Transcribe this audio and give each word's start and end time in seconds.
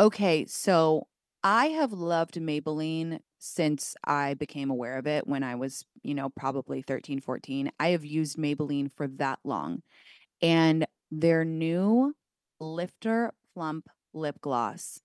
Okay, 0.00 0.44
so 0.46 1.06
I 1.42 1.66
have 1.66 1.92
loved 1.92 2.34
Maybelline 2.34 3.20
since 3.38 3.94
I 4.04 4.34
became 4.34 4.70
aware 4.70 4.96
of 4.98 5.06
it 5.06 5.26
when 5.26 5.42
I 5.42 5.54
was, 5.54 5.84
you 6.02 6.14
know, 6.14 6.30
probably 6.30 6.82
13, 6.82 7.20
14. 7.20 7.70
I 7.78 7.88
have 7.88 8.04
used 8.04 8.36
Maybelline 8.36 8.90
for 8.92 9.06
that 9.08 9.38
long. 9.44 9.82
And 10.42 10.86
their 11.10 11.44
new 11.44 12.14
Lifter 12.60 13.32
Plump 13.54 13.88
lip 14.14 14.36
gloss 14.40 15.00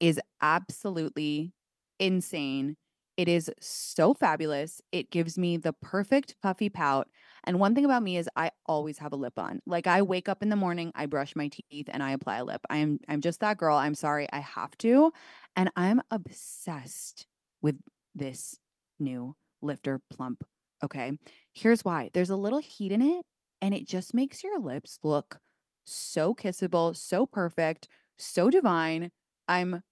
is 0.00 0.20
absolutely 0.42 1.52
insane. 1.98 2.76
It 3.16 3.28
is 3.28 3.50
so 3.60 4.14
fabulous. 4.14 4.80
It 4.92 5.10
gives 5.10 5.38
me 5.38 5.56
the 5.56 5.72
perfect 5.74 6.36
puffy 6.42 6.68
pout. 6.70 7.08
And 7.44 7.58
one 7.58 7.74
thing 7.74 7.84
about 7.84 8.02
me 8.02 8.16
is 8.16 8.28
I 8.36 8.50
always 8.66 8.98
have 8.98 9.12
a 9.12 9.16
lip 9.16 9.38
on. 9.38 9.60
Like 9.66 9.86
I 9.86 10.02
wake 10.02 10.28
up 10.28 10.42
in 10.42 10.48
the 10.48 10.56
morning, 10.56 10.92
I 10.94 11.06
brush 11.06 11.34
my 11.34 11.48
teeth 11.48 11.88
and 11.88 12.02
I 12.02 12.12
apply 12.12 12.38
a 12.38 12.44
lip. 12.44 12.60
I'm 12.68 13.00
I'm 13.08 13.20
just 13.20 13.40
that 13.40 13.58
girl. 13.58 13.76
I'm 13.76 13.94
sorry, 13.94 14.28
I 14.32 14.40
have 14.40 14.76
to. 14.78 15.12
And 15.56 15.70
I'm 15.76 16.02
obsessed 16.10 17.26
with 17.62 17.76
this 18.14 18.58
new 18.98 19.36
lifter 19.62 20.00
plump. 20.10 20.44
Okay. 20.82 21.12
Here's 21.52 21.84
why. 21.84 22.10
There's 22.12 22.30
a 22.30 22.36
little 22.36 22.60
heat 22.60 22.92
in 22.92 23.02
it 23.02 23.24
and 23.60 23.74
it 23.74 23.86
just 23.86 24.14
makes 24.14 24.42
your 24.42 24.58
lips 24.58 24.98
look 25.02 25.38
so 25.84 26.34
kissable, 26.34 26.96
so 26.96 27.26
perfect, 27.26 27.88
so 28.16 28.50
divine. 28.50 29.10
I'm 29.48 29.82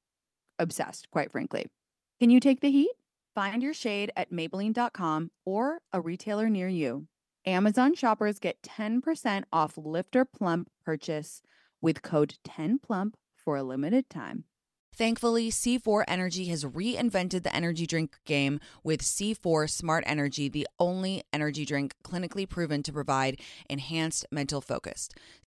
obsessed, 0.59 1.10
quite 1.10 1.30
frankly. 1.30 1.66
Can 2.20 2.30
you 2.30 2.40
take 2.40 2.60
the 2.60 2.70
heat? 2.70 2.92
Find 3.34 3.62
your 3.62 3.74
shade 3.74 4.10
at 4.16 4.32
Maybelline.com 4.32 5.30
or 5.45 5.80
a 5.92 6.01
retailer 6.01 6.48
near 6.48 6.68
you. 6.68 7.06
Amazon 7.48 7.95
shoppers 7.95 8.38
get 8.38 8.62
10% 8.62 9.45
off 9.52 9.79
Lifter 9.79 10.27
Plump 10.27 10.69
purchase 10.84 11.41
with 11.80 12.02
code 12.02 12.34
10PLUMP 12.47 13.15
for 13.34 13.57
a 13.57 13.62
limited 13.62 14.11
time. 14.11 14.45
Thankfully, 14.95 15.48
C4 15.48 16.05
Energy 16.07 16.47
has 16.47 16.65
reinvented 16.65 17.45
the 17.45 17.55
energy 17.55 17.87
drink 17.87 18.19
game 18.27 18.60
with 18.82 19.01
C4 19.01 19.71
Smart 19.71 20.05
Energy, 20.07 20.49
the 20.49 20.66
only 20.79 21.23
energy 21.32 21.65
drink 21.65 21.95
clinically 22.05 22.46
proven 22.46 22.82
to 22.82 22.93
provide 22.93 23.40
enhanced 23.71 24.27
mental 24.30 24.60
focus. 24.60 25.09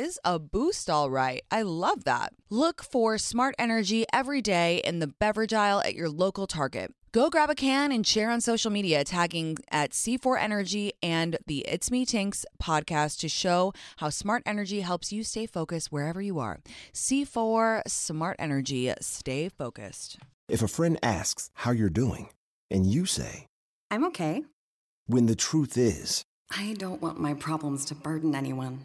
is 0.00 0.18
a 0.24 0.38
boost, 0.38 0.88
all 0.88 1.10
right. 1.10 1.42
I 1.50 1.62
love 1.62 2.04
that. 2.04 2.32
Look 2.48 2.82
for 2.82 3.18
smart 3.18 3.54
energy 3.58 4.06
every 4.12 4.40
day 4.40 4.80
in 4.84 4.98
the 4.98 5.06
beverage 5.06 5.52
aisle 5.52 5.80
at 5.80 5.94
your 5.94 6.08
local 6.08 6.46
Target. 6.46 6.92
Go 7.12 7.28
grab 7.28 7.50
a 7.50 7.54
can 7.54 7.92
and 7.92 8.06
share 8.06 8.30
on 8.30 8.40
social 8.40 8.70
media, 8.70 9.04
tagging 9.04 9.56
at 9.70 9.90
C4 9.90 10.40
Energy 10.40 10.92
and 11.02 11.36
the 11.46 11.58
It's 11.68 11.90
Me 11.90 12.06
Tinx 12.06 12.44
podcast 12.62 13.18
to 13.20 13.28
show 13.28 13.72
how 13.98 14.10
smart 14.10 14.42
energy 14.46 14.80
helps 14.80 15.12
you 15.12 15.22
stay 15.22 15.46
focused 15.46 15.92
wherever 15.92 16.22
you 16.22 16.38
are. 16.38 16.60
C4 16.94 17.82
Smart 17.86 18.36
Energy, 18.38 18.92
stay 19.00 19.48
focused. 19.48 20.18
If 20.48 20.62
a 20.62 20.68
friend 20.68 20.98
asks 21.02 21.50
how 21.54 21.72
you're 21.72 21.90
doing, 21.90 22.30
and 22.70 22.86
you 22.86 23.06
say, 23.06 23.46
I'm 23.90 24.04
okay. 24.06 24.44
When 25.06 25.26
the 25.26 25.36
truth 25.36 25.76
is, 25.76 26.22
I 26.56 26.74
don't 26.78 27.02
want 27.02 27.20
my 27.20 27.34
problems 27.34 27.84
to 27.86 27.94
burden 27.94 28.34
anyone. 28.34 28.84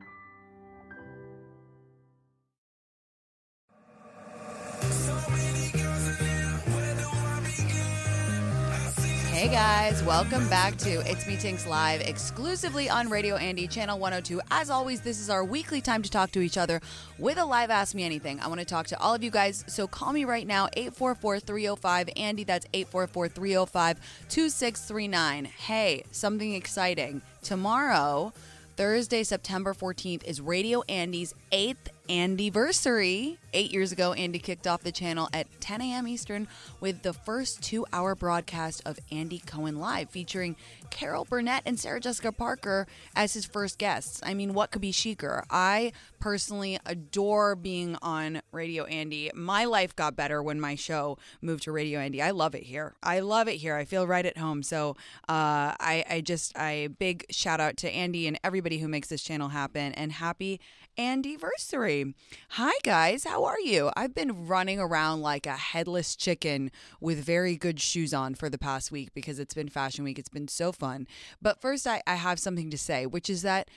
Hey 9.41 9.49
guys, 9.49 10.03
welcome 10.03 10.47
back 10.49 10.77
to 10.77 10.99
It's 11.09 11.25
Me 11.25 11.35
Tinx 11.35 11.65
Live 11.65 12.01
exclusively 12.01 12.91
on 12.91 13.09
Radio 13.09 13.37
Andy, 13.37 13.67
Channel 13.67 13.97
102. 13.97 14.39
As 14.51 14.69
always, 14.69 15.01
this 15.01 15.19
is 15.19 15.31
our 15.31 15.43
weekly 15.43 15.81
time 15.81 16.03
to 16.03 16.11
talk 16.11 16.29
to 16.33 16.41
each 16.41 16.59
other 16.59 16.79
with 17.17 17.39
a 17.39 17.45
live 17.45 17.71
Ask 17.71 17.95
Me 17.95 18.03
Anything. 18.03 18.39
I 18.39 18.47
want 18.49 18.59
to 18.59 18.67
talk 18.67 18.85
to 18.85 18.99
all 18.99 19.15
of 19.15 19.23
you 19.23 19.31
guys, 19.31 19.65
so 19.65 19.87
call 19.87 20.13
me 20.13 20.25
right 20.25 20.45
now, 20.45 20.67
844 20.73 21.39
305 21.39 22.09
Andy. 22.17 22.43
That's 22.43 22.67
844 22.71 23.29
305 23.29 23.97
2639. 24.29 25.45
Hey, 25.45 26.03
something 26.11 26.53
exciting. 26.53 27.23
Tomorrow, 27.41 28.33
Thursday, 28.77 29.23
September 29.23 29.73
14th, 29.73 30.23
is 30.23 30.39
Radio 30.39 30.83
Andy's 30.87 31.33
eighth 31.51 31.89
anniversary. 32.11 33.37
Eight 33.53 33.71
years 33.71 33.91
ago, 33.91 34.13
Andy 34.13 34.39
kicked 34.39 34.67
off 34.67 34.81
the 34.83 34.91
channel 34.91 35.29
at 35.33 35.47
10 35.61 35.81
a.m. 35.81 36.07
Eastern 36.07 36.47
with 36.79 37.03
the 37.03 37.13
first 37.13 37.61
two 37.61 37.85
hour 37.91 38.15
broadcast 38.15 38.81
of 38.85 38.99
Andy 39.11 39.39
Cohen 39.39 39.79
Live, 39.79 40.09
featuring 40.09 40.55
Carol 40.89 41.25
Burnett 41.25 41.63
and 41.65 41.79
Sarah 41.79 41.99
Jessica 41.99 42.31
Parker 42.31 42.87
as 43.15 43.33
his 43.33 43.45
first 43.45 43.77
guests. 43.77 44.21
I 44.23 44.33
mean, 44.33 44.53
what 44.53 44.71
could 44.71 44.81
be 44.81 44.91
chicer? 44.91 45.43
I 45.49 45.93
personally 46.19 46.79
adore 46.85 47.55
being 47.55 47.97
on 48.01 48.41
Radio 48.51 48.85
Andy. 48.85 49.31
My 49.33 49.65
life 49.65 49.95
got 49.95 50.15
better 50.15 50.41
when 50.43 50.59
my 50.59 50.75
show 50.75 51.17
moved 51.41 51.63
to 51.63 51.71
Radio 51.71 51.99
Andy. 51.99 52.21
I 52.21 52.31
love 52.31 52.55
it 52.55 52.63
here. 52.63 52.93
I 53.01 53.19
love 53.19 53.47
it 53.47 53.55
here. 53.55 53.75
I 53.75 53.85
feel 53.85 54.05
right 54.05 54.25
at 54.25 54.37
home. 54.37 54.63
So 54.63 54.91
uh, 55.27 55.75
I, 55.79 56.05
I 56.09 56.21
just, 56.21 56.57
I 56.57 56.89
big 56.99 57.25
shout 57.31 57.59
out 57.59 57.77
to 57.77 57.89
Andy 57.89 58.27
and 58.27 58.39
everybody 58.43 58.77
who 58.79 58.87
makes 58.87 59.07
this 59.07 59.23
channel 59.23 59.49
happen 59.49 59.93
and 59.93 60.11
happy 60.11 60.59
anniversary. 61.01 62.13
Hi, 62.51 62.73
guys. 62.83 63.23
How 63.23 63.43
are 63.45 63.59
you? 63.59 63.89
I've 63.95 64.13
been 64.13 64.47
running 64.47 64.79
around 64.79 65.21
like 65.21 65.47
a 65.47 65.53
headless 65.53 66.15
chicken 66.15 66.71
with 66.99 67.23
very 67.23 67.55
good 67.55 67.79
shoes 67.79 68.13
on 68.13 68.35
for 68.35 68.49
the 68.49 68.57
past 68.57 68.91
week 68.91 69.13
because 69.13 69.39
it's 69.39 69.53
been 69.53 69.69
fashion 69.69 70.03
week. 70.03 70.19
It's 70.19 70.29
been 70.29 70.47
so 70.47 70.71
fun. 70.71 71.07
But 71.41 71.59
first, 71.59 71.87
I, 71.87 72.01
I 72.05 72.15
have 72.15 72.39
something 72.39 72.69
to 72.69 72.77
say, 72.77 73.05
which 73.05 73.29
is 73.29 73.41
that, 73.41 73.69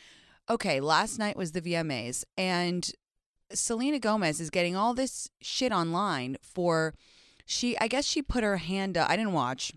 okay, 0.51 0.81
last 0.81 1.19
night 1.19 1.37
was 1.37 1.53
the 1.53 1.63
VMAs 1.63 2.25
and 2.37 2.91
Selena 3.53 3.99
Gomez 3.99 4.41
is 4.41 4.51
getting 4.51 4.77
all 4.77 4.93
this 4.93 5.31
shit 5.41 5.73
online 5.73 6.37
for 6.43 6.95
she 7.47 7.79
I 7.79 7.89
guess 7.89 8.05
she 8.05 8.23
put 8.23 8.45
her 8.45 8.57
hand 8.59 8.97
up. 8.97 9.09
I 9.09 9.17
didn't 9.17 9.33
watch. 9.33 9.73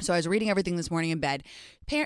So 0.00 0.12
I 0.12 0.16
was 0.16 0.28
reading 0.28 0.48
everything 0.48 0.76
this 0.76 0.90
morning 0.90 1.10
in 1.10 1.18
bed. 1.18 1.42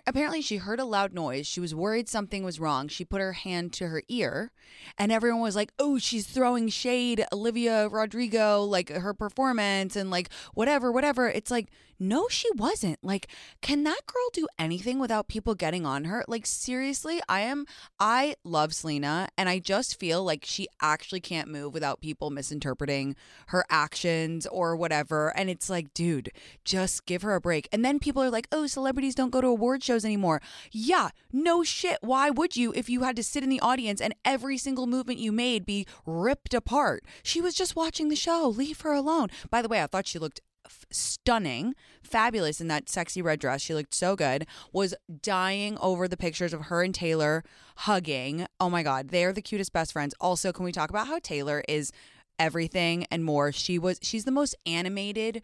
Apparently, 0.07 0.43
she 0.43 0.59
heard 0.59 0.81
a 0.81 0.85
loud 0.85 1.13
noise. 1.13 1.47
She 1.47 1.61
was 1.61 1.75
worried 1.75 2.09
something 2.09 2.45
was 2.45 2.61
wrong. 2.61 2.89
She 2.89 3.05
put 3.05 3.21
her 3.21 3.33
hand 3.33 3.73
to 3.75 3.89
her 3.89 4.03
ear, 4.09 4.53
and 4.97 5.11
everyone 5.11 5.43
was 5.43 5.57
like, 5.57 5.73
"Oh, 5.79 5.99
she's 5.99 6.27
throwing 6.27 6.69
shade, 6.69 7.25
Olivia 7.33 7.89
Rodrigo, 7.89 8.63
like 8.63 8.91
her 8.91 9.15
performance, 9.15 9.97
and 9.97 10.11
like 10.11 10.31
whatever, 10.55 10.93
whatever." 10.93 11.29
It's 11.29 11.51
like, 11.51 11.69
no, 12.03 12.27
she 12.29 12.49
wasn't. 12.57 12.99
Like, 13.03 13.29
can 13.61 13.85
that 13.85 14.01
girl 14.07 14.29
do 14.33 14.49
anything 14.59 14.99
without 14.99 15.29
people 15.29 15.55
getting 15.55 15.87
on 15.87 16.05
her? 16.05 16.25
Like, 16.27 16.47
seriously, 16.47 17.21
I 17.29 17.43
am. 17.43 17.65
I 18.01 18.35
love 18.43 18.75
Selena, 18.75 19.29
and 19.39 19.49
I 19.49 19.61
just 19.61 20.01
feel 20.01 20.25
like 20.25 20.45
she 20.45 20.67
actually 20.81 21.21
can't 21.21 21.49
move 21.49 21.73
without 21.73 22.01
people 22.01 22.31
misinterpreting 22.31 23.15
her 23.49 23.65
actions 23.71 24.47
or 24.49 24.75
whatever. 24.75 25.29
And 25.37 25.49
it's 25.49 25.71
like, 25.71 25.95
dude, 25.95 26.33
just 26.65 27.07
give 27.07 27.23
her 27.23 27.37
a 27.37 27.41
break. 27.41 27.69
And 27.73 27.85
then 27.85 28.01
people 28.01 28.21
are 28.21 28.31
like, 28.31 28.49
"Oh, 28.51 28.67
celebrities 28.67 29.15
don't 29.15 29.31
go 29.31 29.41
to 29.41 29.47
awards." 29.47 29.72
Award 29.73 29.83
shows 29.83 30.05
anymore. 30.05 30.43
Yeah, 30.71 31.09
no 31.33 31.63
shit. 31.63 31.99
Why 32.03 32.29
would 32.29 32.57
you 32.57 32.73
if 32.77 32.91
you 32.91 33.03
had 33.03 33.17
to 33.17 33.23
sit 33.23 33.43
in 33.43 33.49
the 33.49 33.61
audience 33.61 34.01
and 34.01 34.15
every 34.25 34.59
single 34.59 34.87
movement 34.87 35.19
you 35.19 35.33
made 35.33 35.65
be 35.65 35.87
ripped 36.05 36.53
apart? 36.53 37.05
She 37.23 37.41
was 37.41 37.55
just 37.55 37.75
watching 37.75 38.09
the 38.09 38.17
show. 38.17 38.47
Leave 38.49 38.83
her 38.83 38.93
alone. 38.93 39.29
By 39.51 39.63
the 39.63 39.69
way, 39.69 39.83
I 39.83 39.87
thought 39.87 40.07
she 40.07 40.19
looked 40.19 40.43
f- 40.67 40.85
stunning, 40.91 41.75
fabulous 42.03 42.61
in 42.61 42.69
that 42.69 42.91
sexy 42.91 43.23
red 43.23 43.41
dress. 43.41 43.63
She 43.63 43.75
looked 43.75 43.95
so 43.95 44.15
good. 44.15 44.47
Was 44.75 44.95
dying 45.23 45.79
over 45.79 46.07
the 46.07 46.19
pictures 46.19 46.53
of 46.53 46.63
her 46.63 46.83
and 46.83 46.95
Taylor 46.95 47.43
hugging. 47.77 48.47
Oh 48.61 48.69
my 48.69 48.83
God, 48.83 49.09
they're 49.09 49.33
the 49.33 49.41
cutest 49.41 49.73
best 49.73 49.95
friends. 49.95 50.15
Also, 50.21 50.53
can 50.53 50.67
we 50.67 50.73
talk 50.73 50.91
about 50.91 51.07
how 51.07 51.19
Taylor 51.19 51.65
is 51.67 51.93
everything 52.39 53.07
and 53.11 53.25
more? 53.25 53.53
She 53.53 53.79
was, 53.79 53.99
she's 54.03 54.25
the 54.25 54.31
most 54.31 54.55
animated 54.67 55.43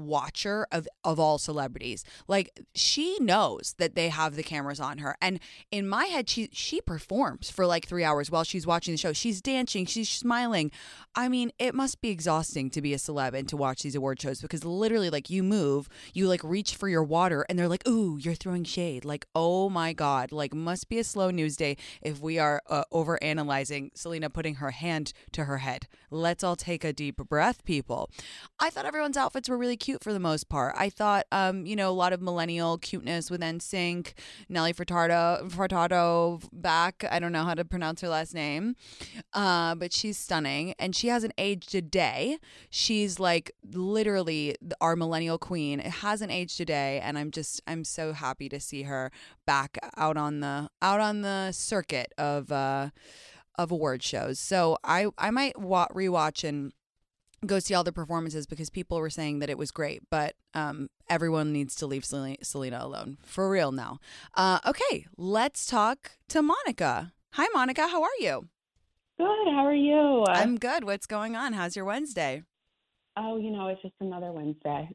watcher 0.00 0.66
of 0.72 0.88
of 1.04 1.18
all 1.18 1.38
celebrities. 1.38 2.04
Like 2.28 2.60
she 2.74 3.18
knows 3.20 3.74
that 3.78 3.94
they 3.94 4.08
have 4.08 4.36
the 4.36 4.42
cameras 4.42 4.80
on 4.80 4.98
her. 4.98 5.16
And 5.20 5.40
in 5.70 5.88
my 5.88 6.06
head 6.06 6.28
she 6.28 6.48
she 6.52 6.80
performs 6.80 7.50
for 7.50 7.66
like 7.66 7.86
3 7.86 8.04
hours 8.04 8.30
while 8.30 8.44
she's 8.44 8.66
watching 8.66 8.94
the 8.94 8.98
show. 8.98 9.12
She's 9.12 9.40
dancing, 9.40 9.86
she's 9.86 10.08
smiling. 10.08 10.70
I 11.14 11.28
mean, 11.28 11.50
it 11.58 11.74
must 11.74 12.00
be 12.00 12.10
exhausting 12.10 12.70
to 12.70 12.82
be 12.82 12.94
a 12.94 12.98
celeb 12.98 13.34
and 13.34 13.48
to 13.48 13.56
watch 13.56 13.82
these 13.82 13.94
award 13.94 14.20
shows 14.20 14.40
because 14.40 14.64
literally 14.64 15.10
like 15.10 15.30
you 15.30 15.42
move, 15.42 15.88
you 16.14 16.28
like 16.28 16.42
reach 16.44 16.74
for 16.76 16.88
your 16.88 17.02
water 17.02 17.44
and 17.48 17.58
they're 17.58 17.68
like, 17.68 17.86
"Ooh, 17.88 18.18
you're 18.20 18.34
throwing 18.34 18.64
shade." 18.64 19.04
Like, 19.04 19.26
"Oh 19.34 19.68
my 19.68 19.92
god, 19.92 20.32
like 20.32 20.54
must 20.54 20.88
be 20.88 20.98
a 20.98 21.04
slow 21.04 21.30
news 21.30 21.56
day 21.56 21.76
if 22.02 22.20
we 22.20 22.38
are 22.38 22.62
uh, 22.68 22.84
over 22.92 23.22
analyzing 23.22 23.90
Selena 23.94 24.30
putting 24.30 24.56
her 24.56 24.70
hand 24.70 25.12
to 25.32 25.44
her 25.44 25.58
head. 25.58 25.86
Let's 26.10 26.44
all 26.44 26.56
take 26.56 26.84
a 26.84 26.92
deep 26.92 27.16
breath, 27.16 27.64
people. 27.64 28.10
I 28.58 28.70
thought 28.70 28.86
everyone's 28.86 29.16
outfits 29.16 29.48
were 29.48 29.58
really 29.58 29.76
cute 29.76 29.89
for 30.00 30.12
the 30.12 30.20
most 30.20 30.48
part. 30.48 30.74
I 30.76 30.90
thought, 30.90 31.26
um, 31.32 31.66
you 31.66 31.76
know, 31.76 31.90
a 31.90 31.92
lot 31.92 32.12
of 32.12 32.20
millennial 32.20 32.78
cuteness 32.78 33.30
with 33.30 33.40
NSYNC, 33.40 34.12
Nelly 34.48 34.72
Furtado, 34.72 35.50
Furtado 35.50 36.42
back. 36.52 37.04
I 37.10 37.18
don't 37.18 37.32
know 37.32 37.44
how 37.44 37.54
to 37.54 37.64
pronounce 37.64 38.00
her 38.00 38.08
last 38.08 38.34
name, 38.34 38.76
uh, 39.32 39.74
but 39.74 39.92
she's 39.92 40.18
stunning 40.18 40.74
and 40.78 40.94
she 40.94 41.08
hasn't 41.08 41.32
aged 41.38 41.74
a 41.74 41.82
day. 41.82 42.38
She's 42.70 43.18
like 43.18 43.52
literally 43.72 44.56
our 44.80 44.96
millennial 44.96 45.38
queen. 45.38 45.80
It 45.80 45.86
hasn't 45.86 46.32
aged 46.32 46.60
a 46.60 46.64
day, 46.64 47.00
and 47.00 47.18
I'm 47.18 47.30
just 47.30 47.60
I'm 47.66 47.84
so 47.84 48.12
happy 48.12 48.48
to 48.48 48.60
see 48.60 48.82
her 48.84 49.10
back 49.46 49.78
out 49.96 50.16
on 50.16 50.40
the 50.40 50.70
out 50.82 51.00
on 51.00 51.22
the 51.22 51.52
circuit 51.52 52.12
of 52.18 52.52
uh 52.52 52.90
of 53.56 53.70
award 53.70 54.02
shows. 54.02 54.38
So 54.38 54.78
I 54.84 55.08
I 55.18 55.30
might 55.30 55.58
wa- 55.58 55.88
rewatch 55.94 56.48
and 56.48 56.72
go 57.46 57.58
see 57.58 57.74
all 57.74 57.84
the 57.84 57.92
performances 57.92 58.46
because 58.46 58.70
people 58.70 58.98
were 58.98 59.10
saying 59.10 59.38
that 59.38 59.48
it 59.50 59.58
was 59.58 59.70
great, 59.70 60.02
but 60.10 60.34
um, 60.54 60.88
everyone 61.08 61.52
needs 61.52 61.74
to 61.76 61.86
leave 61.86 62.04
Selena, 62.04 62.36
Selena 62.42 62.80
alone 62.82 63.18
for 63.22 63.48
real 63.48 63.72
now. 63.72 63.98
Uh, 64.34 64.58
okay, 64.66 65.06
let's 65.16 65.66
talk 65.66 66.12
to 66.28 66.42
Monica. 66.42 67.12
Hi, 67.32 67.46
Monica. 67.54 67.88
How 67.88 68.02
are 68.02 68.08
you? 68.20 68.48
Good. 69.18 69.48
How 69.52 69.64
are 69.66 69.74
you? 69.74 70.24
I'm 70.28 70.56
good. 70.58 70.84
What's 70.84 71.06
going 71.06 71.36
on? 71.36 71.52
How's 71.52 71.76
your 71.76 71.84
Wednesday? 71.84 72.42
oh, 73.16 73.36
you 73.36 73.50
know, 73.50 73.68
it's 73.68 73.82
just 73.82 73.94
another 74.00 74.32
Wednesday. 74.32 74.88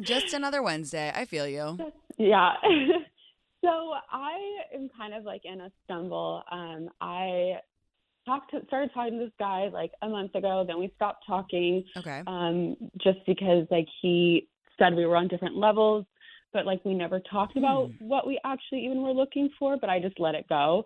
Just 0.00 0.32
another 0.34 0.62
Wednesday. 0.62 1.12
I 1.14 1.24
feel 1.26 1.46
you. 1.46 1.78
yeah. 2.18 2.54
so 3.64 3.92
I 4.10 4.38
am 4.74 4.88
kind 4.96 5.14
of 5.14 5.24
like 5.24 5.42
in 5.44 5.60
a 5.60 5.70
stumble. 5.84 6.42
Um, 6.50 6.88
I 7.00 7.58
talked 8.26 8.50
to, 8.50 8.60
started 8.66 8.90
talking 8.92 9.18
to 9.18 9.24
this 9.24 9.32
guy 9.38 9.68
like 9.72 9.92
a 10.02 10.08
month 10.08 10.34
ago. 10.34 10.64
Then 10.66 10.78
we 10.78 10.92
stopped 10.96 11.24
talking 11.26 11.84
Okay. 11.96 12.22
um, 12.26 12.76
just 12.98 13.18
because 13.26 13.66
like 13.70 13.86
he 14.02 14.48
said 14.78 14.94
we 14.94 15.06
were 15.06 15.16
on 15.16 15.28
different 15.28 15.56
levels, 15.56 16.04
but 16.52 16.66
like 16.66 16.84
we 16.84 16.94
never 16.94 17.20
talked 17.20 17.56
about 17.56 17.90
what 17.98 18.26
we 18.26 18.38
actually 18.44 18.84
even 18.84 19.02
were 19.02 19.12
looking 19.12 19.48
for. 19.58 19.76
But 19.78 19.88
I 19.88 20.00
just 20.00 20.20
let 20.20 20.34
it 20.34 20.46
go. 20.48 20.84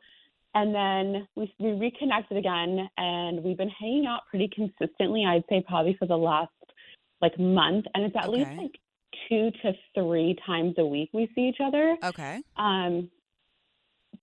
And 0.54 0.74
then 0.74 1.28
we 1.36 1.52
we 1.58 1.72
reconnected 1.72 2.36
again, 2.36 2.88
and 2.96 3.42
we've 3.42 3.56
been 3.56 3.68
hanging 3.70 4.06
out 4.06 4.22
pretty 4.28 4.48
consistently. 4.48 5.24
I'd 5.26 5.44
say 5.48 5.64
probably 5.66 5.96
for 5.98 6.06
the 6.06 6.16
last 6.16 6.50
like 7.22 7.38
month, 7.38 7.86
and 7.94 8.04
it's 8.04 8.16
at 8.16 8.30
least 8.30 8.50
like 8.58 8.78
two 9.28 9.50
to 9.62 9.72
three 9.94 10.36
times 10.46 10.74
a 10.78 10.84
week 10.84 11.10
we 11.12 11.30
see 11.34 11.42
each 11.42 11.60
other. 11.64 11.96
Okay. 12.02 12.42
Um, 12.56 13.10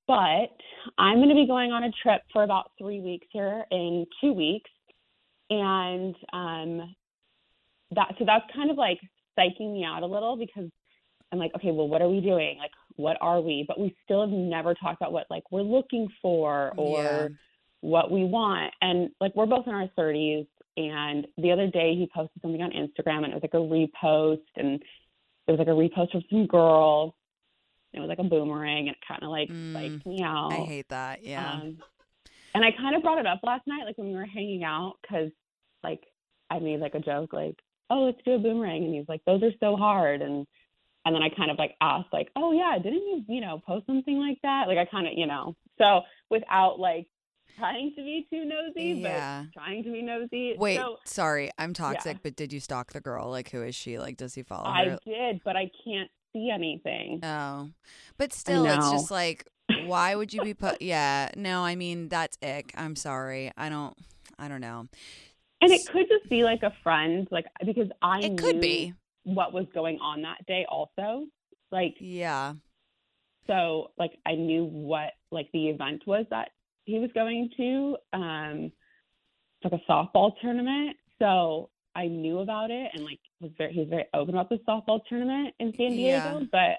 but 0.07 0.49
I'm 0.97 1.17
going 1.17 1.29
to 1.29 1.35
be 1.35 1.45
going 1.47 1.71
on 1.71 1.83
a 1.83 1.91
trip 2.03 2.21
for 2.31 2.43
about 2.43 2.71
three 2.77 3.01
weeks 3.01 3.27
here 3.31 3.65
in 3.71 4.05
two 4.21 4.33
weeks, 4.33 4.69
and 5.49 6.15
um, 6.33 6.95
that 7.91 8.13
so 8.17 8.25
that's 8.25 8.45
kind 8.55 8.71
of 8.71 8.77
like 8.77 8.99
psyching 9.37 9.73
me 9.73 9.83
out 9.85 10.03
a 10.03 10.05
little 10.05 10.35
because 10.37 10.69
I'm 11.31 11.39
like, 11.39 11.51
okay, 11.55 11.71
well, 11.71 11.87
what 11.87 12.01
are 12.01 12.09
we 12.09 12.21
doing? 12.21 12.57
Like, 12.57 12.71
what 12.95 13.17
are 13.21 13.41
we? 13.41 13.65
But 13.67 13.79
we 13.79 13.95
still 14.03 14.21
have 14.21 14.29
never 14.29 14.73
talked 14.73 15.01
about 15.01 15.11
what 15.11 15.27
like 15.29 15.43
we're 15.51 15.61
looking 15.61 16.07
for 16.21 16.73
or 16.77 17.01
Yeah. 17.01 17.27
what 17.81 18.11
we 18.11 18.23
want. 18.23 18.73
And 18.81 19.09
like 19.19 19.35
we're 19.35 19.45
both 19.45 19.67
in 19.67 19.73
our 19.73 19.87
30s. 19.97 20.47
And 20.77 21.27
the 21.37 21.51
other 21.51 21.67
day 21.67 21.95
he 21.95 22.09
posted 22.13 22.41
something 22.41 22.61
on 22.61 22.71
Instagram 22.71 23.23
and 23.23 23.33
it 23.33 23.33
was 23.33 23.43
like 23.43 23.53
a 23.53 23.57
repost 23.57 24.45
and 24.55 24.81
it 25.47 25.51
was 25.51 25.59
like 25.59 25.67
a 25.67 25.71
repost 25.71 26.11
from 26.11 26.23
some 26.29 26.45
girl. 26.47 27.15
It 27.93 27.99
was 27.99 28.09
like 28.09 28.19
a 28.19 28.23
boomerang 28.23 28.87
and 28.87 28.89
it 28.89 28.97
kind 29.07 29.23
of 29.23 29.29
like 29.29 29.49
Mm, 29.49 29.73
psyched 29.75 30.05
me 30.05 30.21
out. 30.23 30.51
I 30.51 30.57
hate 30.65 30.89
that. 30.89 31.23
Yeah. 31.23 31.53
Um, 31.53 31.77
and 32.53 32.63
I 32.65 32.71
kind 32.71 32.95
of 32.95 33.01
brought 33.01 33.19
it 33.19 33.25
up 33.27 33.39
last 33.43 33.65
night, 33.67 33.85
like 33.85 33.97
when 33.97 34.07
we 34.09 34.15
were 34.15 34.25
hanging 34.25 34.63
out, 34.63 34.95
because 35.01 35.31
like 35.83 36.01
I 36.49 36.59
made 36.59 36.79
like 36.79 36.95
a 36.95 36.99
joke, 36.99 37.33
like, 37.33 37.55
"Oh, 37.89 38.03
let's 38.05 38.17
do 38.25 38.33
a 38.33 38.39
boomerang," 38.39 38.83
and 38.83 38.93
he's 38.95 39.07
like, 39.07 39.21
"Those 39.25 39.43
are 39.43 39.51
so 39.59 39.75
hard," 39.75 40.21
and 40.21 40.45
and 41.05 41.15
then 41.15 41.21
I 41.23 41.29
kind 41.29 41.51
of 41.51 41.57
like 41.57 41.75
asked, 41.81 42.11
like, 42.11 42.29
"Oh 42.35 42.51
yeah, 42.51 42.77
didn't 42.77 43.05
you, 43.07 43.23
you 43.27 43.41
know, 43.41 43.61
post 43.65 43.85
something 43.85 44.17
like 44.17 44.39
that?" 44.43 44.67
Like 44.67 44.77
I 44.77 44.85
kind 44.85 45.07
of, 45.07 45.13
you 45.15 45.27
know, 45.27 45.55
so 45.77 46.01
without 46.29 46.79
like 46.79 47.07
trying 47.57 47.91
to 47.95 48.03
be 48.03 48.27
too 48.29 48.43
nosy, 48.45 48.99
Yeah. 49.01 49.45
but 49.45 49.53
trying 49.59 49.83
to 49.83 49.91
be 49.91 50.01
nosy. 50.01 50.55
Wait, 50.57 50.77
so 50.77 50.97
sorry, 51.05 51.51
I'm 51.57 51.73
toxic, 51.73 52.17
but 52.23 52.35
did 52.35 52.51
you 52.51 52.59
stalk 52.59 52.91
the 52.93 53.01
girl? 53.01 53.29
Like, 53.29 53.49
who 53.51 53.61
is 53.63 53.75
she? 53.75 53.99
Like, 53.99 54.17
does 54.17 54.33
he 54.35 54.43
follow 54.43 54.65
I 54.69 54.85
her? 54.85 54.99
did, 55.05 55.41
but 55.45 55.55
I 55.55 55.69
can't 55.85 56.09
see 56.37 56.51
anything. 56.53 57.19
Oh, 57.23 57.69
but 58.17 58.33
still, 58.33 58.65
it's 58.65 58.91
just 58.91 59.11
like, 59.11 59.47
why 59.85 60.15
would 60.15 60.33
you 60.33 60.41
be 60.43 60.53
put? 60.53 60.81
Yeah, 60.81 61.29
no, 61.35 61.61
I 61.61 61.75
mean 61.75 62.09
that's 62.09 62.37
ick. 62.41 62.71
I'm 62.75 62.95
sorry, 62.95 63.51
I 63.57 63.69
don't, 63.69 63.95
I 64.37 64.47
don't 64.47 64.61
know. 64.61 64.87
And 65.61 65.71
it 65.71 65.87
could 65.87 66.07
just 66.07 66.29
be 66.29 66.43
like 66.43 66.63
a 66.63 66.73
friend, 66.83 67.27
like 67.31 67.45
because 67.65 67.89
I 68.01 68.19
It 68.19 68.37
could 68.37 68.55
knew 68.55 68.61
be, 68.61 68.93
what 69.23 69.53
was 69.53 69.65
going 69.73 69.99
on 69.99 70.21
that 70.21 70.45
day, 70.47 70.65
also. 70.69 71.25
Like 71.71 71.95
yeah, 71.99 72.53
so 73.47 73.91
like 73.97 74.17
I 74.25 74.35
knew 74.35 74.63
what 74.63 75.13
like 75.31 75.49
the 75.51 75.67
event 75.67 76.03
was 76.07 76.25
that 76.29 76.51
he 76.85 76.99
was 76.99 77.09
going 77.13 77.49
to. 77.57 77.97
Um 78.13 78.71
like 79.63 79.73
a 79.73 79.91
softball 79.91 80.33
tournament. 80.39 80.95
So 81.19 81.69
I 81.97 82.07
knew 82.07 82.39
about 82.39 82.71
it 82.71 82.91
and 82.93 83.03
like 83.03 83.19
was 83.41 83.51
very 83.57 83.73
he 83.73 83.79
was 83.79 83.89
very 83.89 84.05
open 84.13 84.35
about 84.35 84.49
the 84.49 84.59
softball 84.67 85.01
tournament 85.09 85.55
in 85.59 85.73
San 85.75 85.89
Diego. 85.89 86.39
Yeah. 86.39 86.39
But 86.51 86.59
I 86.59 86.77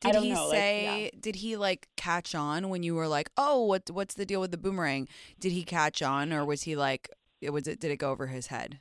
Did 0.00 0.12
don't 0.12 0.22
he 0.22 0.32
know, 0.32 0.46
like, 0.46 0.56
say? 0.56 1.10
Did 1.20 1.36
he 1.36 1.56
like 1.56 1.88
catch 1.96 2.34
on 2.34 2.68
when 2.68 2.82
you 2.82 2.94
were 2.94 3.08
like, 3.08 3.30
"Oh, 3.36 3.64
what 3.64 3.90
what's 3.90 4.14
the 4.14 4.24
deal 4.24 4.40
with 4.40 4.52
the 4.52 4.58
boomerang?" 4.58 5.08
Did 5.38 5.52
he 5.52 5.64
catch 5.64 6.00
on, 6.00 6.32
or 6.32 6.44
was 6.44 6.62
he 6.62 6.76
like, 6.76 7.10
it 7.40 7.50
was 7.50 7.66
it? 7.66 7.80
Did 7.80 7.90
it 7.90 7.96
go 7.96 8.10
over 8.10 8.28
his 8.28 8.46
head? 8.46 8.78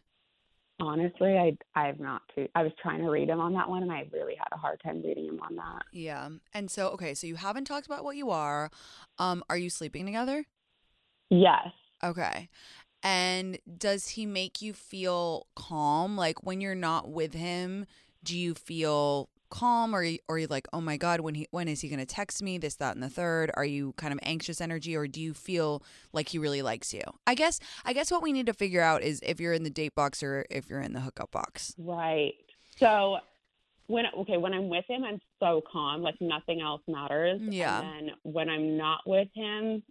honestly 0.80 1.38
I 1.38 1.58
I've 1.76 2.00
not 2.00 2.22
too 2.34 2.48
I 2.56 2.64
was 2.64 2.72
trying 2.82 3.02
to 3.02 3.10
read 3.10 3.30
him 3.30 3.40
on 3.40 3.54
that 3.54 3.70
one 3.70 3.84
and 3.84 3.92
I 3.92 4.08
really 4.12 4.36
had 4.36 4.48
a 4.52 4.58
hard 4.58 4.80
time 4.84 5.02
reading 5.04 5.26
him 5.26 5.40
on 5.42 5.56
that. 5.58 5.84
Yeah. 5.92 6.30
And 6.54 6.72
so, 6.72 6.90
okay, 6.90 7.14
so 7.14 7.28
you 7.28 7.36
haven't 7.36 7.66
talked 7.66 7.86
about 7.86 8.04
what 8.04 8.16
you 8.16 8.30
are. 8.30 8.70
Um, 9.18 9.44
are 9.50 9.58
you 9.58 9.70
sleeping 9.70 10.06
together? 10.06 10.46
Yes. 11.30 11.68
Okay. 12.04 12.50
And 13.02 13.60
does 13.78 14.10
he 14.10 14.26
make 14.26 14.62
you 14.62 14.74
feel 14.74 15.48
calm? 15.56 16.18
Like 16.18 16.44
when 16.44 16.62
you're 16.62 16.76
not 16.76 17.10
with 17.10 17.34
him, 17.34 17.86
do 18.24 18.38
you 18.38 18.54
feel 18.54 19.30
calm 19.50 19.96
or 19.96 20.06
or 20.28 20.36
are 20.36 20.40
you 20.40 20.48
like, 20.48 20.68
"Oh 20.74 20.82
my 20.82 20.98
god, 20.98 21.22
when 21.22 21.36
he 21.36 21.48
when 21.52 21.68
is 21.68 21.82
he 21.82 21.90
going 21.90 22.00
to 22.00 22.06
text 22.06 22.42
me 22.44 22.58
this 22.58 22.76
that 22.76 22.96
and 22.96 23.04
the 23.04 23.10
third? 23.10 23.52
Are 23.56 23.66
you 23.66 23.94
kind 23.94 24.14
of 24.14 24.20
anxious 24.24 24.62
energy 24.62 24.96
or 24.96 25.08
do 25.08 25.22
you 25.22 25.34
feel 25.34 25.84
like 26.14 26.30
he 26.30 26.38
really 26.38 26.62
likes 26.62 26.94
you? 26.94 27.02
I 27.26 27.36
guess 27.36 27.60
I 27.86 27.94
guess 27.94 28.12
what 28.12 28.22
we 28.22 28.32
need 28.32 28.46
to 28.48 28.54
figure 28.54 28.82
out 28.82 29.02
is 29.02 29.20
if 29.24 29.40
you're 29.40 29.54
in 29.54 29.64
the 29.64 29.70
date 29.70 29.96
box 29.96 30.24
or 30.24 30.46
if 30.50 30.70
you're 30.70 30.82
in 30.82 30.94
the 30.94 31.02
hookup 31.02 31.32
box. 31.32 31.76
Right. 31.78 32.34
So 32.78 33.18
when 33.88 34.06
okay, 34.20 34.38
when 34.38 34.54
I'm 34.54 34.70
with 34.70 34.86
him, 34.88 35.04
I'm 35.04 35.20
so 35.40 35.62
calm, 35.72 36.02
like 36.02 36.16
nothing 36.22 36.62
else 36.62 36.82
matters. 36.88 37.42
Yeah. 37.42 37.82
And 37.82 38.10
then 38.10 38.16
when 38.24 38.50
I'm 38.50 38.78
not 38.78 39.02
with 39.06 39.30
him, 39.34 39.84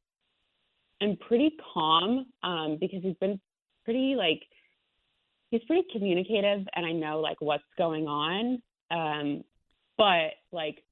I'm 1.01 1.17
pretty 1.17 1.53
calm 1.73 2.27
um, 2.43 2.77
because 2.81 3.03
he's 3.03 3.17
been 3.17 3.41
pretty 3.85 4.15
like 4.17 4.43
he's 5.51 5.63
pretty 5.67 5.87
communicative, 5.93 6.67
and 6.75 6.85
I 6.87 6.93
know 6.93 7.21
like 7.21 7.41
what's 7.41 7.65
going 7.77 8.07
on. 8.07 8.63
Um, 8.91 9.45
but 9.97 10.35
like, 10.53 10.83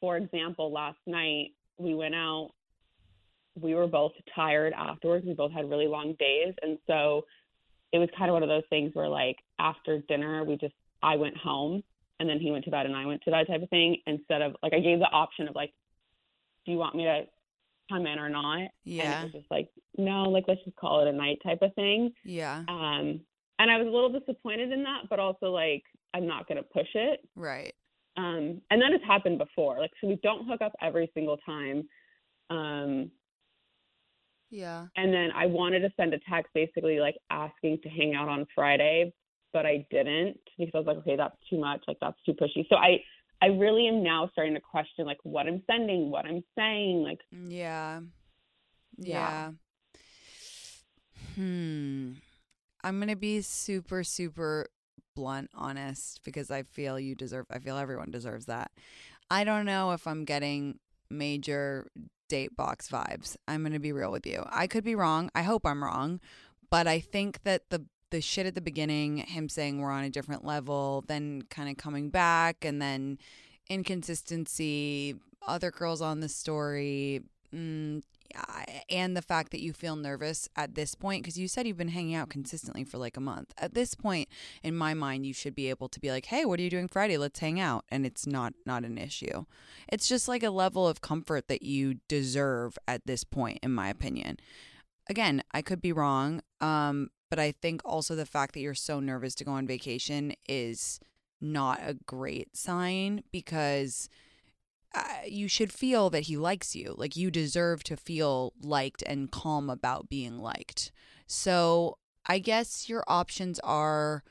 for 0.00 0.16
example, 0.16 0.72
last 0.72 0.98
night 1.06 1.52
we 1.78 1.94
went 1.94 2.14
out. 2.14 2.50
We 3.60 3.74
were 3.74 3.86
both 3.86 4.12
tired 4.34 4.74
afterwards. 4.74 5.24
We 5.26 5.32
both 5.32 5.52
had 5.52 5.70
really 5.70 5.86
long 5.86 6.14
days, 6.18 6.54
and 6.62 6.78
so 6.86 7.24
it 7.92 7.98
was 7.98 8.08
kind 8.16 8.30
of 8.30 8.34
one 8.34 8.42
of 8.42 8.48
those 8.48 8.64
things 8.68 8.90
where 8.94 9.08
like 9.08 9.36
after 9.58 9.98
dinner 10.08 10.44
we 10.44 10.56
just 10.56 10.74
I 11.02 11.16
went 11.16 11.36
home 11.36 11.82
and 12.18 12.28
then 12.28 12.38
he 12.38 12.50
went 12.50 12.64
to 12.64 12.70
bed 12.70 12.86
and 12.86 12.96
I 12.96 13.06
went 13.06 13.22
to 13.22 13.30
bed 13.30 13.46
type 13.46 13.62
of 13.62 13.70
thing 13.70 13.98
instead 14.06 14.42
of 14.42 14.56
like 14.62 14.72
I 14.72 14.80
gave 14.80 14.98
the 14.98 15.10
option 15.10 15.48
of 15.48 15.54
like 15.54 15.72
do 16.64 16.72
you 16.72 16.78
want 16.78 16.94
me 16.94 17.04
to 17.04 17.22
come 17.88 18.06
in 18.06 18.18
or 18.18 18.28
not 18.28 18.58
and 18.58 18.70
Yeah. 18.84 19.20
it 19.20 19.24
was 19.24 19.32
just 19.32 19.50
like 19.50 19.68
no 19.98 20.22
like 20.24 20.44
let's 20.48 20.62
just 20.64 20.76
call 20.76 21.00
it 21.00 21.08
a 21.08 21.12
night 21.12 21.38
type 21.42 21.62
of 21.62 21.74
thing 21.74 22.12
Yeah. 22.24 22.64
um 22.68 23.20
and 23.58 23.70
I 23.70 23.78
was 23.78 23.86
a 23.86 23.90
little 23.90 24.10
disappointed 24.10 24.72
in 24.72 24.82
that 24.84 25.02
but 25.10 25.18
also 25.18 25.50
like 25.52 25.82
I'm 26.14 26.26
not 26.26 26.46
going 26.48 26.56
to 26.58 26.62
push 26.62 26.88
it 26.94 27.20
Right. 27.34 27.74
um 28.16 28.60
and 28.70 28.80
that 28.82 28.92
has 28.92 29.00
happened 29.06 29.38
before 29.38 29.78
like 29.78 29.92
so 30.00 30.08
we 30.08 30.18
don't 30.22 30.46
hook 30.48 30.62
up 30.62 30.72
every 30.80 31.10
single 31.14 31.36
time 31.38 31.88
um 32.50 33.10
Yeah. 34.50 34.86
and 34.96 35.12
then 35.12 35.30
I 35.34 35.46
wanted 35.46 35.80
to 35.80 35.90
send 35.96 36.14
a 36.14 36.18
text 36.30 36.52
basically 36.54 36.98
like 37.00 37.16
asking 37.30 37.78
to 37.82 37.88
hang 37.88 38.14
out 38.14 38.28
on 38.28 38.46
Friday, 38.54 39.12
but 39.52 39.66
I 39.66 39.86
didn't 39.90 40.38
because 40.58 40.72
I 40.74 40.78
was 40.78 40.86
like, 40.86 40.96
okay, 40.98 41.16
that's 41.16 41.36
too 41.50 41.58
much. 41.58 41.82
Like 41.88 41.98
that's 42.00 42.20
too 42.24 42.32
pushy. 42.34 42.66
So 42.68 42.76
I 42.76 42.98
I 43.42 43.46
really 43.46 43.86
am 43.86 44.02
now 44.02 44.28
starting 44.32 44.54
to 44.54 44.60
question 44.60 45.06
like 45.06 45.18
what 45.22 45.46
I'm 45.46 45.62
sending, 45.70 46.10
what 46.10 46.26
I'm 46.26 46.42
saying. 46.56 47.02
Like 47.02 47.20
Yeah. 47.30 48.00
Yeah. 48.98 49.08
Yeah. 49.08 49.50
Hmm. 51.34 52.12
I'm 52.82 52.98
going 52.98 53.08
to 53.08 53.16
be 53.16 53.42
super, 53.42 54.04
super 54.04 54.68
blunt, 55.16 55.50
honest, 55.54 56.20
because 56.24 56.50
I 56.50 56.62
feel 56.62 57.00
you 57.00 57.14
deserve, 57.14 57.46
I 57.50 57.58
feel 57.58 57.76
everyone 57.76 58.10
deserves 58.10 58.46
that. 58.46 58.70
I 59.30 59.44
don't 59.44 59.66
know 59.66 59.90
if 59.90 60.06
I'm 60.06 60.24
getting 60.24 60.78
major 61.10 61.88
date 62.28 62.56
box 62.56 62.88
vibes. 62.88 63.36
I'm 63.48 63.62
going 63.62 63.72
to 63.72 63.80
be 63.80 63.92
real 63.92 64.12
with 64.12 64.26
you. 64.26 64.44
I 64.50 64.66
could 64.66 64.84
be 64.84 64.94
wrong. 64.94 65.30
I 65.34 65.42
hope 65.42 65.66
I'm 65.66 65.82
wrong. 65.82 66.20
But 66.70 66.86
I 66.86 67.00
think 67.00 67.42
that 67.42 67.70
the, 67.70 67.86
the 68.10 68.20
shit 68.20 68.46
at 68.46 68.54
the 68.54 68.60
beginning, 68.60 69.18
him 69.18 69.48
saying 69.48 69.80
we're 69.80 69.90
on 69.90 70.04
a 70.04 70.10
different 70.10 70.44
level, 70.44 71.04
then 71.08 71.42
kind 71.50 71.68
of 71.68 71.76
coming 71.76 72.10
back, 72.10 72.64
and 72.64 72.80
then 72.80 73.18
inconsistency, 73.68 75.14
other 75.46 75.70
girls 75.70 76.00
on 76.00 76.20
the 76.20 76.28
story, 76.28 77.22
mm, 77.54 78.02
and 78.90 79.16
the 79.16 79.22
fact 79.22 79.52
that 79.52 79.62
you 79.62 79.72
feel 79.72 79.96
nervous 79.96 80.48
at 80.56 80.74
this 80.74 80.94
point 80.94 81.22
because 81.22 81.38
you 81.38 81.48
said 81.48 81.66
you've 81.66 81.76
been 81.76 81.88
hanging 81.88 82.14
out 82.14 82.28
consistently 82.28 82.84
for 82.84 82.98
like 82.98 83.16
a 83.16 83.20
month. 83.20 83.52
At 83.58 83.74
this 83.74 83.94
point 83.94 84.28
in 84.62 84.76
my 84.76 84.94
mind 84.94 85.26
you 85.26 85.32
should 85.32 85.54
be 85.54 85.70
able 85.70 85.88
to 85.88 86.00
be 86.00 86.10
like, 86.10 86.26
"Hey, 86.26 86.44
what 86.44 86.58
are 86.58 86.62
you 86.62 86.70
doing 86.70 86.88
Friday? 86.88 87.16
Let's 87.16 87.38
hang 87.38 87.60
out." 87.60 87.84
And 87.88 88.04
it's 88.04 88.26
not 88.26 88.54
not 88.64 88.84
an 88.84 88.98
issue. 88.98 89.44
It's 89.88 90.08
just 90.08 90.28
like 90.28 90.42
a 90.42 90.50
level 90.50 90.86
of 90.86 91.00
comfort 91.00 91.48
that 91.48 91.62
you 91.62 91.94
deserve 92.08 92.78
at 92.86 93.06
this 93.06 93.24
point 93.24 93.58
in 93.62 93.72
my 93.72 93.88
opinion. 93.88 94.38
Again, 95.08 95.42
I 95.52 95.62
could 95.62 95.80
be 95.80 95.92
wrong, 95.92 96.42
um, 96.60 97.10
but 97.36 97.42
I 97.42 97.52
think 97.52 97.82
also 97.84 98.14
the 98.14 98.24
fact 98.24 98.54
that 98.54 98.60
you're 98.60 98.74
so 98.74 98.98
nervous 98.98 99.34
to 99.34 99.44
go 99.44 99.52
on 99.52 99.66
vacation 99.66 100.32
is 100.48 100.98
not 101.38 101.80
a 101.84 101.98
great 102.06 102.56
sign 102.56 103.22
because 103.30 104.08
uh, 104.94 105.02
you 105.26 105.46
should 105.46 105.70
feel 105.70 106.08
that 106.08 106.22
he 106.22 106.38
likes 106.38 106.74
you. 106.74 106.94
Like 106.96 107.14
you 107.14 107.30
deserve 107.30 107.84
to 107.84 107.96
feel 107.98 108.54
liked 108.62 109.02
and 109.04 109.30
calm 109.30 109.68
about 109.68 110.08
being 110.08 110.38
liked. 110.38 110.92
So 111.26 111.98
I 112.24 112.38
guess 112.38 112.88
your 112.88 113.04
options 113.06 113.60
are 113.60 114.24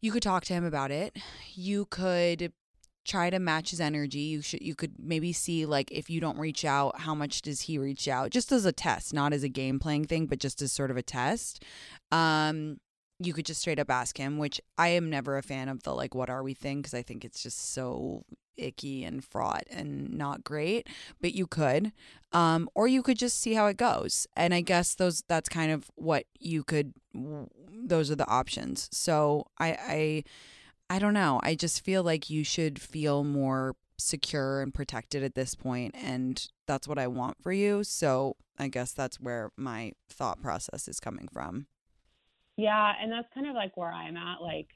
you 0.00 0.10
could 0.10 0.22
talk 0.22 0.46
to 0.46 0.54
him 0.54 0.64
about 0.64 0.90
it. 0.90 1.18
You 1.54 1.84
could 1.84 2.54
try 3.04 3.30
to 3.30 3.38
match 3.38 3.70
his 3.70 3.80
energy. 3.80 4.20
You 4.20 4.42
should 4.42 4.62
you 4.62 4.74
could 4.74 4.94
maybe 4.98 5.32
see 5.32 5.66
like 5.66 5.90
if 5.90 6.10
you 6.10 6.20
don't 6.20 6.38
reach 6.38 6.64
out, 6.64 7.00
how 7.00 7.14
much 7.14 7.42
does 7.42 7.62
he 7.62 7.78
reach 7.78 8.08
out? 8.08 8.30
Just 8.30 8.52
as 8.52 8.64
a 8.64 8.72
test, 8.72 9.14
not 9.14 9.32
as 9.32 9.42
a 9.42 9.48
game 9.48 9.78
playing 9.78 10.04
thing, 10.04 10.26
but 10.26 10.38
just 10.38 10.62
as 10.62 10.72
sort 10.72 10.90
of 10.90 10.96
a 10.96 11.02
test. 11.02 11.64
Um 12.12 12.78
you 13.22 13.34
could 13.34 13.44
just 13.44 13.60
straight 13.60 13.78
up 13.78 13.90
ask 13.90 14.16
him, 14.16 14.38
which 14.38 14.60
I 14.78 14.88
am 14.88 15.10
never 15.10 15.36
a 15.36 15.42
fan 15.42 15.68
of 15.68 15.82
the 15.82 15.94
like 15.94 16.14
what 16.14 16.30
are 16.30 16.42
we 16.42 16.54
thing 16.54 16.78
because 16.78 16.94
I 16.94 17.02
think 17.02 17.24
it's 17.24 17.42
just 17.42 17.72
so 17.72 18.24
icky 18.56 19.04
and 19.04 19.24
fraught 19.24 19.64
and 19.70 20.12
not 20.12 20.44
great 20.44 20.86
but 21.20 21.32
you 21.34 21.46
could 21.46 21.92
um 22.32 22.68
or 22.74 22.86
you 22.86 23.02
could 23.02 23.18
just 23.18 23.40
see 23.40 23.54
how 23.54 23.66
it 23.66 23.76
goes 23.76 24.26
and 24.36 24.52
i 24.52 24.60
guess 24.60 24.94
those 24.94 25.22
that's 25.28 25.48
kind 25.48 25.72
of 25.72 25.90
what 25.94 26.26
you 26.38 26.62
could 26.62 26.92
those 27.72 28.10
are 28.10 28.16
the 28.16 28.28
options 28.28 28.88
so 28.92 29.46
i 29.58 29.68
i 29.88 30.24
i 30.90 30.98
don't 30.98 31.14
know 31.14 31.40
i 31.42 31.54
just 31.54 31.82
feel 31.82 32.02
like 32.02 32.28
you 32.28 32.44
should 32.44 32.78
feel 32.78 33.24
more 33.24 33.74
secure 33.98 34.60
and 34.60 34.74
protected 34.74 35.22
at 35.22 35.34
this 35.34 35.54
point 35.54 35.94
and 35.96 36.48
that's 36.66 36.86
what 36.88 36.98
i 36.98 37.06
want 37.06 37.36
for 37.42 37.52
you 37.52 37.82
so 37.84 38.34
i 38.58 38.66
guess 38.68 38.92
that's 38.92 39.18
where 39.20 39.50
my 39.56 39.92
thought 40.08 40.42
process 40.42 40.86
is 40.88 41.00
coming 41.00 41.28
from 41.32 41.66
Yeah, 42.56 42.92
and 43.00 43.10
that's 43.10 43.28
kind 43.32 43.46
of 43.46 43.54
like 43.54 43.74
where 43.76 43.90
I'm 43.90 44.16
at. 44.18 44.42
Like, 44.42 44.68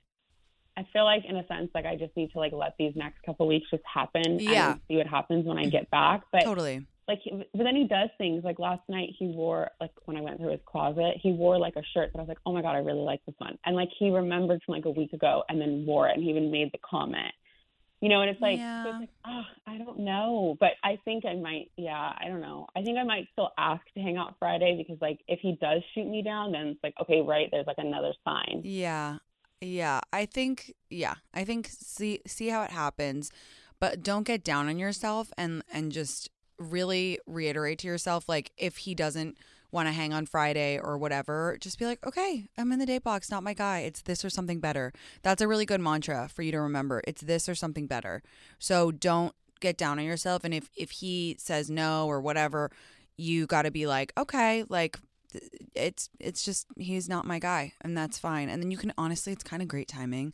I 0.75 0.87
feel 0.90 1.04
like 1.04 1.25
in 1.28 1.37
a 1.37 1.47
sense, 1.47 1.71
like 1.75 1.85
I 1.85 1.97
just 1.97 2.16
need 2.16 2.30
to 2.33 2.38
like 2.38 2.52
let 2.52 2.75
these 2.78 2.94
next 2.97 3.23
couple 3.26 3.47
weeks 3.47 3.66
just 3.71 3.83
happen 3.92 4.38
Yeah. 4.40 4.73
and 4.73 4.80
see 4.88 4.97
what 4.97 5.06
happens 5.06 5.44
when 5.44 5.59
I 5.59 5.66
get 5.66 5.90
back. 5.99 6.23
But 6.33 6.44
totally 6.44 6.87
like, 7.08 7.20
but 7.28 7.64
then 7.64 7.76
he 7.76 7.87
does 7.87 8.08
things. 8.18 8.44
Like 8.44 8.58
last 8.58 8.82
night, 8.88 9.11
he 9.18 9.26
wore 9.26 9.70
like 9.80 9.90
when 10.04 10.16
I 10.16 10.20
went 10.20 10.38
through 10.38 10.52
his 10.52 10.61
closet, 10.66 11.14
he 11.23 11.32
wore 11.32 11.58
like 11.58 11.76
a 11.76 11.82
shirt 11.92 12.11
that 12.12 12.18
I 12.18 12.23
was 12.23 12.28
like, 12.28 12.38
oh 12.46 12.52
my 12.52 12.62
god, 12.62 12.76
I 12.76 12.78
really 12.78 13.00
like 13.00 13.25
this 13.26 13.34
one. 13.38 13.58
And 13.64 13.76
like 13.76 13.90
he 13.99 14.11
remembered 14.11 14.62
from 14.64 14.75
like 14.75 14.84
a 14.84 14.90
week 14.90 15.12
ago, 15.12 15.44
and 15.49 15.61
then 15.61 15.84
wore 15.87 16.08
it, 16.08 16.14
and 16.14 16.23
he 16.23 16.30
even 16.30 16.50
made 16.50 16.73
the 16.73 16.78
comment. 16.78 17.32
You 18.00 18.11
know, 18.11 18.20
and 18.20 18.28
it's 18.28 18.40
like, 18.40 18.58
so 18.58 18.90
it's 18.90 19.00
like, 19.00 19.08
oh, 19.26 19.42
I 19.66 19.78
don't 19.78 20.00
know, 20.00 20.58
but 20.61 20.73
I 20.82 20.99
think 21.06 21.25
I 21.25 21.37
might. 21.37 21.70
Yeah, 21.76 22.12
I 22.18 22.28
don't 22.28 22.42
know. 22.42 22.66
I 22.76 22.82
think 22.82 22.99
I 22.99 23.02
might 23.02 23.28
still 23.32 23.50
ask 23.56 23.82
to 23.94 24.00
hang 24.00 24.18
out 24.18 24.34
Friday 24.38 24.76
because 24.76 25.00
like 25.00 25.20
if 25.26 25.40
he 25.40 25.56
does 25.61 25.82
shoot 25.94 26.06
me 26.06 26.23
down, 26.23 26.52
then 26.52 26.66
it's 26.66 26.80
like, 26.82 26.94
okay, 27.00 27.23
right, 27.23 27.49
there's 27.50 27.66
like 27.66 27.78
another 27.78 28.12
sign. 28.25 28.61
Yeah. 28.62 29.18
Yeah. 29.61 30.00
I 30.12 30.26
think 30.26 30.75
yeah. 30.90 31.14
I 31.32 31.44
think 31.44 31.68
see 31.70 32.20
see 32.26 32.49
how 32.49 32.62
it 32.62 32.73
happens, 32.73 33.30
but 33.80 34.02
don't 34.02 34.26
get 34.26 34.44
down 34.44 34.68
on 34.68 34.78
yourself 34.78 35.32
and 35.38 35.62
and 35.73 35.90
just 35.90 36.28
really 36.58 37.18
reiterate 37.26 37.78
to 37.80 37.87
yourself 37.87 38.28
like 38.28 38.52
if 38.56 38.78
he 38.78 38.94
doesn't 38.94 39.37
want 39.70 39.88
to 39.88 39.92
hang 39.92 40.12
on 40.12 40.25
Friday 40.25 40.78
or 40.78 40.96
whatever, 40.96 41.56
just 41.61 41.78
be 41.78 41.84
like, 41.84 42.06
"Okay, 42.06 42.49
I'm 42.56 42.70
in 42.73 42.78
the 42.78 42.87
date 42.87 43.02
box, 43.02 43.30
not 43.30 43.42
my 43.42 43.54
guy. 43.54 43.80
It's 43.80 44.02
this 44.02 44.25
or 44.25 44.30
something 44.30 44.61
better." 44.61 44.92
That's 45.23 45.42
a 45.42 45.49
really 45.49 45.66
good 45.66 45.80
mantra 45.80 46.28
for 46.32 46.42
you 46.42 46.52
to 46.52 46.61
remember. 46.61 47.02
It's 47.06 47.23
this 47.23 47.49
or 47.49 47.54
something 47.56 47.87
better. 47.87 48.23
So 48.58 48.92
don't 48.92 49.34
get 49.61 49.76
down 49.76 49.99
on 49.99 50.04
yourself 50.04 50.44
and 50.44 50.54
if 50.54 50.70
if 50.76 50.90
he 50.92 51.37
says 51.38 51.70
no 51.70 52.06
or 52.06 52.20
whatever, 52.20 52.70
you 53.16 53.46
got 53.46 53.62
to 53.62 53.70
be 53.70 53.87
like, 53.87 54.12
"Okay, 54.16 54.64
like 54.68 54.99
it's 55.75 56.11
it's 56.20 56.44
just 56.44 56.66
he's 56.76 57.08
not 57.08 57.26
my 57.26 57.38
guy 57.38 57.73
and 57.80 57.96
that's 57.96 58.18
fine 58.18 58.49
and 58.49 58.62
then 58.62 58.70
you 58.70 58.76
can 58.76 58.92
honestly 58.96 59.32
it's 59.32 59.42
kind 59.42 59.62
of 59.62 59.68
great 59.68 59.88
timing 59.88 60.32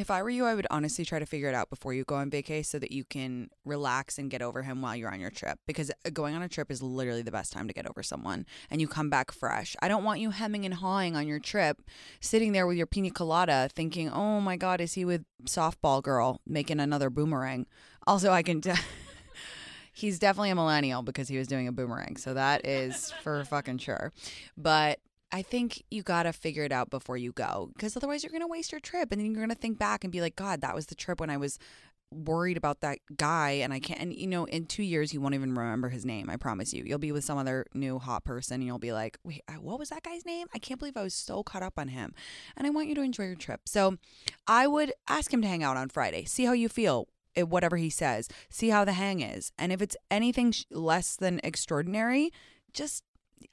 if 0.00 0.10
i 0.10 0.22
were 0.22 0.30
you 0.30 0.44
i 0.44 0.54
would 0.54 0.66
honestly 0.70 1.04
try 1.04 1.18
to 1.18 1.26
figure 1.26 1.48
it 1.48 1.54
out 1.54 1.70
before 1.70 1.92
you 1.92 2.04
go 2.04 2.14
on 2.14 2.30
vacay 2.30 2.64
so 2.64 2.78
that 2.78 2.90
you 2.90 3.04
can 3.04 3.48
relax 3.64 4.18
and 4.18 4.30
get 4.30 4.42
over 4.42 4.62
him 4.62 4.82
while 4.82 4.96
you're 4.96 5.12
on 5.12 5.20
your 5.20 5.30
trip 5.30 5.58
because 5.66 5.90
uh, 5.90 6.10
going 6.10 6.34
on 6.34 6.42
a 6.42 6.48
trip 6.48 6.70
is 6.70 6.82
literally 6.82 7.22
the 7.22 7.30
best 7.30 7.52
time 7.52 7.68
to 7.68 7.74
get 7.74 7.86
over 7.86 8.02
someone 8.02 8.46
and 8.70 8.80
you 8.80 8.88
come 8.88 9.10
back 9.10 9.30
fresh 9.30 9.76
i 9.82 9.88
don't 9.88 10.04
want 10.04 10.20
you 10.20 10.30
hemming 10.30 10.64
and 10.64 10.74
hawing 10.74 11.16
on 11.16 11.26
your 11.26 11.38
trip 11.38 11.82
sitting 12.20 12.52
there 12.52 12.66
with 12.66 12.76
your 12.76 12.86
pina 12.86 13.10
colada 13.10 13.68
thinking 13.74 14.10
oh 14.10 14.40
my 14.40 14.56
god 14.56 14.80
is 14.80 14.94
he 14.94 15.04
with 15.04 15.24
softball 15.44 16.02
girl 16.02 16.40
making 16.46 16.80
another 16.80 17.10
boomerang 17.10 17.66
also 18.06 18.30
i 18.30 18.42
can 18.42 18.60
t- 18.60 18.72
he's 19.92 20.18
definitely 20.18 20.50
a 20.50 20.54
millennial 20.54 21.02
because 21.02 21.28
he 21.28 21.36
was 21.36 21.46
doing 21.46 21.68
a 21.68 21.72
boomerang. 21.72 22.16
So 22.16 22.34
that 22.34 22.66
is 22.66 23.12
for 23.22 23.44
fucking 23.44 23.78
sure. 23.78 24.12
But 24.56 24.98
I 25.32 25.42
think 25.42 25.84
you 25.90 26.02
got 26.02 26.24
to 26.24 26.32
figure 26.32 26.64
it 26.64 26.72
out 26.72 26.90
before 26.90 27.16
you 27.16 27.32
go 27.32 27.70
because 27.74 27.96
otherwise 27.96 28.22
you're 28.22 28.30
going 28.32 28.42
to 28.42 28.48
waste 28.48 28.72
your 28.72 28.80
trip 28.80 29.12
and 29.12 29.20
then 29.20 29.26
you're 29.26 29.36
going 29.36 29.48
to 29.48 29.54
think 29.54 29.78
back 29.78 30.04
and 30.04 30.12
be 30.12 30.20
like, 30.20 30.36
God, 30.36 30.60
that 30.60 30.74
was 30.74 30.86
the 30.86 30.94
trip 30.94 31.20
when 31.20 31.30
I 31.30 31.36
was 31.36 31.58
worried 32.12 32.56
about 32.56 32.80
that 32.80 32.98
guy 33.16 33.50
and 33.50 33.72
I 33.72 33.78
can't 33.78 34.00
and 34.00 34.12
you 34.12 34.26
know 34.26 34.44
in 34.44 34.66
2 34.66 34.82
years 34.82 35.14
you 35.14 35.20
won't 35.20 35.34
even 35.34 35.54
remember 35.54 35.90
his 35.90 36.04
name 36.04 36.28
I 36.28 36.36
promise 36.36 36.72
you. 36.72 36.82
You'll 36.84 36.98
be 36.98 37.12
with 37.12 37.24
some 37.24 37.38
other 37.38 37.66
new 37.72 38.00
hot 38.00 38.24
person 38.24 38.54
and 38.54 38.64
you'll 38.64 38.80
be 38.80 38.92
like 38.92 39.16
wait 39.22 39.42
what 39.60 39.78
was 39.78 39.90
that 39.90 40.02
guy's 40.02 40.26
name? 40.26 40.48
I 40.52 40.58
can't 40.58 40.80
believe 40.80 40.96
I 40.96 41.02
was 41.02 41.14
so 41.14 41.44
caught 41.44 41.62
up 41.62 41.74
on 41.78 41.88
him 41.88 42.12
and 42.56 42.66
I 42.66 42.70
want 42.70 42.88
you 42.88 42.96
to 42.96 43.02
enjoy 43.02 43.26
your 43.26 43.36
trip. 43.36 43.60
So 43.66 43.96
I 44.48 44.66
would 44.66 44.92
ask 45.06 45.32
him 45.32 45.42
to 45.42 45.48
hang 45.48 45.62
out 45.62 45.76
on 45.76 45.88
Friday 45.88 46.24
see 46.24 46.46
how 46.46 46.52
you 46.52 46.68
feel 46.68 47.06
eh, 47.36 47.42
whatever 47.42 47.76
he 47.76 47.90
says 47.90 48.28
see 48.48 48.70
how 48.70 48.84
the 48.84 48.94
hang 48.94 49.20
is 49.20 49.52
and 49.56 49.70
if 49.70 49.80
it's 49.80 49.96
anything 50.10 50.52
less 50.72 51.14
than 51.14 51.40
extraordinary 51.44 52.32
just 52.72 53.04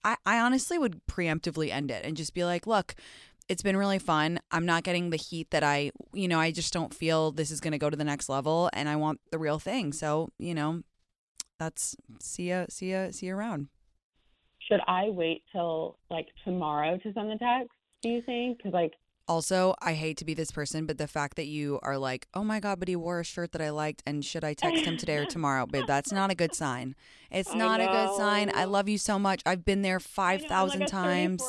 I, 0.04 0.16
I 0.26 0.40
honestly 0.40 0.78
would 0.78 1.02
preemptively 1.08 1.72
end 1.72 1.92
it 1.92 2.06
and 2.06 2.18
just 2.18 2.34
be 2.34 2.44
like 2.44 2.68
look 2.68 2.96
it's 3.50 3.62
been 3.62 3.78
really 3.78 4.00
fun 4.00 4.40
i'm 4.52 4.66
not 4.66 4.84
getting 4.84 5.10
the 5.10 5.18
heat 5.18 5.52
that 5.52 5.64
i 5.64 5.92
you 6.14 6.28
know 6.28 6.40
i 6.40 6.52
just 6.52 6.74
don't 6.74 6.94
feel 6.94 7.32
this 7.32 7.52
is 7.52 7.60
going 7.60 7.72
to 7.72 7.78
go 7.78 7.90
to 7.90 7.98
the 7.98 8.04
next 8.04 8.30
level 8.30 8.70
and 8.74 8.90
i 8.90 8.96
want 8.96 9.20
the 9.32 9.40
real 9.40 9.60
thing 9.60 9.94
so 9.94 10.30
you 10.38 10.54
know 10.54 10.82
that's 11.60 11.96
see 12.20 12.50
ya 12.50 12.66
see 12.70 12.92
ya 12.92 13.12
see 13.12 13.28
you 13.28 13.36
around 13.36 13.68
Should 14.68 14.82
I 14.88 15.10
wait 15.10 15.44
till 15.52 15.98
like 16.10 16.28
tomorrow 16.44 16.98
to 16.98 17.14
send 17.14 17.32
the 17.32 17.38
text? 17.38 17.72
Do 18.02 18.10
you 18.10 18.22
think? 18.22 18.58
Because 18.58 18.74
like 18.74 18.94
Also, 19.28 19.76
I 19.82 19.94
hate 19.94 20.18
to 20.18 20.26
be 20.26 20.34
this 20.34 20.52
person, 20.52 20.86
but 20.86 20.98
the 20.98 21.08
fact 21.08 21.36
that 21.36 21.48
you 21.48 21.80
are 21.84 21.98
like, 21.98 22.28
oh 22.34 22.44
my 22.44 22.60
God, 22.62 22.80
but 22.80 22.88
he 22.88 22.96
wore 22.96 23.20
a 23.20 23.26
shirt 23.26 23.52
that 23.52 23.62
I 23.62 23.72
liked, 23.72 24.02
and 24.06 24.24
should 24.24 24.44
I 24.44 24.54
text 24.54 24.86
him 24.86 24.98
today 24.98 25.18
or 25.18 25.26
tomorrow? 25.30 25.66
Babe, 25.66 25.86
that's 25.86 26.12
not 26.14 26.32
a 26.32 26.36
good 26.36 26.56
sign. 26.56 26.96
It's 27.30 27.52
I 27.52 27.58
not 27.58 27.82
a 27.82 27.86
good 27.86 28.16
sign. 28.16 28.52
I 28.56 28.64
love 28.64 28.88
you 28.88 28.98
so 28.98 29.20
much. 29.20 29.42
I've 29.46 29.66
been 29.66 29.82
there 29.82 29.96
I 29.96 30.00
know, 30.00 30.04
I'm 30.06 30.40
5,000 30.40 30.80
like 30.80 30.90
times. 30.90 31.44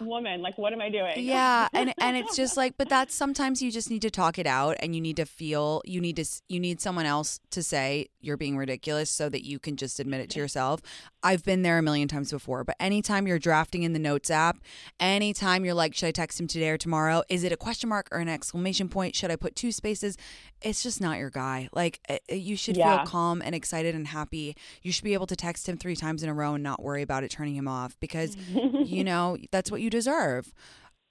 34 0.00 0.06
year 0.06 0.14
old 0.16 0.24
woman. 0.24 0.42
Like, 0.42 0.58
what 0.58 0.72
am 0.72 0.80
I 0.80 0.88
doing? 0.90 1.14
Yeah, 1.30 1.68
and 1.72 1.92
and 1.98 2.16
it's 2.16 2.36
just 2.36 2.56
like, 2.56 2.74
but 2.76 2.88
that's 2.88 3.14
sometimes 3.14 3.62
you 3.62 3.70
just 3.70 3.90
need 3.90 4.02
to 4.02 4.10
talk 4.10 4.38
it 4.38 4.46
out, 4.46 4.76
and 4.80 4.94
you 4.94 5.00
need 5.00 5.16
to 5.16 5.26
feel 5.26 5.82
you 5.84 6.00
need 6.00 6.16
to 6.16 6.24
you 6.48 6.58
need 6.60 6.80
someone 6.80 7.06
else 7.06 7.40
to 7.50 7.62
say 7.62 8.08
you're 8.20 8.36
being 8.36 8.56
ridiculous, 8.56 9.10
so 9.10 9.28
that 9.28 9.44
you 9.44 9.58
can 9.58 9.76
just 9.76 10.00
admit 10.00 10.20
it 10.20 10.30
to 10.30 10.38
yourself. 10.38 10.80
I've 11.22 11.44
been 11.44 11.62
there 11.62 11.76
a 11.78 11.82
million 11.82 12.08
times 12.08 12.30
before, 12.30 12.64
but 12.64 12.76
anytime 12.80 13.26
you're 13.26 13.38
drafting 13.38 13.82
in 13.82 13.92
the 13.92 13.98
notes 13.98 14.30
app, 14.30 14.58
anytime 14.98 15.64
you're 15.64 15.74
like, 15.74 15.94
should 15.94 16.06
I 16.06 16.12
text 16.12 16.40
him 16.40 16.46
today 16.46 16.70
or 16.70 16.78
tomorrow? 16.78 17.22
Is 17.28 17.44
it 17.44 17.52
a 17.52 17.56
question 17.56 17.88
mark 17.90 18.08
or 18.10 18.18
an 18.18 18.28
exclamation 18.28 18.88
point? 18.88 19.14
Should 19.14 19.30
I 19.30 19.36
put 19.36 19.54
two 19.54 19.70
spaces? 19.72 20.16
It's 20.62 20.82
just 20.82 21.00
not 21.00 21.18
your 21.18 21.30
guy. 21.30 21.68
Like 21.72 22.00
uh, 22.08 22.18
uh, 22.30 22.34
you 22.34 22.56
should 22.56 22.76
Yeah. 22.76 22.98
feel 22.98 23.06
calm 23.06 23.42
and 23.42 23.54
excited 23.54 23.94
and 23.94 24.06
happy. 24.06 24.56
You 24.82 24.92
should 24.92 25.04
be 25.04 25.14
able 25.14 25.26
to 25.26 25.36
text 25.36 25.68
him 25.68 25.76
three 25.76 25.96
times 25.96 26.22
in 26.22 26.28
a 26.28 26.34
row 26.34 26.54
and 26.54 26.62
not 26.62 26.82
worry 26.82 27.02
about 27.02 27.24
it 27.24 27.30
turning 27.30 27.54
him 27.54 27.68
off 27.68 27.96
because 28.00 28.36
you 28.54 29.04
know 29.04 29.36
that's 29.50 29.70
what 29.70 29.80
you 29.80 29.89
deserve 29.90 30.52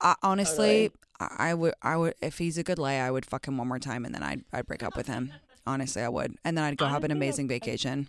I, 0.01 0.15
honestly, 0.23 0.89
Totally. 0.89 0.91
I, 1.19 1.49
I 1.49 1.53
would, 1.53 1.73
I 1.81 1.97
would, 1.97 2.13
if 2.21 2.37
he's 2.37 2.57
a 2.57 2.63
good 2.63 2.79
lay, 2.79 2.99
I 2.99 3.11
would 3.11 3.25
fuck 3.25 3.47
him 3.47 3.57
one 3.57 3.67
more 3.67 3.79
time, 3.79 4.05
and 4.05 4.13
then 4.13 4.23
I'd, 4.23 4.43
I'd 4.53 4.65
break 4.65 4.83
up 4.83 4.95
with 4.95 5.07
him. 5.07 5.31
Honestly, 5.67 6.01
I 6.01 6.09
would, 6.09 6.35
and 6.43 6.57
then 6.57 6.63
I'd 6.63 6.77
go 6.77 6.87
have 6.87 7.03
an 7.03 7.11
amazing 7.11 7.47
vacation. 7.47 8.07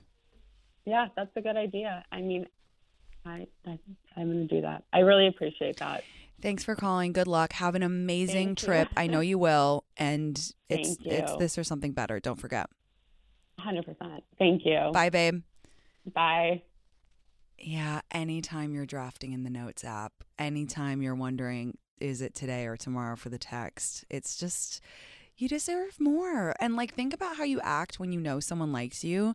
Yeah, 0.87 1.09
that's 1.17 1.31
a 1.37 1.41
good 1.41 1.57
idea. 1.57 2.05
I 2.11 2.21
mean, 2.21 2.47
I, 3.27 3.47
I 3.67 3.79
I'm 4.17 4.33
going 4.33 4.49
to 4.49 4.55
do 4.55 4.63
that. 4.63 4.85
I 4.93 5.01
really 5.01 5.27
appreciate 5.27 5.77
that. 5.79 6.05
Thanks 6.41 6.65
for 6.65 6.75
calling. 6.75 7.13
Good 7.13 7.27
luck. 7.27 7.53
Have 7.55 7.75
an 7.75 7.83
amazing 7.83 8.49
Thank 8.49 8.63
you. 8.63 8.67
trip. 8.67 8.89
I 8.97 9.09
know 9.09 9.21
you 9.21 9.37
will, 9.37 9.85
and 9.99 10.39
it's 10.71 10.97
it's 11.05 11.37
this 11.37 11.59
or 11.59 11.65
something 11.65 11.93
better. 11.93 12.19
Don't 12.19 12.41
forget. 12.41 12.71
100%. 13.59 14.23
Thank 14.39 14.65
you. 14.65 14.91
Bye, 14.93 15.11
babe. 15.11 15.43
Bye. 16.15 16.63
Yeah, 17.61 18.01
anytime 18.11 18.75
you're 18.75 18.87
drafting 18.87 19.33
in 19.33 19.45
the 19.45 19.51
notes 19.51 19.85
app, 19.85 20.13
anytime 20.39 21.03
you're 21.03 21.15
wondering, 21.15 21.77
is 22.01 22.23
it 22.23 22.35
today 22.35 22.67
or 22.67 22.77
tomorrow 22.77 23.17
for 23.17 23.29
the 23.29 23.39
text, 23.39 24.05
it's 24.09 24.37
just, 24.37 24.81
you 25.37 25.47
deserve 25.47 26.01
more. 26.01 26.55
And 26.59 26.75
like, 26.75 26.95
think 26.95 27.13
about 27.13 27.37
how 27.37 27.45
you 27.45 27.61
act 27.63 28.01
when 28.01 28.13
you 28.13 28.21
know 28.21 28.41
someone 28.41 28.73
likes 28.73 29.05
you. 29.05 29.35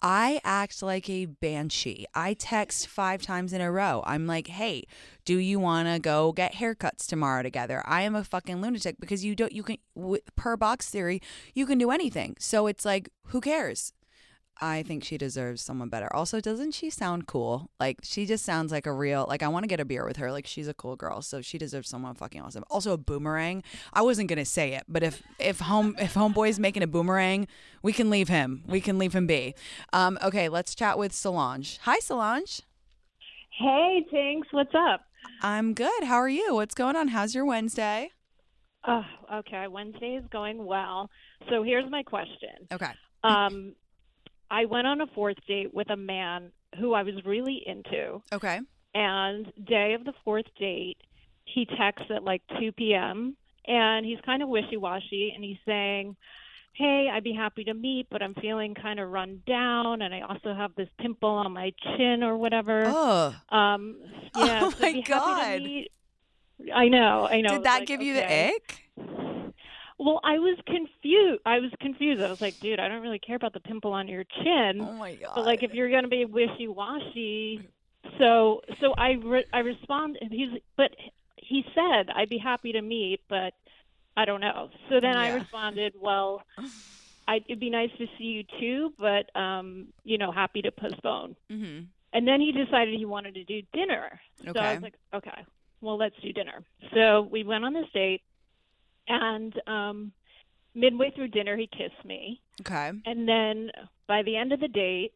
I 0.00 0.40
act 0.44 0.82
like 0.82 1.10
a 1.10 1.24
banshee. 1.24 2.06
I 2.14 2.34
text 2.34 2.86
five 2.86 3.22
times 3.22 3.52
in 3.52 3.60
a 3.60 3.72
row. 3.72 4.04
I'm 4.06 4.26
like, 4.26 4.46
hey, 4.46 4.84
do 5.24 5.38
you 5.38 5.58
want 5.58 5.88
to 5.88 5.98
go 5.98 6.32
get 6.32 6.54
haircuts 6.54 7.06
tomorrow 7.06 7.42
together? 7.42 7.82
I 7.84 8.02
am 8.02 8.14
a 8.14 8.22
fucking 8.22 8.60
lunatic 8.60 9.00
because 9.00 9.24
you 9.24 9.34
don't, 9.34 9.52
you 9.52 9.62
can, 9.62 9.78
per 10.36 10.56
box 10.56 10.90
theory, 10.90 11.20
you 11.54 11.66
can 11.66 11.78
do 11.78 11.90
anything. 11.90 12.36
So 12.38 12.66
it's 12.66 12.84
like, 12.84 13.08
who 13.28 13.40
cares? 13.40 13.92
I 14.60 14.82
think 14.82 15.04
she 15.04 15.18
deserves 15.18 15.60
someone 15.62 15.88
better. 15.88 16.12
Also, 16.14 16.40
doesn't 16.40 16.72
she 16.72 16.88
sound 16.88 17.26
cool? 17.26 17.70
Like 17.78 17.98
she 18.02 18.24
just 18.24 18.44
sounds 18.44 18.72
like 18.72 18.86
a 18.86 18.92
real 18.92 19.26
like 19.28 19.42
I 19.42 19.48
want 19.48 19.64
to 19.64 19.68
get 19.68 19.80
a 19.80 19.84
beer 19.84 20.06
with 20.06 20.16
her. 20.16 20.32
Like 20.32 20.46
she's 20.46 20.68
a 20.68 20.74
cool 20.74 20.96
girl, 20.96 21.22
so 21.22 21.42
she 21.42 21.58
deserves 21.58 21.88
someone 21.88 22.14
fucking 22.14 22.40
awesome. 22.40 22.64
Also, 22.70 22.92
a 22.92 22.96
boomerang. 22.96 23.62
I 23.92 24.02
wasn't 24.02 24.28
gonna 24.28 24.44
say 24.44 24.74
it, 24.74 24.84
but 24.88 25.02
if 25.02 25.22
if 25.38 25.60
home 25.60 25.94
if 25.98 26.14
homeboy's 26.14 26.58
making 26.58 26.82
a 26.82 26.86
boomerang, 26.86 27.48
we 27.82 27.92
can 27.92 28.10
leave 28.10 28.28
him. 28.28 28.64
We 28.66 28.80
can 28.80 28.98
leave 28.98 29.14
him 29.14 29.26
be. 29.26 29.54
Um, 29.92 30.18
okay, 30.22 30.48
let's 30.48 30.74
chat 30.74 30.98
with 30.98 31.12
Solange. 31.12 31.78
Hi, 31.82 31.98
Solange. 31.98 32.62
Hey, 33.58 34.06
Tinx, 34.12 34.42
what's 34.50 34.74
up? 34.74 35.02
I'm 35.42 35.74
good. 35.74 36.04
How 36.04 36.16
are 36.16 36.28
you? 36.28 36.54
What's 36.54 36.74
going 36.74 36.96
on? 36.96 37.08
How's 37.08 37.34
your 37.34 37.44
Wednesday? 37.44 38.10
Oh, 38.86 39.02
okay. 39.34 39.66
Wednesday 39.68 40.14
is 40.14 40.24
going 40.30 40.64
well. 40.64 41.10
So 41.50 41.62
here's 41.62 41.90
my 41.90 42.02
question. 42.02 42.68
Okay. 42.72 42.90
Um, 43.24 43.74
I 44.50 44.64
went 44.64 44.86
on 44.86 45.00
a 45.00 45.06
fourth 45.08 45.36
date 45.46 45.72
with 45.74 45.90
a 45.90 45.96
man 45.96 46.52
who 46.78 46.94
I 46.94 47.02
was 47.02 47.14
really 47.24 47.62
into, 47.66 48.22
Okay. 48.32 48.60
and 48.94 49.52
day 49.66 49.94
of 49.94 50.04
the 50.04 50.12
fourth 50.24 50.46
date, 50.58 50.98
he 51.44 51.66
texts 51.78 52.08
at 52.14 52.22
like 52.24 52.42
2 52.58 52.72
p.m. 52.72 53.36
and 53.66 54.04
he's 54.06 54.20
kind 54.24 54.42
of 54.42 54.48
wishy-washy, 54.48 55.32
and 55.34 55.42
he's 55.44 55.58
saying, 55.66 56.16
"Hey, 56.74 57.08
I'd 57.12 57.24
be 57.24 57.32
happy 57.32 57.64
to 57.64 57.74
meet, 57.74 58.06
but 58.10 58.22
I'm 58.22 58.34
feeling 58.34 58.74
kind 58.74 59.00
of 59.00 59.10
run 59.10 59.42
down, 59.46 60.02
and 60.02 60.14
I 60.14 60.20
also 60.20 60.54
have 60.54 60.74
this 60.76 60.88
pimple 61.00 61.30
on 61.30 61.52
my 61.52 61.72
chin 61.96 62.22
or 62.22 62.36
whatever." 62.36 62.82
Oh, 62.86 63.34
Um, 63.50 63.96
yeah, 64.34 64.60
Oh 64.64 64.70
so 64.70 64.76
my 64.80 64.88
I'd 64.88 64.92
be 64.94 65.00
happy 65.00 65.88
God. 66.60 66.72
I 66.74 66.88
know, 66.88 67.26
I 67.30 67.40
know. 67.42 67.50
did 67.50 67.64
that 67.64 67.80
like, 67.80 67.88
give 67.88 68.00
you 68.02 68.16
okay. 68.18 68.52
the 68.52 68.54
ick? 68.54 69.15
Well, 69.98 70.20
I 70.24 70.38
was 70.38 70.58
confused. 70.66 71.40
I 71.46 71.58
was 71.58 71.70
confused. 71.80 72.20
I 72.22 72.28
was 72.28 72.40
like, 72.40 72.60
dude, 72.60 72.78
I 72.80 72.88
don't 72.88 73.02
really 73.02 73.18
care 73.18 73.36
about 73.36 73.54
the 73.54 73.60
pimple 73.60 73.92
on 73.92 74.08
your 74.08 74.24
chin. 74.42 74.80
Oh 74.80 74.92
my 74.92 75.14
god. 75.14 75.32
but 75.34 75.44
like, 75.44 75.62
if 75.62 75.72
you're 75.72 75.90
gonna 75.90 76.08
be 76.08 76.24
wishy 76.24 76.68
washy, 76.68 77.68
so 78.18 78.60
so 78.80 78.92
I 78.98 79.12
re- 79.12 79.46
I 79.52 79.60
respond. 79.60 80.18
and 80.20 80.30
He's 80.30 80.50
but 80.76 80.90
he 81.36 81.64
said 81.74 82.10
I'd 82.14 82.28
be 82.28 82.38
happy 82.38 82.72
to 82.72 82.82
meet, 82.82 83.20
but 83.28 83.54
I 84.16 84.24
don't 84.24 84.40
know. 84.40 84.70
So 84.88 85.00
then 85.00 85.16
I 85.16 85.28
responded, 85.28 85.94
well, 86.00 86.42
I, 87.28 87.40
it'd 87.48 87.60
be 87.60 87.70
nice 87.70 87.90
to 87.98 88.06
see 88.18 88.24
you 88.24 88.44
too, 88.60 88.92
but 88.98 89.34
um, 89.38 89.88
you 90.04 90.18
know, 90.18 90.30
happy 90.30 90.62
to 90.62 90.70
postpone. 90.72 91.36
hmm 91.50 91.80
And 92.12 92.26
then 92.28 92.40
he 92.40 92.52
decided 92.52 92.94
he 92.98 93.04
wanted 93.04 93.34
to 93.34 93.44
do 93.44 93.62
dinner. 93.72 94.20
So 94.54 94.60
I 94.60 94.72
was 94.74 94.82
like, 94.82 94.94
okay, 95.14 95.44
well, 95.80 95.96
let's 95.98 96.14
do 96.22 96.32
dinner. 96.32 96.64
So 96.94 97.28
we 97.30 97.42
went 97.44 97.64
on 97.64 97.72
this 97.74 97.86
date, 97.92 98.22
and 99.08 99.54
um, 99.66 100.12
midway 100.74 101.10
through 101.14 101.28
dinner, 101.28 101.56
he 101.56 101.66
kissed 101.66 102.04
me. 102.04 102.40
Okay. 102.60 102.92
And 103.04 103.28
then 103.28 103.70
by 104.06 104.22
the 104.22 104.36
end 104.36 104.52
of 104.52 104.60
the 104.60 104.68
date, 104.68 105.12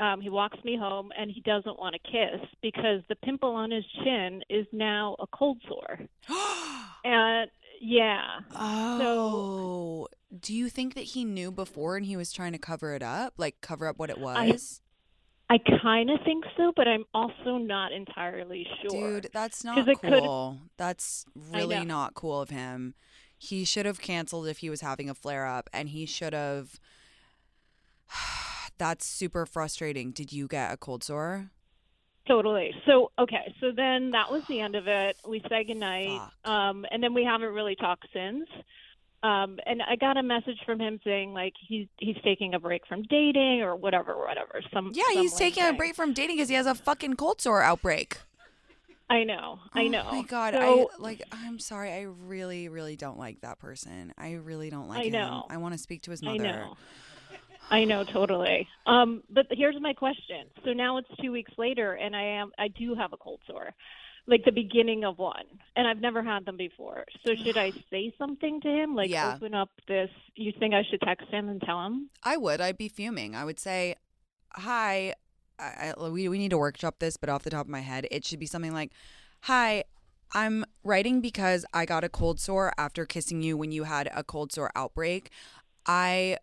um, 0.00 0.20
he 0.20 0.28
walks 0.30 0.58
me 0.64 0.76
home, 0.76 1.10
and 1.18 1.30
he 1.30 1.40
doesn't 1.40 1.78
want 1.78 1.96
to 1.96 2.10
kiss 2.10 2.48
because 2.62 3.00
the 3.08 3.16
pimple 3.16 3.50
on 3.50 3.70
his 3.70 3.84
chin 4.04 4.42
is 4.48 4.66
now 4.72 5.16
a 5.18 5.26
cold 5.26 5.58
sore. 5.68 5.98
And 7.04 7.48
yeah, 7.80 8.40
Oh, 8.54 8.98
So, 8.98 10.08
do 10.40 10.52
you 10.52 10.68
think 10.68 10.94
that 10.94 11.04
he 11.04 11.24
knew 11.24 11.52
before 11.52 11.96
and 11.96 12.04
he 12.04 12.16
was 12.16 12.32
trying 12.32 12.52
to 12.52 12.58
cover 12.58 12.92
it 12.94 13.02
up, 13.04 13.34
like 13.38 13.60
cover 13.60 13.86
up 13.86 13.98
what 13.98 14.10
it 14.10 14.18
was? 14.18 14.80
I 15.48 15.58
kind 15.80 16.10
of 16.10 16.18
think 16.24 16.44
so, 16.56 16.72
but 16.76 16.86
I'm 16.86 17.04
also 17.14 17.56
not 17.56 17.92
entirely 17.92 18.66
sure. 18.82 19.20
Dude, 19.20 19.30
that's 19.32 19.64
not 19.64 19.88
cool. 20.02 20.58
That's 20.76 21.24
really 21.34 21.84
not 21.84 22.14
cool 22.14 22.40
of 22.42 22.50
him. 22.50 22.94
He 23.38 23.64
should 23.64 23.86
have 23.86 24.00
canceled 24.00 24.48
if 24.48 24.58
he 24.58 24.68
was 24.68 24.80
having 24.80 25.08
a 25.08 25.14
flare 25.14 25.46
up, 25.46 25.70
and 25.72 25.88
he 25.88 26.06
should 26.06 26.32
have. 26.32 26.80
That's 28.78 29.04
super 29.04 29.46
frustrating. 29.46 30.12
Did 30.12 30.32
you 30.32 30.46
get 30.46 30.72
a 30.72 30.76
cold 30.76 31.02
sore? 31.02 31.50
Totally. 32.28 32.74
So 32.84 33.10
okay, 33.18 33.54
so 33.60 33.72
then 33.74 34.10
that 34.10 34.30
was 34.30 34.44
the 34.48 34.60
end 34.60 34.74
of 34.74 34.86
it. 34.86 35.16
We 35.26 35.42
said 35.48 35.66
goodnight, 35.66 36.20
Fuck. 36.20 36.50
um, 36.52 36.84
and 36.90 37.02
then 37.02 37.14
we 37.14 37.24
haven't 37.24 37.54
really 37.54 37.74
talked 37.74 38.06
since. 38.12 38.46
Um, 39.22 39.58
and 39.66 39.82
I 39.82 39.96
got 39.96 40.16
a 40.16 40.22
message 40.22 40.58
from 40.64 40.78
him 40.78 41.00
saying 41.02 41.32
like 41.32 41.54
he's 41.66 41.88
he's 41.98 42.16
taking 42.22 42.54
a 42.54 42.60
break 42.60 42.86
from 42.86 43.02
dating 43.04 43.62
or 43.62 43.74
whatever, 43.74 44.16
whatever. 44.16 44.60
Some 44.72 44.92
Yeah, 44.94 45.04
some 45.12 45.22
he's 45.22 45.34
taking 45.34 45.64
a 45.64 45.72
break 45.72 45.96
from 45.96 46.12
dating 46.12 46.36
because 46.36 46.50
he 46.50 46.54
has 46.54 46.66
a 46.66 46.74
fucking 46.74 47.14
cold 47.14 47.40
sore 47.40 47.62
outbreak. 47.62 48.18
I 49.10 49.24
know, 49.24 49.58
I 49.72 49.88
know. 49.88 50.04
Oh 50.10 50.16
my 50.16 50.22
god, 50.22 50.54
So- 50.54 50.90
I 50.98 51.00
like. 51.02 51.22
I'm 51.32 51.58
sorry. 51.58 51.90
I 51.92 52.02
really, 52.02 52.68
really 52.68 52.94
don't 52.96 53.18
like 53.18 53.40
that 53.40 53.58
person. 53.58 54.12
I 54.18 54.32
really 54.34 54.68
don't 54.70 54.88
like 54.88 55.00
I 55.00 55.04
him. 55.04 55.12
know. 55.12 55.46
I 55.48 55.56
want 55.56 55.72
to 55.74 55.78
speak 55.78 56.02
to 56.02 56.10
his 56.10 56.22
mother. 56.22 56.34
I 56.34 56.46
know. 56.46 56.76
I 57.70 57.84
know 57.84 58.04
totally. 58.04 58.66
Um, 58.86 59.22
but 59.30 59.46
here's 59.50 59.76
my 59.80 59.92
question. 59.92 60.46
So 60.64 60.72
now 60.72 60.96
it's 60.98 61.08
two 61.22 61.32
weeks 61.32 61.52
later, 61.58 61.92
and 61.94 62.14
I 62.14 62.22
am 62.22 62.50
I 62.58 62.68
do 62.68 62.94
have 62.94 63.12
a 63.12 63.16
cold 63.16 63.40
sore, 63.46 63.70
like 64.26 64.44
the 64.44 64.52
beginning 64.52 65.04
of 65.04 65.18
one, 65.18 65.44
and 65.76 65.86
I've 65.88 66.00
never 66.00 66.22
had 66.22 66.44
them 66.44 66.56
before. 66.58 67.04
So 67.26 67.34
should 67.34 67.56
I 67.56 67.72
say 67.90 68.12
something 68.18 68.60
to 68.62 68.68
him, 68.68 68.94
like 68.94 69.10
Yeah. 69.10 69.34
open 69.36 69.54
up 69.54 69.70
this? 69.86 70.10
You 70.34 70.52
think 70.58 70.74
I 70.74 70.82
should 70.90 71.00
text 71.00 71.28
him 71.28 71.48
and 71.48 71.60
tell 71.62 71.84
him? 71.86 72.10
I 72.22 72.36
would. 72.36 72.60
I'd 72.60 72.78
be 72.78 72.88
fuming. 72.88 73.34
I 73.34 73.44
would 73.44 73.58
say, 73.58 73.96
"Hi, 74.52 75.14
I, 75.58 75.92
I, 75.96 76.08
we 76.08 76.28
we 76.28 76.38
need 76.38 76.50
to 76.50 76.58
workshop 76.58 76.96
this." 76.98 77.16
But 77.16 77.28
off 77.28 77.42
the 77.42 77.50
top 77.50 77.66
of 77.66 77.70
my 77.70 77.80
head, 77.80 78.06
it 78.10 78.24
should 78.24 78.38
be 78.38 78.46
something 78.46 78.72
like, 78.72 78.92
"Hi, 79.42 79.84
I'm 80.32 80.64
writing 80.84 81.20
because 81.20 81.64
I 81.72 81.84
got 81.84 82.04
a 82.04 82.08
cold 82.08 82.40
sore 82.40 82.72
after 82.78 83.06
kissing 83.06 83.42
you 83.42 83.56
when 83.56 83.72
you 83.72 83.84
had 83.84 84.10
a 84.14 84.22
cold 84.22 84.52
sore 84.52 84.70
outbreak. 84.76 85.30
I, 85.86 86.38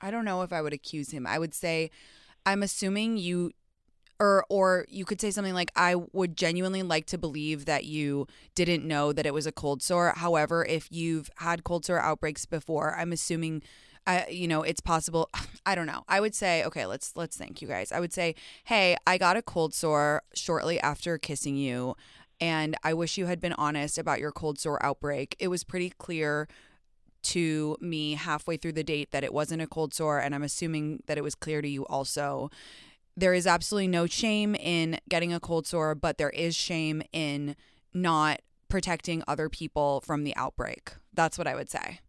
I 0.00 0.10
don't 0.10 0.24
know 0.24 0.42
if 0.42 0.52
I 0.52 0.60
would 0.62 0.72
accuse 0.72 1.10
him. 1.10 1.26
I 1.26 1.38
would 1.38 1.54
say, 1.54 1.90
I'm 2.44 2.62
assuming 2.62 3.16
you." 3.16 3.52
Or, 4.20 4.44
or 4.48 4.86
you 4.88 5.04
could 5.04 5.20
say 5.20 5.32
something 5.32 5.54
like, 5.54 5.72
I 5.74 5.96
would 6.12 6.36
genuinely 6.36 6.84
like 6.84 7.06
to 7.06 7.18
believe 7.18 7.64
that 7.64 7.86
you 7.86 8.28
didn't 8.54 8.86
know 8.86 9.12
that 9.12 9.26
it 9.26 9.34
was 9.34 9.48
a 9.48 9.52
cold 9.52 9.82
sore. 9.82 10.12
However, 10.14 10.64
if 10.64 10.86
you've 10.92 11.28
had 11.38 11.64
cold 11.64 11.84
sore 11.84 11.98
outbreaks 11.98 12.46
before, 12.46 12.94
I'm 12.96 13.10
assuming 13.10 13.64
I, 14.06 14.26
you 14.28 14.48
know, 14.48 14.62
it's 14.62 14.80
possible. 14.80 15.28
I 15.66 15.74
don't 15.74 15.86
know. 15.86 16.04
I 16.08 16.20
would 16.20 16.34
say, 16.34 16.64
okay, 16.64 16.86
let's 16.86 17.16
let's 17.16 17.36
thank 17.36 17.62
you 17.62 17.68
guys. 17.68 17.92
I 17.92 18.00
would 18.00 18.12
say, 18.12 18.34
hey, 18.64 18.96
I 19.06 19.18
got 19.18 19.36
a 19.36 19.42
cold 19.42 19.74
sore 19.74 20.22
shortly 20.34 20.80
after 20.80 21.18
kissing 21.18 21.56
you, 21.56 21.94
and 22.40 22.76
I 22.82 22.94
wish 22.94 23.16
you 23.16 23.26
had 23.26 23.40
been 23.40 23.52
honest 23.52 23.98
about 23.98 24.18
your 24.18 24.32
cold 24.32 24.58
sore 24.58 24.84
outbreak. 24.84 25.36
It 25.38 25.48
was 25.48 25.62
pretty 25.62 25.90
clear 25.90 26.48
to 27.22 27.76
me 27.80 28.14
halfway 28.14 28.56
through 28.56 28.72
the 28.72 28.82
date 28.82 29.12
that 29.12 29.22
it 29.22 29.32
wasn't 29.32 29.62
a 29.62 29.68
cold 29.68 29.94
sore, 29.94 30.18
and 30.18 30.34
I'm 30.34 30.42
assuming 30.42 31.02
that 31.06 31.16
it 31.16 31.22
was 31.22 31.34
clear 31.34 31.62
to 31.62 31.68
you 31.68 31.86
also. 31.86 32.50
There 33.16 33.34
is 33.34 33.46
absolutely 33.46 33.88
no 33.88 34.06
shame 34.06 34.54
in 34.54 34.98
getting 35.08 35.32
a 35.32 35.38
cold 35.38 35.66
sore, 35.66 35.94
but 35.94 36.18
there 36.18 36.30
is 36.30 36.56
shame 36.56 37.02
in 37.12 37.54
not 37.92 38.40
protecting 38.68 39.22
other 39.28 39.50
people 39.50 40.00
from 40.00 40.24
the 40.24 40.34
outbreak. 40.34 40.92
That's 41.12 41.36
what 41.36 41.46
I 41.46 41.54
would 41.54 41.70
say 41.70 42.00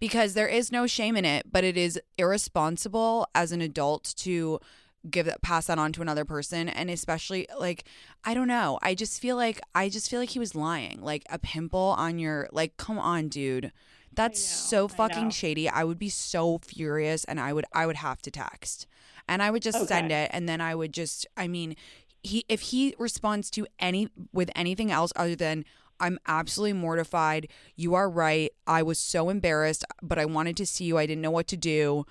because 0.00 0.34
there 0.34 0.48
is 0.48 0.70
no 0.72 0.86
shame 0.86 1.16
in 1.16 1.24
it, 1.24 1.50
but 1.50 1.64
it 1.64 1.76
is 1.76 2.00
irresponsible 2.16 3.26
as 3.34 3.52
an 3.52 3.60
adult 3.60 4.14
to 4.18 4.60
give 5.08 5.26
that 5.26 5.42
pass 5.42 5.66
that 5.66 5.78
on 5.78 5.92
to 5.92 6.02
another 6.02 6.24
person 6.24 6.68
and 6.68 6.90
especially 6.90 7.46
like 7.58 7.84
I 8.24 8.34
don't 8.34 8.48
know. 8.48 8.78
I 8.82 8.94
just 8.94 9.20
feel 9.20 9.36
like 9.36 9.60
I 9.74 9.88
just 9.88 10.10
feel 10.10 10.20
like 10.20 10.30
he 10.30 10.38
was 10.38 10.54
lying. 10.54 11.00
Like 11.00 11.24
a 11.30 11.38
pimple 11.38 11.94
on 11.96 12.18
your 12.18 12.48
like 12.52 12.76
come 12.76 12.98
on, 12.98 13.28
dude. 13.28 13.72
That's 14.12 14.40
know, 14.40 14.68
so 14.68 14.88
fucking 14.88 15.24
know. 15.24 15.30
shady. 15.30 15.68
I 15.68 15.84
would 15.84 15.98
be 15.98 16.08
so 16.08 16.58
furious 16.58 17.24
and 17.24 17.38
I 17.38 17.52
would 17.52 17.64
I 17.72 17.86
would 17.86 17.96
have 17.96 18.22
to 18.22 18.30
text. 18.30 18.86
And 19.28 19.42
I 19.42 19.50
would 19.50 19.62
just 19.62 19.86
send 19.86 20.10
it 20.10 20.30
and 20.32 20.48
then 20.48 20.60
I 20.60 20.74
would 20.74 20.92
just 20.92 21.26
I 21.36 21.48
mean 21.48 21.76
he 22.22 22.44
if 22.48 22.60
he 22.60 22.94
responds 22.98 23.50
to 23.52 23.66
any 23.78 24.08
with 24.32 24.50
anything 24.56 24.90
else 24.90 25.12
other 25.16 25.36
than 25.36 25.64
I'm 26.00 26.18
absolutely 26.26 26.74
mortified. 26.74 27.48
You 27.76 27.94
are 27.94 28.08
right. 28.08 28.52
I 28.66 28.82
was 28.82 28.98
so 28.98 29.28
embarrassed, 29.30 29.84
but 30.02 30.18
I 30.18 30.24
wanted 30.24 30.56
to 30.58 30.66
see 30.66 30.84
you. 30.84 30.98
I 30.98 31.06
didn't 31.06 31.22
know 31.22 31.30
what 31.30 31.48
to 31.48 31.56
do. 31.56 32.04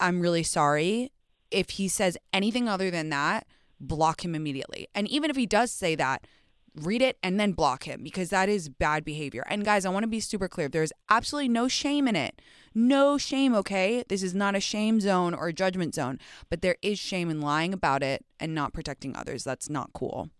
I'm 0.00 0.20
really 0.20 0.42
sorry. 0.42 1.12
If 1.50 1.70
he 1.70 1.88
says 1.88 2.16
anything 2.32 2.68
other 2.68 2.90
than 2.90 3.10
that, 3.10 3.46
block 3.80 4.24
him 4.24 4.34
immediately. 4.34 4.88
And 4.94 5.08
even 5.08 5.30
if 5.30 5.36
he 5.36 5.46
does 5.46 5.70
say 5.70 5.94
that, 5.96 6.26
read 6.74 7.02
it 7.02 7.18
and 7.22 7.38
then 7.38 7.52
block 7.52 7.84
him 7.84 8.02
because 8.02 8.30
that 8.30 8.48
is 8.48 8.68
bad 8.68 9.04
behavior. 9.04 9.44
And 9.48 9.64
guys, 9.64 9.84
I 9.84 9.90
want 9.90 10.04
to 10.04 10.08
be 10.08 10.20
super 10.20 10.48
clear. 10.48 10.68
There's 10.68 10.92
absolutely 11.10 11.48
no 11.48 11.68
shame 11.68 12.08
in 12.08 12.16
it. 12.16 12.40
No 12.74 13.18
shame, 13.18 13.54
okay? 13.54 14.04
This 14.08 14.22
is 14.22 14.34
not 14.34 14.54
a 14.54 14.60
shame 14.60 15.00
zone 15.00 15.34
or 15.34 15.48
a 15.48 15.52
judgment 15.52 15.94
zone, 15.94 16.18
but 16.48 16.62
there 16.62 16.76
is 16.80 16.98
shame 16.98 17.28
in 17.28 17.42
lying 17.42 17.74
about 17.74 18.02
it 18.02 18.24
and 18.40 18.54
not 18.54 18.72
protecting 18.72 19.14
others. 19.14 19.44
That's 19.44 19.68
not 19.68 19.92
cool. 19.92 20.30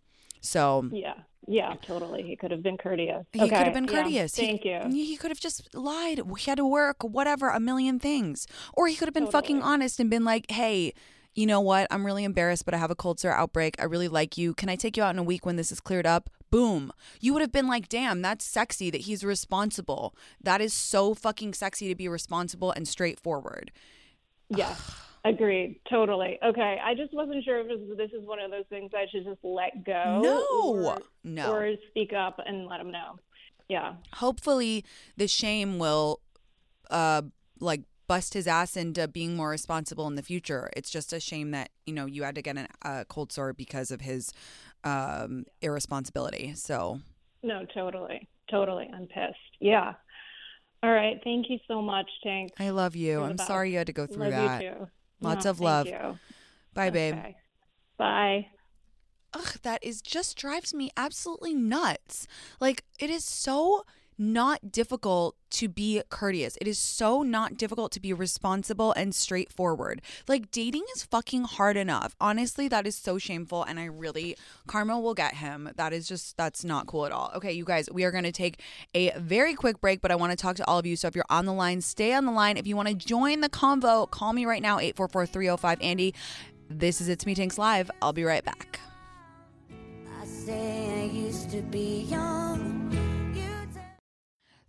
So, 0.41 0.89
Yeah. 0.91 1.13
Yeah, 1.47 1.75
totally. 1.81 2.23
He 2.23 2.35
could 2.35 2.51
have 2.51 2.63
been 2.63 2.77
courteous. 2.77 3.25
he 3.33 3.41
okay. 3.41 3.49
could 3.49 3.65
have 3.65 3.73
been 3.73 3.85
yeah, 3.85 4.03
courteous. 4.03 4.35
He- 4.35 4.45
Thank 4.45 4.65
you. 4.65 4.81
He 4.89 5.17
could 5.17 5.31
have 5.31 5.39
just 5.39 5.73
lied. 5.75 6.21
He 6.37 6.49
had 6.49 6.57
to 6.57 6.65
work, 6.65 7.03
whatever, 7.03 7.49
a 7.49 7.59
million 7.59 7.99
things. 7.99 8.47
Or 8.73 8.87
he 8.87 8.95
could 8.95 9.07
have 9.07 9.13
been 9.13 9.27
fucking 9.27 9.61
honest 9.61 9.99
and 9.99 10.09
been 10.09 10.23
like, 10.23 10.49
hey, 10.49 10.93
you 11.33 11.45
know 11.45 11.61
what? 11.61 11.87
I'm 11.89 12.05
really 12.05 12.23
embarrassed, 12.23 12.65
but 12.65 12.73
I 12.73 12.77
have 12.77 12.91
a 12.91 12.95
cold 12.95 13.19
sore 13.19 13.31
outbreak. 13.31 13.75
I 13.79 13.85
really 13.85 14.07
like 14.07 14.37
you. 14.37 14.53
Can 14.53 14.69
I 14.69 14.75
take 14.75 14.95
you 14.95 15.03
out 15.03 15.15
in 15.15 15.19
a 15.19 15.23
week 15.23 15.45
when 15.45 15.55
this 15.55 15.71
is 15.71 15.79
cleared 15.79 16.05
up? 16.05 16.29
Boom. 16.51 16.93
You 17.19 17.33
would 17.33 17.41
have 17.41 17.51
been 17.51 17.67
like, 17.67 17.89
damn, 17.89 18.21
that's 18.21 18.45
sexy 18.45 18.91
that 18.91 19.01
he's 19.01 19.23
responsible. 19.23 20.15
That 20.41 20.61
is 20.61 20.73
so 20.73 21.15
fucking 21.15 21.55
sexy 21.55 21.87
to 21.87 21.95
be 21.95 22.07
responsible 22.07 22.71
and 22.71 22.87
straightforward. 22.87 23.71
Yeah. 24.49 24.75
Agreed. 25.25 25.79
Totally. 25.89 26.37
Okay. 26.43 26.79
I 26.83 26.95
just 26.95 27.13
wasn't 27.13 27.43
sure 27.45 27.59
if 27.61 27.97
this, 27.97 28.11
is 28.11 28.27
one 28.27 28.39
of 28.39 28.51
those 28.51 28.65
things 28.69 28.91
I 28.93 29.05
should 29.09 29.23
just 29.23 29.39
let 29.43 29.85
go. 29.85 30.19
No. 30.21 30.83
Or, 30.85 31.01
No. 31.23 31.53
Or 31.53 31.73
speak 31.89 32.11
up 32.13 32.39
and 32.45 32.67
let 32.67 32.81
him 32.81 32.91
know. 32.91 33.19
Yeah. 33.69 33.93
hopefully 34.11 34.83
the 35.15 35.27
shame 35.27 35.79
will 35.79 36.19
uh 36.91 37.21
like 37.61 37.81
bust 38.07 38.33
his 38.33 38.45
ass 38.45 38.75
into 38.75 39.07
being 39.07 39.35
more 39.37 39.49
responsible 39.49 40.05
in 40.05 40.15
the 40.15 40.21
future 40.21 40.69
it's 40.75 40.91
just 40.91 41.13
a 41.13 41.19
shame 41.19 41.51
that 41.51 41.69
you 41.85 41.93
know 41.93 42.05
you 42.05 42.23
had 42.23 42.35
to 42.35 42.41
get 42.41 42.57
a 42.57 42.67
uh, 42.83 43.03
cold 43.05 43.31
sore 43.31 43.53
because 43.53 43.89
of 43.89 44.01
his 44.01 44.31
um 44.83 45.45
irresponsibility 45.61 46.53
so 46.55 46.99
No, 47.41 47.65
totally. 47.73 48.27
Totally. 48.51 48.91
I'm 48.93 49.07
pissed. 49.07 49.37
Yeah. 49.61 49.93
All 50.83 50.91
right. 50.91 51.19
Thank 51.23 51.49
you 51.49 51.57
so 51.67 51.81
much, 51.81 52.09
Tinx. 52.23 52.49
i 52.59 52.69
love 52.69 52.95
you 52.95 53.21
i'm 53.23 53.37
sorry 53.37 53.71
you 53.71 53.77
had 53.77 53.87
to 53.87 53.93
go 53.93 54.05
through 54.05 54.23
Love 54.29 54.31
that 54.31 54.61
you 54.61 54.69
too. 54.71 54.87
Lots 55.23 55.45
No, 55.45 55.51
of 55.51 55.57
thank 55.57 55.65
love. 55.65 55.87
you. 55.87 56.19
bye 56.73 56.89
babe 56.89 57.15
Bye. 57.97 58.47
ugh, 59.33 59.57
that 59.63 59.83
is 59.83 60.01
just 60.01 60.37
drives 60.37 60.73
me 60.73 60.89
absolutely 60.97 61.53
nuts. 61.53 62.27
Like 62.59 62.83
it 62.99 63.09
is 63.09 63.23
so 63.25 63.85
not 64.17 64.71
difficult 64.71 65.35
to 65.51 65.67
be 65.67 66.01
courteous. 66.09 66.57
It 66.59 66.67
is 66.67 66.79
so 66.79 67.21
not 67.21 67.57
difficult 67.57 67.91
to 67.93 67.99
be 67.99 68.11
responsible 68.11 68.91
and 68.93 69.13
straightforward. 69.13 70.01
Like 70.27 70.49
dating 70.51 70.83
is 70.95 71.03
fucking 71.03 71.43
hard 71.43 71.77
enough. 71.77 72.15
Honestly, 72.19 72.67
that 72.67 72.87
is 72.87 72.95
so 72.95 73.17
shameful 73.17 73.63
and 73.63 73.79
I 73.79 73.85
really 73.85 74.35
karma 74.65 74.99
will 74.99 75.13
get 75.13 75.35
him. 75.35 75.69
That 75.75 75.93
is 75.93 76.07
just 76.07 76.37
that's 76.37 76.63
not 76.63 76.87
cool 76.87 77.05
at 77.05 77.11
all. 77.11 77.31
Okay, 77.35 77.51
you 77.51 77.65
guys, 77.65 77.87
we 77.91 78.03
are 78.03 78.11
going 78.11 78.23
to 78.23 78.31
take 78.31 78.61
a 78.95 79.11
very 79.17 79.53
quick 79.53 79.79
break, 79.79 80.01
but 80.01 80.09
I 80.09 80.15
want 80.15 80.31
to 80.31 80.37
talk 80.37 80.55
to 80.55 80.67
all 80.67 80.79
of 80.79 80.85
you. 80.85 80.95
So 80.95 81.07
if 81.07 81.15
you're 81.15 81.25
on 81.29 81.45
the 81.45 81.53
line, 81.53 81.81
stay 81.81 82.13
on 82.13 82.25
the 82.25 82.31
line. 82.31 82.57
If 82.57 82.65
you 82.65 82.75
want 82.75 82.89
to 82.89 82.95
join 82.95 83.41
the 83.41 83.49
convo, 83.49 84.09
call 84.09 84.33
me 84.33 84.45
right 84.45 84.61
now 84.61 84.79
844-305 84.79 85.83
Andy. 85.83 86.15
This 86.69 86.99
is 86.99 87.09
It's 87.09 87.25
Me 87.25 87.35
Tinx 87.35 87.57
Live. 87.59 87.91
I'll 88.01 88.13
be 88.13 88.23
right 88.23 88.43
back. 88.43 88.79
I 90.19 90.25
say 90.25 91.01
I 91.01 91.03
used 91.13 91.51
to 91.51 91.61
be 91.61 92.07
young. 92.09 92.72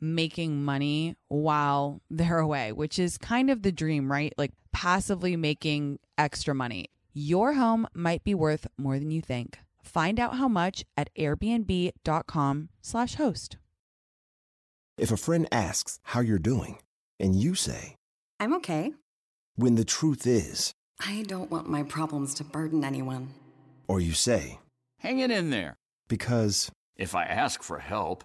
making 0.00 0.64
money 0.64 1.16
while 1.28 2.00
they're 2.10 2.38
away, 2.38 2.72
which 2.72 2.98
is 2.98 3.18
kind 3.18 3.50
of 3.50 3.62
the 3.62 3.72
dream, 3.72 4.10
right? 4.10 4.32
Like 4.38 4.52
passively 4.72 5.36
making 5.36 5.98
extra 6.16 6.54
money. 6.54 6.86
Your 7.14 7.54
home 7.54 7.86
might 7.94 8.22
be 8.24 8.34
worth 8.34 8.66
more 8.76 8.98
than 8.98 9.10
you 9.10 9.20
think. 9.20 9.58
Find 9.82 10.20
out 10.20 10.36
how 10.36 10.48
much 10.48 10.84
at 10.96 11.08
airbnb.com/slash 11.18 13.14
host. 13.14 13.56
If 14.96 15.10
a 15.12 15.16
friend 15.16 15.46
asks 15.52 15.98
how 16.02 16.20
you're 16.20 16.38
doing, 16.38 16.78
and 17.20 17.34
you 17.34 17.54
say, 17.54 17.94
I'm 18.40 18.52
okay. 18.54 18.92
when 19.56 19.74
the 19.76 19.84
truth 19.84 20.26
is, 20.26 20.72
I 21.00 21.24
don't 21.26 21.50
want 21.50 21.68
my 21.68 21.82
problems 21.84 22.34
to 22.34 22.44
burden 22.44 22.84
anyone. 22.84 23.28
or 23.88 24.00
you 24.00 24.12
say, 24.12 24.58
Hang 25.00 25.20
it 25.20 25.30
in 25.30 25.50
there. 25.50 25.76
because, 26.08 26.70
If 26.96 27.14
I 27.14 27.24
ask 27.24 27.62
for 27.62 27.78
help, 27.78 28.24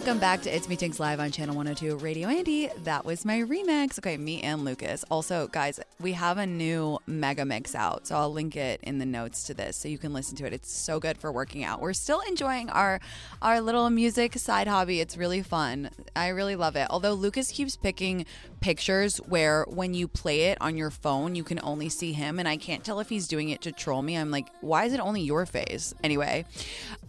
Welcome 0.00 0.18
back 0.18 0.40
to 0.42 0.56
It's 0.56 0.66
Me 0.66 0.78
Tinx 0.78 0.98
Live 0.98 1.20
on 1.20 1.30
Channel 1.30 1.54
102 1.54 1.98
Radio 1.98 2.28
Andy. 2.28 2.70
That 2.84 3.04
was 3.04 3.26
my 3.26 3.40
remix. 3.40 3.98
Okay, 3.98 4.16
me 4.16 4.40
and 4.40 4.64
Lucas. 4.64 5.04
Also, 5.10 5.46
guys, 5.48 5.78
we 6.00 6.12
have 6.12 6.38
a 6.38 6.46
new 6.46 6.98
mega 7.06 7.44
mix 7.44 7.74
out, 7.74 8.06
so 8.06 8.16
I'll 8.16 8.32
link 8.32 8.56
it 8.56 8.80
in 8.82 8.98
the 8.98 9.04
notes 9.04 9.42
to 9.44 9.54
this 9.54 9.76
so 9.76 9.88
you 9.88 9.98
can 9.98 10.14
listen 10.14 10.36
to 10.36 10.46
it. 10.46 10.54
It's 10.54 10.72
so 10.72 11.00
good 11.00 11.18
for 11.18 11.30
working 11.30 11.64
out. 11.64 11.82
We're 11.82 11.92
still 11.92 12.20
enjoying 12.20 12.70
our 12.70 12.98
our 13.42 13.60
little 13.60 13.90
music 13.90 14.38
side 14.38 14.68
hobby. 14.68 15.00
It's 15.00 15.18
really 15.18 15.42
fun. 15.42 15.90
I 16.16 16.28
really 16.28 16.56
love 16.56 16.76
it. 16.76 16.86
Although 16.88 17.12
Lucas 17.12 17.52
keeps 17.52 17.76
picking 17.76 18.24
pictures 18.60 19.18
where 19.18 19.66
when 19.68 19.92
you 19.92 20.08
play 20.08 20.44
it 20.44 20.56
on 20.62 20.78
your 20.78 20.90
phone, 20.90 21.34
you 21.34 21.44
can 21.44 21.60
only 21.62 21.90
see 21.90 22.14
him 22.14 22.38
and 22.38 22.48
I 22.48 22.56
can't 22.56 22.82
tell 22.82 23.00
if 23.00 23.10
he's 23.10 23.28
doing 23.28 23.50
it 23.50 23.60
to 23.62 23.70
troll 23.70 24.00
me. 24.00 24.16
I'm 24.16 24.30
like, 24.30 24.48
"Why 24.62 24.86
is 24.86 24.94
it 24.94 25.00
only 25.00 25.20
your 25.20 25.44
face?" 25.44 25.92
Anyway, 26.02 26.46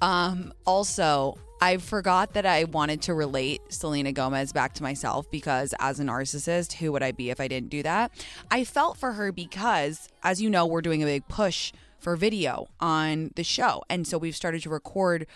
um 0.01 0.51
also 0.65 1.37
I 1.63 1.77
forgot 1.77 2.33
that 2.33 2.45
I 2.47 2.63
wanted 2.63 3.03
to 3.03 3.13
relate 3.13 3.61
Selena 3.69 4.11
Gomez 4.11 4.51
back 4.51 4.73
to 4.73 4.83
myself 4.83 5.29
because, 5.29 5.75
as 5.79 5.99
a 5.99 6.03
narcissist, 6.03 6.73
who 6.73 6.91
would 6.91 7.03
I 7.03 7.11
be 7.11 7.29
if 7.29 7.39
I 7.39 7.47
didn't 7.47 7.69
do 7.69 7.83
that? 7.83 8.11
I 8.49 8.63
felt 8.63 8.97
for 8.97 9.13
her 9.13 9.31
because, 9.31 10.09
as 10.23 10.41
you 10.41 10.49
know, 10.49 10.65
we're 10.65 10.81
doing 10.81 11.03
a 11.03 11.05
big 11.05 11.27
push 11.27 11.71
for 11.99 12.15
video 12.15 12.67
on 12.79 13.29
the 13.35 13.43
show. 13.43 13.83
And 13.91 14.07
so 14.07 14.17
we've 14.17 14.35
started 14.35 14.63
to 14.63 14.71
record 14.71 15.27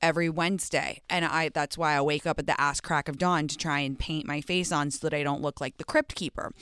every 0.00 0.30
Wednesday. 0.30 1.02
And 1.10 1.26
I 1.26 1.50
that's 1.50 1.76
why 1.76 1.94
I 1.94 2.00
wake 2.00 2.26
up 2.26 2.38
at 2.38 2.46
the 2.46 2.58
ass 2.58 2.80
crack 2.80 3.06
of 3.06 3.18
dawn 3.18 3.46
to 3.48 3.56
try 3.56 3.80
and 3.80 3.98
paint 3.98 4.26
my 4.26 4.40
face 4.40 4.72
on 4.72 4.90
so 4.90 5.06
that 5.06 5.14
I 5.14 5.22
don't 5.22 5.42
look 5.42 5.60
like 5.60 5.76
the 5.76 5.84
crypt 5.84 6.14
keeper. 6.14 6.52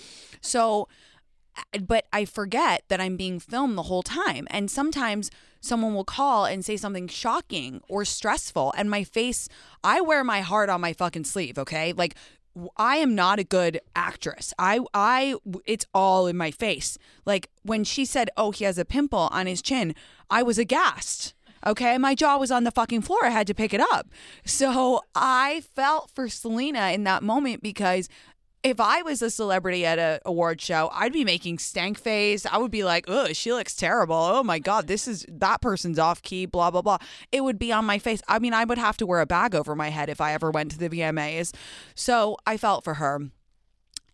So 0.41 0.89
but 1.83 2.07
I 2.13 2.25
forget 2.25 2.83
that 2.89 3.01
I'm 3.01 3.17
being 3.17 3.41
filmed 3.41 3.77
the 3.77 3.85
whole 3.85 4.03
time. 4.03 4.47
And 4.51 4.71
sometimes 4.71 5.31
someone 5.61 5.95
will 5.95 6.05
call 6.05 6.45
and 6.45 6.65
say 6.65 6.77
something 6.77 7.09
shocking 7.09 7.81
or 7.89 8.05
stressful, 8.05 8.75
and 8.77 8.91
my 8.91 9.05
face, 9.05 9.49
I 9.85 10.01
wear 10.01 10.25
my 10.25 10.41
heart 10.41 10.69
on 10.69 10.81
my 10.81 10.93
fucking 10.93 11.25
sleeve, 11.25 11.59
okay? 11.59 11.93
Like, 11.93 12.17
I 12.77 12.97
am 12.97 13.15
not 13.15 13.39
a 13.39 13.45
good 13.45 13.81
actress. 13.97 14.53
I, 14.59 14.81
I, 14.93 15.37
it's 15.65 15.87
all 15.95 16.27
in 16.27 16.37
my 16.37 16.51
face. 16.51 16.99
Like, 17.25 17.49
when 17.63 17.85
she 17.85 18.05
said, 18.05 18.29
oh, 18.37 18.51
he 18.51 18.65
has 18.65 18.77
a 18.77 18.85
pimple 18.85 19.29
on 19.31 19.47
his 19.47 19.63
chin, 19.63 19.95
I 20.29 20.43
was 20.43 20.59
aghast. 20.59 21.35
Okay, 21.65 21.97
my 21.97 22.17
jaw 22.17 22.39
was 22.39 22.51
on 22.51 22.65
the 22.65 22.73
fucking 22.73 23.03
floor. 23.03 23.25
I 23.25 23.31
had 23.31 23.47
to 23.47 23.55
pick 23.55 23.73
it 23.73 23.81
up. 23.81 24.09
So 24.45 25.03
I 25.15 25.63
felt 25.75 26.11
for 26.11 26.29
Selena 26.29 26.91
in 26.91 27.05
that 27.05 27.23
moment 27.23 27.63
because 27.63 28.09
if 28.63 28.79
I 28.79 29.03
was 29.03 29.23
a 29.23 29.31
celebrity 29.31 29.85
at 29.85 29.99
a 29.99 30.21
award 30.25 30.61
show, 30.61 30.89
I'd 30.93 31.13
be 31.13 31.25
making 31.25 31.59
stank 31.59 31.99
face. 31.99 32.47
I 32.47 32.59
would 32.59 32.71
be 32.71 32.85
like, 32.85 33.07
"Oh, 33.09 33.33
she 33.33 33.53
looks 33.53 33.75
terrible. 33.75 34.15
Oh 34.15 34.43
my 34.43 34.59
god, 34.59 34.87
this 34.87 35.09
is 35.09 35.27
that 35.29 35.61
person's 35.61 35.99
off 35.99 36.23
key." 36.23 36.47
Blah 36.47 36.71
blah 36.71 36.83
blah. 36.83 36.99
It 37.33 37.43
would 37.43 37.59
be 37.59 37.73
on 37.73 37.85
my 37.85 37.99
face. 37.99 38.23
I 38.29 38.39
mean, 38.39 38.55
I 38.55 38.65
would 38.65 38.79
have 38.79 38.97
to 38.99 39.07
wear 39.07 39.21
a 39.21 39.27
bag 39.27 39.55
over 39.55 39.75
my 39.75 39.89
head 39.89 40.09
if 40.09 40.21
I 40.21 40.33
ever 40.33 40.51
went 40.51 40.71
to 40.73 40.79
the 40.79 40.89
VMAs. 40.89 41.53
So 41.95 42.37
I 42.47 42.57
felt 42.57 42.85
for 42.85 42.95
her. 42.95 43.21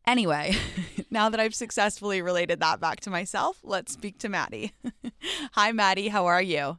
Anyway, 0.07 0.57
now 1.11 1.29
that 1.29 1.41
I've 1.41 1.55
successfully 1.55 2.23
related 2.23 2.61
that 2.61 2.81
back 2.81 3.01
to 3.01 3.11
myself, 3.11 3.59
let's 3.63 3.93
speak 3.93 4.19
to 4.21 4.31
Maddie. 4.31 4.73
Hi, 5.53 5.73
Maddie. 5.73 6.09
How 6.09 6.25
are 6.25 6.41
you? 6.41 6.79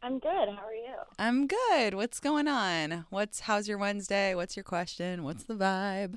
I'm 0.00 0.18
good. 0.18 0.48
How 0.48 0.64
are 0.64 0.72
you? 0.72 0.94
I'm 1.18 1.46
good. 1.46 1.92
What's 1.92 2.20
going 2.20 2.48
on? 2.48 3.04
What's 3.10 3.40
how's 3.40 3.68
your 3.68 3.76
Wednesday? 3.76 4.34
What's 4.34 4.56
your 4.56 4.64
question? 4.64 5.24
What's 5.24 5.42
the 5.42 5.54
vibe? 5.54 6.16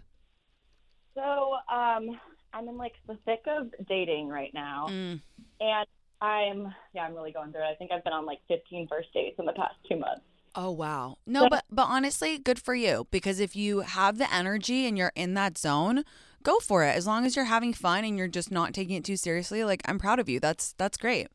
So, 1.15 1.55
um, 1.73 2.19
I'm 2.53 2.67
in 2.67 2.77
like 2.77 2.93
the 3.07 3.17
thick 3.25 3.43
of 3.47 3.71
dating 3.87 4.27
right 4.27 4.53
now, 4.53 4.87
Mm. 4.89 5.21
and 5.59 5.87
I'm 6.21 6.73
yeah, 6.93 7.03
I'm 7.03 7.13
really 7.15 7.31
going 7.31 7.51
through 7.51 7.61
it. 7.61 7.71
I 7.71 7.75
think 7.75 7.91
I've 7.91 8.03
been 8.03 8.13
on 8.13 8.25
like 8.25 8.39
15 8.47 8.87
first 8.87 9.13
dates 9.13 9.39
in 9.39 9.45
the 9.45 9.53
past 9.53 9.75
two 9.89 9.95
months. 9.97 10.21
Oh 10.53 10.69
wow. 10.71 11.17
No, 11.25 11.47
but 11.49 11.63
but 11.71 11.83
honestly, 11.87 12.37
good 12.37 12.59
for 12.59 12.75
you 12.75 13.07
because 13.09 13.39
if 13.39 13.55
you 13.55 13.79
have 13.81 14.17
the 14.17 14.31
energy 14.33 14.85
and 14.85 14.97
you're 14.97 15.13
in 15.15 15.33
that 15.35 15.57
zone, 15.57 16.03
go 16.43 16.59
for 16.59 16.83
it. 16.83 16.95
As 16.95 17.07
long 17.07 17.25
as 17.25 17.35
you're 17.37 17.45
having 17.45 17.73
fun 17.73 18.03
and 18.03 18.17
you're 18.17 18.27
just 18.27 18.51
not 18.51 18.73
taking 18.73 18.95
it 18.97 19.05
too 19.05 19.15
seriously, 19.15 19.63
like 19.63 19.81
I'm 19.85 19.97
proud 19.97 20.19
of 20.19 20.27
you. 20.27 20.39
That's 20.41 20.73
that's 20.77 20.97
great. 20.97 21.27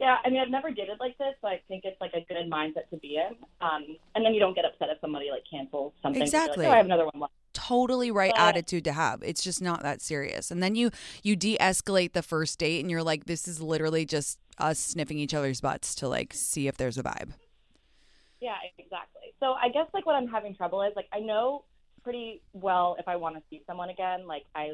Yeah, 0.00 0.16
I 0.24 0.30
mean, 0.30 0.40
I've 0.40 0.48
never 0.48 0.70
dated 0.70 0.98
like 0.98 1.16
this, 1.18 1.34
so 1.42 1.48
I 1.48 1.60
think 1.68 1.84
it's 1.84 2.00
like 2.00 2.12
a 2.14 2.22
good 2.26 2.50
mindset 2.50 2.88
to 2.90 2.96
be 2.96 3.16
in. 3.16 3.36
Um, 3.60 3.96
and 4.14 4.24
then 4.24 4.32
you 4.32 4.40
don't 4.40 4.54
get 4.54 4.64
upset 4.64 4.88
if 4.90 4.98
somebody 5.00 5.30
like 5.30 5.42
cancels 5.50 5.92
something. 6.02 6.20
you're 6.22 6.26
like, 6.26 6.34
Exactly. 6.34 6.66
oh, 6.66 6.70
I 6.70 6.76
have 6.78 6.86
another 6.86 7.04
one 7.04 7.20
left. 7.20 7.34
Totally 7.70 8.10
right 8.10 8.32
attitude 8.36 8.82
to 8.82 8.92
have. 8.92 9.22
It's 9.22 9.44
just 9.44 9.62
not 9.62 9.84
that 9.84 10.02
serious. 10.02 10.50
And 10.50 10.60
then 10.60 10.74
you 10.74 10.90
you 11.22 11.36
de-escalate 11.36 12.14
the 12.14 12.22
first 12.22 12.58
date 12.58 12.80
and 12.80 12.90
you're 12.90 13.04
like 13.04 13.26
this 13.26 13.46
is 13.46 13.62
literally 13.62 14.04
just 14.04 14.40
us 14.58 14.80
sniffing 14.80 15.18
each 15.20 15.34
other's 15.34 15.60
butts 15.60 15.94
to 15.96 16.08
like 16.08 16.34
see 16.34 16.66
if 16.66 16.76
there's 16.76 16.98
a 16.98 17.04
vibe. 17.04 17.30
Yeah, 18.40 18.56
exactly. 18.76 19.32
So 19.38 19.52
I 19.52 19.68
guess 19.68 19.86
like 19.94 20.04
what 20.04 20.16
I'm 20.16 20.26
having 20.26 20.56
trouble 20.56 20.82
is 20.82 20.94
like 20.96 21.06
I 21.12 21.20
know 21.20 21.62
pretty 22.02 22.42
well 22.54 22.96
if 22.98 23.06
I 23.06 23.14
want 23.14 23.36
to 23.36 23.42
see 23.50 23.62
someone 23.68 23.88
again, 23.88 24.26
like 24.26 24.46
I 24.52 24.72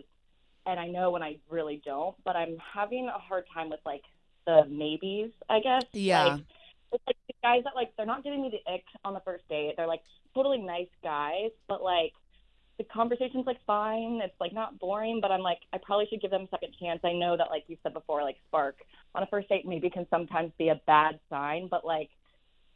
and 0.64 0.80
I 0.80 0.86
know 0.86 1.10
when 1.10 1.22
I 1.22 1.36
really 1.50 1.82
don't, 1.84 2.16
but 2.24 2.34
I'm 2.34 2.56
having 2.74 3.08
a 3.08 3.18
hard 3.18 3.44
time 3.52 3.68
with 3.68 3.80
like 3.84 4.04
the 4.46 4.64
maybes, 4.70 5.32
I 5.50 5.60
guess. 5.60 5.84
Yeah. 5.92 6.24
Like, 6.24 6.40
it's 6.92 7.04
like 7.06 7.16
the 7.26 7.34
guys 7.42 7.64
that 7.64 7.74
like 7.74 7.92
they're 7.98 8.06
not 8.06 8.24
giving 8.24 8.40
me 8.40 8.50
the 8.50 8.72
ick 8.72 8.84
on 9.04 9.12
the 9.12 9.20
first 9.20 9.46
date. 9.50 9.74
They're 9.76 9.86
like 9.86 10.02
totally 10.34 10.58
nice 10.58 10.88
guys, 11.02 11.50
but 11.68 11.82
like 11.82 12.14
the 12.78 12.84
conversation's 12.84 13.46
like 13.46 13.58
fine. 13.66 14.20
It's 14.22 14.38
like 14.40 14.52
not 14.52 14.78
boring, 14.78 15.20
but 15.20 15.30
I'm 15.30 15.40
like 15.40 15.60
I 15.72 15.78
probably 15.78 16.06
should 16.10 16.20
give 16.20 16.30
them 16.30 16.42
a 16.42 16.48
second 16.48 16.74
chance. 16.80 17.00
I 17.04 17.12
know 17.12 17.36
that 17.36 17.50
like 17.50 17.64
you 17.68 17.76
said 17.82 17.94
before, 17.94 18.22
like 18.22 18.36
spark 18.48 18.76
on 19.14 19.22
a 19.22 19.26
first 19.26 19.48
date 19.48 19.66
maybe 19.66 19.90
can 19.90 20.06
sometimes 20.10 20.52
be 20.58 20.68
a 20.68 20.80
bad 20.86 21.18
sign, 21.30 21.68
but 21.70 21.84
like 21.84 22.10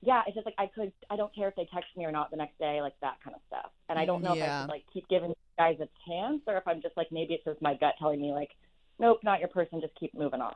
yeah, 0.03 0.23
it's 0.27 0.35
just 0.35 0.47
like 0.47 0.55
I 0.59 0.67
could 0.67 0.93
I 1.11 1.17
don't 1.17 1.35
care 1.35 1.49
if 1.49 1.57
they 1.57 1.69
text 1.73 1.91
me 1.97 2.05
or 2.05 2.13
not 2.13 2.31
the 2.31 2.37
next 2.37 2.59
day, 2.59 2.81
like 2.81 2.95
that 3.03 3.19
kind 3.23 3.35
of 3.37 3.43
stuff. 3.49 3.71
And 3.89 3.99
I 3.99 4.05
don't 4.07 4.23
know 4.23 4.33
if 4.33 4.43
I 4.43 4.47
Yeah. 4.47 4.57
should 4.57 4.69
like 4.69 4.85
keep 4.93 5.09
giving 5.09 5.35
guys 5.59 5.79
a 5.81 5.89
chance 6.09 6.41
or 6.47 6.57
if 6.57 6.67
I'm 6.67 6.81
just 6.81 6.97
like 6.97 7.09
maybe 7.13 7.35
it's 7.35 7.45
just 7.45 7.61
my 7.63 7.75
gut 7.75 7.95
telling 7.99 8.21
me 8.21 8.33
like, 8.33 8.51
Nope, 8.99 9.21
not 9.25 9.41
your 9.41 9.49
person, 9.49 9.81
just 9.81 9.99
keep 9.99 10.15
moving 10.15 10.41
on. 10.41 10.55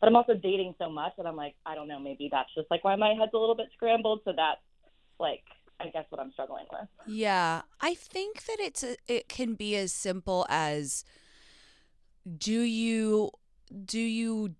But 0.00 0.06
I'm 0.08 0.16
also 0.16 0.34
dating 0.34 0.74
so 0.78 0.88
much 0.90 1.12
that 1.16 1.26
I'm 1.26 1.36
like, 1.36 1.54
I 1.66 1.74
don't 1.74 1.88
know, 1.88 1.98
maybe 1.98 2.28
that's 2.30 2.54
just 2.54 2.70
like 2.70 2.84
why 2.84 2.94
my 2.96 3.14
head's 3.18 3.32
a 3.34 3.38
little 3.38 3.56
bit 3.56 3.68
scrambled. 3.74 4.20
So 4.24 4.32
that's 4.36 4.60
like 5.18 5.42
I 5.80 5.88
guess 5.88 6.04
what 6.10 6.20
I'm 6.20 6.32
struggling 6.32 6.66
with. 6.72 6.88
Yeah, 7.06 7.62
I 7.80 7.94
think 7.94 8.44
that 8.46 8.56
it's 8.60 8.82
a, 8.82 8.96
it 9.06 9.28
can 9.28 9.54
be 9.54 9.76
as 9.76 9.92
simple 9.92 10.44
as 10.48 11.04
do 12.36 12.60
you 12.60 13.30
do 13.84 14.00
you 14.00 14.54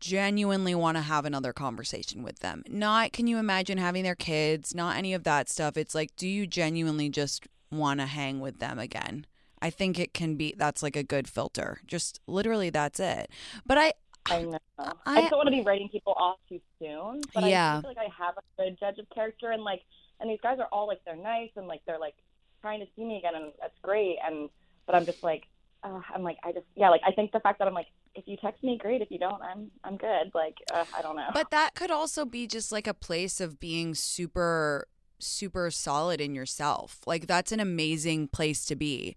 genuinely 0.00 0.74
want 0.74 0.96
to 0.96 1.02
have 1.02 1.24
another 1.24 1.52
conversation 1.52 2.22
with 2.22 2.40
them? 2.40 2.62
Not 2.68 3.12
can 3.12 3.26
you 3.26 3.38
imagine 3.38 3.78
having 3.78 4.02
their 4.04 4.14
kids, 4.14 4.74
not 4.74 4.96
any 4.96 5.14
of 5.14 5.24
that 5.24 5.48
stuff. 5.48 5.76
It's 5.76 5.94
like 5.94 6.14
do 6.16 6.28
you 6.28 6.46
genuinely 6.46 7.08
just 7.08 7.46
want 7.70 8.00
to 8.00 8.06
hang 8.06 8.40
with 8.40 8.58
them 8.58 8.78
again? 8.78 9.26
I 9.60 9.70
think 9.70 9.98
it 9.98 10.14
can 10.14 10.36
be 10.36 10.54
that's 10.56 10.82
like 10.82 10.96
a 10.96 11.02
good 11.02 11.28
filter. 11.28 11.80
Just 11.86 12.20
literally 12.26 12.70
that's 12.70 13.00
it. 13.00 13.30
But 13.66 13.78
I 13.78 13.92
I 14.30 14.42
know. 14.42 14.58
I, 14.78 14.92
I- 15.06 15.20
don't 15.28 15.38
want 15.38 15.46
to 15.46 15.52
be 15.52 15.62
writing 15.62 15.88
people 15.88 16.12
off 16.16 16.36
too 16.48 16.60
soon. 16.78 17.22
But 17.34 17.44
Yeah. 17.44 17.78
I 17.78 17.80
feel 17.80 17.90
like 17.90 17.98
I 17.98 18.10
have 18.24 18.34
a 18.36 18.62
good 18.62 18.78
judge 18.78 18.98
of 18.98 19.08
character 19.10 19.50
and 19.50 19.62
like 19.62 19.82
and 20.20 20.30
these 20.30 20.40
guys 20.42 20.58
are 20.58 20.68
all 20.72 20.86
like 20.86 21.00
they're 21.04 21.16
nice 21.16 21.50
and 21.56 21.66
like 21.66 21.80
they're 21.86 21.98
like 21.98 22.14
trying 22.60 22.80
to 22.80 22.86
see 22.96 23.04
me 23.04 23.18
again 23.18 23.34
and 23.34 23.52
that's 23.60 23.78
great 23.82 24.16
and 24.24 24.48
but 24.86 24.94
I'm 24.94 25.06
just 25.06 25.22
like 25.22 25.44
uh, 25.84 26.00
I'm 26.14 26.22
like 26.22 26.38
I 26.42 26.52
just 26.52 26.66
yeah 26.74 26.90
like 26.90 27.02
I 27.06 27.12
think 27.12 27.32
the 27.32 27.40
fact 27.40 27.58
that 27.60 27.68
I'm 27.68 27.74
like 27.74 27.86
if 28.14 28.24
you 28.26 28.36
text 28.36 28.64
me 28.64 28.78
great 28.78 29.00
if 29.00 29.10
you 29.10 29.18
don't 29.18 29.40
I'm 29.42 29.70
I'm 29.84 29.96
good 29.96 30.32
like 30.34 30.56
uh, 30.72 30.84
I 30.96 31.02
don't 31.02 31.16
know. 31.16 31.28
But 31.32 31.50
that 31.50 31.74
could 31.74 31.90
also 31.90 32.24
be 32.24 32.46
just 32.46 32.72
like 32.72 32.86
a 32.86 32.94
place 32.94 33.40
of 33.40 33.60
being 33.60 33.94
super 33.94 34.86
super 35.20 35.70
solid 35.70 36.20
in 36.20 36.34
yourself. 36.34 37.00
Like 37.06 37.26
that's 37.26 37.52
an 37.52 37.60
amazing 37.60 38.28
place 38.28 38.64
to 38.66 38.76
be. 38.76 39.14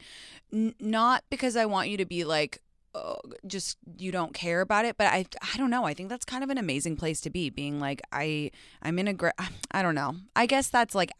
N- 0.53 0.75
not 0.79 1.23
because 1.29 1.55
I 1.55 1.65
want 1.65 1.89
you 1.89 1.97
to 1.97 2.05
be 2.05 2.23
like 2.23 2.61
oh, 2.93 3.19
just 3.45 3.77
you 3.97 4.11
don't 4.11 4.33
care 4.33 4.61
about 4.61 4.85
it, 4.85 4.97
but 4.97 5.07
I 5.07 5.25
I 5.53 5.57
don't 5.57 5.69
know. 5.69 5.85
I 5.85 5.93
think 5.93 6.09
that's 6.09 6.25
kind 6.25 6.43
of 6.43 6.49
an 6.49 6.57
amazing 6.57 6.95
place 6.95 7.21
to 7.21 7.29
be 7.29 7.49
being 7.49 7.79
like 7.79 8.01
I 8.11 8.51
I'm 8.81 8.99
in 8.99 9.07
a 9.07 9.13
great 9.13 9.33
I 9.71 9.81
don't 9.81 9.95
know. 9.95 10.15
I 10.35 10.45
guess 10.45 10.69
that's 10.69 10.95
like 10.95 11.11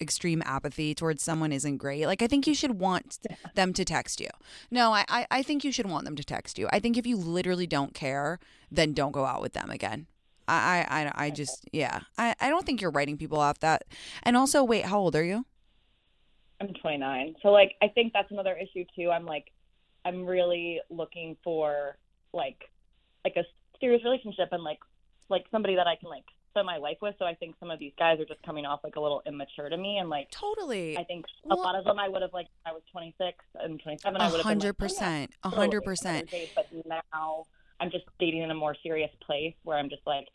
extreme 0.00 0.42
apathy 0.44 0.94
towards 0.94 1.22
someone 1.22 1.52
isn't 1.52 1.78
great. 1.78 2.06
Like 2.06 2.22
I 2.22 2.26
think 2.26 2.46
you 2.46 2.54
should 2.54 2.78
want 2.78 3.18
them 3.54 3.72
to 3.74 3.84
text 3.84 4.20
you. 4.20 4.30
No, 4.70 4.92
I, 4.92 5.04
I 5.08 5.26
I 5.30 5.42
think 5.42 5.64
you 5.64 5.72
should 5.72 5.86
want 5.86 6.04
them 6.04 6.16
to 6.16 6.24
text 6.24 6.58
you. 6.58 6.68
I 6.72 6.80
think 6.80 6.96
if 6.96 7.06
you 7.06 7.16
literally 7.16 7.66
don't 7.66 7.94
care, 7.94 8.38
then 8.70 8.92
don't 8.92 9.12
go 9.12 9.24
out 9.24 9.42
with 9.42 9.52
them 9.52 9.70
again. 9.70 10.06
I 10.48 10.86
I 10.88 11.02
I, 11.02 11.12
I 11.26 11.30
just 11.30 11.68
yeah. 11.72 12.00
I 12.18 12.34
I 12.40 12.48
don't 12.48 12.64
think 12.64 12.80
you're 12.80 12.90
writing 12.90 13.18
people 13.18 13.38
off 13.38 13.58
that. 13.60 13.84
And 14.22 14.36
also, 14.36 14.64
wait, 14.64 14.86
how 14.86 14.98
old 14.98 15.16
are 15.16 15.24
you? 15.24 15.44
I'm 16.60 16.72
29. 16.72 17.36
So 17.42 17.48
like 17.48 17.74
I 17.82 17.88
think 17.88 18.12
that's 18.12 18.30
another 18.30 18.56
issue 18.56 18.84
too. 18.96 19.10
I'm 19.10 19.26
like 19.26 19.52
I'm 20.06 20.24
really 20.24 20.80
looking 20.88 21.36
for 21.42 21.96
like 22.32 22.70
like 23.24 23.34
a 23.36 23.42
serious 23.80 24.04
relationship 24.04 24.48
and 24.52 24.62
like 24.62 24.78
like 25.28 25.44
somebody 25.50 25.74
that 25.74 25.88
I 25.88 25.96
can 25.96 26.08
like 26.08 26.24
spend 26.50 26.64
my 26.66 26.76
life 26.76 26.98
with. 27.02 27.16
So 27.18 27.24
I 27.24 27.34
think 27.34 27.56
some 27.58 27.72
of 27.72 27.80
these 27.80 27.92
guys 27.98 28.20
are 28.20 28.24
just 28.24 28.40
coming 28.44 28.64
off 28.64 28.80
like 28.84 28.94
a 28.94 29.00
little 29.00 29.20
immature 29.26 29.68
to 29.68 29.76
me 29.76 29.98
and 29.98 30.08
like 30.08 30.30
Totally. 30.30 30.96
I 30.96 31.02
think 31.02 31.24
a 31.50 31.54
lot 31.54 31.74
of 31.74 31.84
them 31.84 31.98
I 31.98 32.08
would 32.08 32.22
have 32.22 32.32
like 32.32 32.46
I 32.64 32.72
was 32.72 32.82
26 32.92 33.36
and 33.56 33.82
27 33.82 34.20
I 34.20 34.26
would 34.26 34.36
have 34.36 34.42
hundred 34.42 34.68
oh, 34.68 34.68
yeah, 34.68 34.86
percent. 34.86 35.30
A 35.42 35.50
hundred 35.50 35.82
percent. 35.82 36.32
But 36.54 36.66
now 36.86 37.46
I'm 37.80 37.90
just 37.90 38.04
dating 38.20 38.42
in 38.42 38.50
a 38.52 38.54
more 38.54 38.76
serious 38.84 39.10
place 39.26 39.54
where 39.64 39.76
I'm 39.76 39.90
just 39.90 40.06
like 40.06 40.28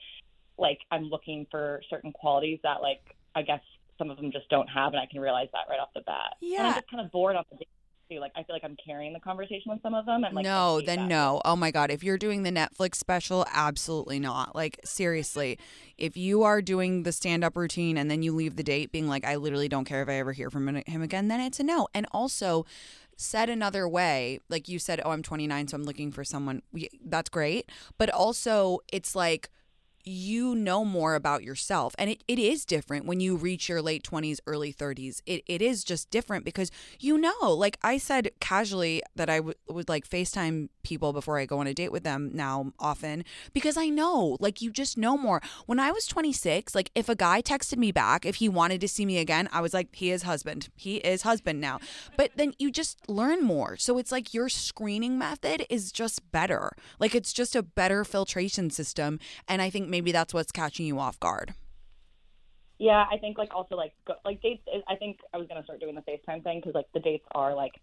like 0.57 0.79
I'm 0.91 1.05
looking 1.05 1.47
for 1.49 1.81
certain 1.89 2.11
qualities 2.11 2.59
that 2.63 2.81
like 2.81 3.15
I 3.35 3.41
guess 3.41 3.61
some 3.97 4.11
of 4.11 4.17
them 4.17 4.33
just 4.33 4.49
don't 4.49 4.67
have 4.67 4.91
and 4.91 4.99
I 4.99 5.05
can 5.05 5.21
realize 5.21 5.47
that 5.53 5.69
right 5.69 5.79
off 5.79 5.89
the 5.95 6.01
bat. 6.01 6.35
And 6.41 6.51
Yeah. 6.51 6.67
I'm 6.67 6.73
just 6.73 6.91
kind 6.91 7.05
of 7.05 7.11
bored 7.11 7.37
on 7.37 7.45
the 7.49 7.57
date 7.57 7.67
too. 8.11 8.19
Like 8.19 8.31
I 8.35 8.43
feel 8.43 8.55
like 8.55 8.63
I'm 8.63 8.77
carrying 8.83 9.13
the 9.13 9.19
conversation 9.19 9.71
with 9.71 9.81
some 9.81 9.93
of 9.93 10.05
them 10.05 10.23
and 10.23 10.35
like 10.35 10.43
no, 10.43 10.81
then 10.81 10.99
that. 10.99 11.07
no. 11.07 11.41
Oh 11.45 11.55
my 11.55 11.71
god, 11.71 11.91
if 11.91 12.03
you're 12.03 12.17
doing 12.17 12.43
the 12.43 12.51
Netflix 12.51 12.95
special, 12.95 13.45
absolutely 13.51 14.19
not. 14.19 14.55
Like 14.55 14.79
seriously, 14.83 15.57
if 15.97 16.17
you 16.17 16.43
are 16.43 16.61
doing 16.61 17.03
the 17.03 17.11
stand-up 17.11 17.55
routine 17.55 17.97
and 17.97 18.09
then 18.09 18.23
you 18.23 18.33
leave 18.33 18.55
the 18.55 18.63
date 18.63 18.91
being 18.91 19.07
like 19.07 19.25
I 19.25 19.35
literally 19.35 19.69
don't 19.69 19.85
care 19.85 20.01
if 20.01 20.09
I 20.09 20.15
ever 20.15 20.33
hear 20.33 20.49
from 20.49 20.67
him 20.67 21.01
again, 21.01 21.27
then 21.27 21.39
it's 21.39 21.59
a 21.59 21.63
no. 21.63 21.87
And 21.93 22.05
also 22.11 22.65
said 23.17 23.49
another 23.49 23.87
way, 23.87 24.39
like 24.49 24.67
you 24.67 24.79
said, 24.79 24.99
"Oh, 25.03 25.11
I'm 25.11 25.23
29, 25.23 25.67
so 25.67 25.75
I'm 25.75 25.83
looking 25.83 26.11
for 26.11 26.23
someone." 26.23 26.61
That's 27.03 27.29
great, 27.29 27.69
but 27.97 28.09
also 28.09 28.79
it's 28.91 29.15
like 29.15 29.49
you 30.03 30.55
know 30.55 30.83
more 30.85 31.15
about 31.15 31.43
yourself. 31.43 31.95
And 31.97 32.09
it, 32.09 32.23
it 32.27 32.39
is 32.39 32.65
different 32.65 33.05
when 33.05 33.19
you 33.19 33.35
reach 33.35 33.69
your 33.69 33.81
late 33.81 34.03
20s 34.03 34.39
early 34.47 34.73
30s 34.73 35.21
it, 35.25 35.43
it 35.47 35.61
is 35.61 35.83
just 35.83 36.09
different 36.09 36.45
because 36.45 36.71
you 36.99 37.17
know 37.17 37.31
like 37.41 37.77
i 37.83 37.97
said 37.97 38.29
casually 38.39 39.01
that 39.15 39.29
I 39.29 39.37
w- 39.37 39.55
would 39.69 39.89
like 39.89 40.07
facetime 40.07 40.69
people 40.83 41.13
before 41.13 41.37
i 41.37 41.45
go 41.45 41.59
on 41.59 41.67
a 41.67 41.73
date 41.73 41.91
with 41.91 42.03
them 42.03 42.31
now 42.33 42.71
often 42.79 43.23
because 43.53 43.77
i 43.77 43.87
know 43.87 44.37
like 44.39 44.61
you 44.61 44.71
just 44.71 44.97
know 44.97 45.17
more. 45.17 45.41
When 45.65 45.79
i 45.79 45.91
was 45.91 46.05
26 46.05 46.73
like 46.75 46.91
if 46.95 47.09
a 47.09 47.15
guy 47.15 47.41
texted 47.41 47.77
me 47.77 47.91
back 47.91 48.25
if 48.25 48.35
he 48.35 48.49
wanted 48.49 48.81
to 48.81 48.87
see 48.87 49.05
me 49.05 49.17
again 49.17 49.49
i 49.51 49.61
was 49.61 49.73
like 49.73 49.87
he 49.93 50.11
is 50.11 50.23
husband. 50.23 50.69
He 50.75 50.97
is 50.97 51.21
husband 51.23 51.61
now. 51.61 51.79
But 52.17 52.31
then 52.35 52.53
you 52.57 52.71
just 52.71 53.09
learn 53.09 53.43
more. 53.43 53.77
So 53.77 53.97
it's 53.97 54.11
like 54.11 54.33
your 54.33 54.49
screening 54.49 55.17
method 55.17 55.65
is 55.69 55.91
just 55.91 56.31
better. 56.31 56.71
Like 56.99 57.13
it's 57.15 57.33
just 57.33 57.55
a 57.55 57.63
better 57.63 58.03
filtration 58.03 58.69
system. 58.69 59.19
And 59.47 59.61
i 59.61 59.69
think 59.69 59.89
maybe 59.91 60.11
that's 60.11 60.33
what's 60.33 60.51
catching 60.51 60.85
you 60.85 60.97
off 60.99 61.19
guard 61.19 61.53
Yeah, 62.79 63.05
I 63.11 63.17
think 63.17 63.37
like 63.37 63.53
also 63.53 63.75
like 63.75 63.93
go, 64.07 64.15
like 64.25 64.41
dates. 64.41 64.63
Is, 64.73 64.81
I 64.87 64.95
think 64.95 65.19
I 65.33 65.37
was 65.37 65.47
gonna 65.47 65.63
start 65.63 65.79
doing 65.79 65.93
the 65.93 66.01
FaceTime 66.01 66.43
thing 66.43 66.59
because 66.59 66.73
like 66.73 66.87
the 66.95 66.99
dates 66.99 67.25
are 67.35 67.53
like 67.53 67.73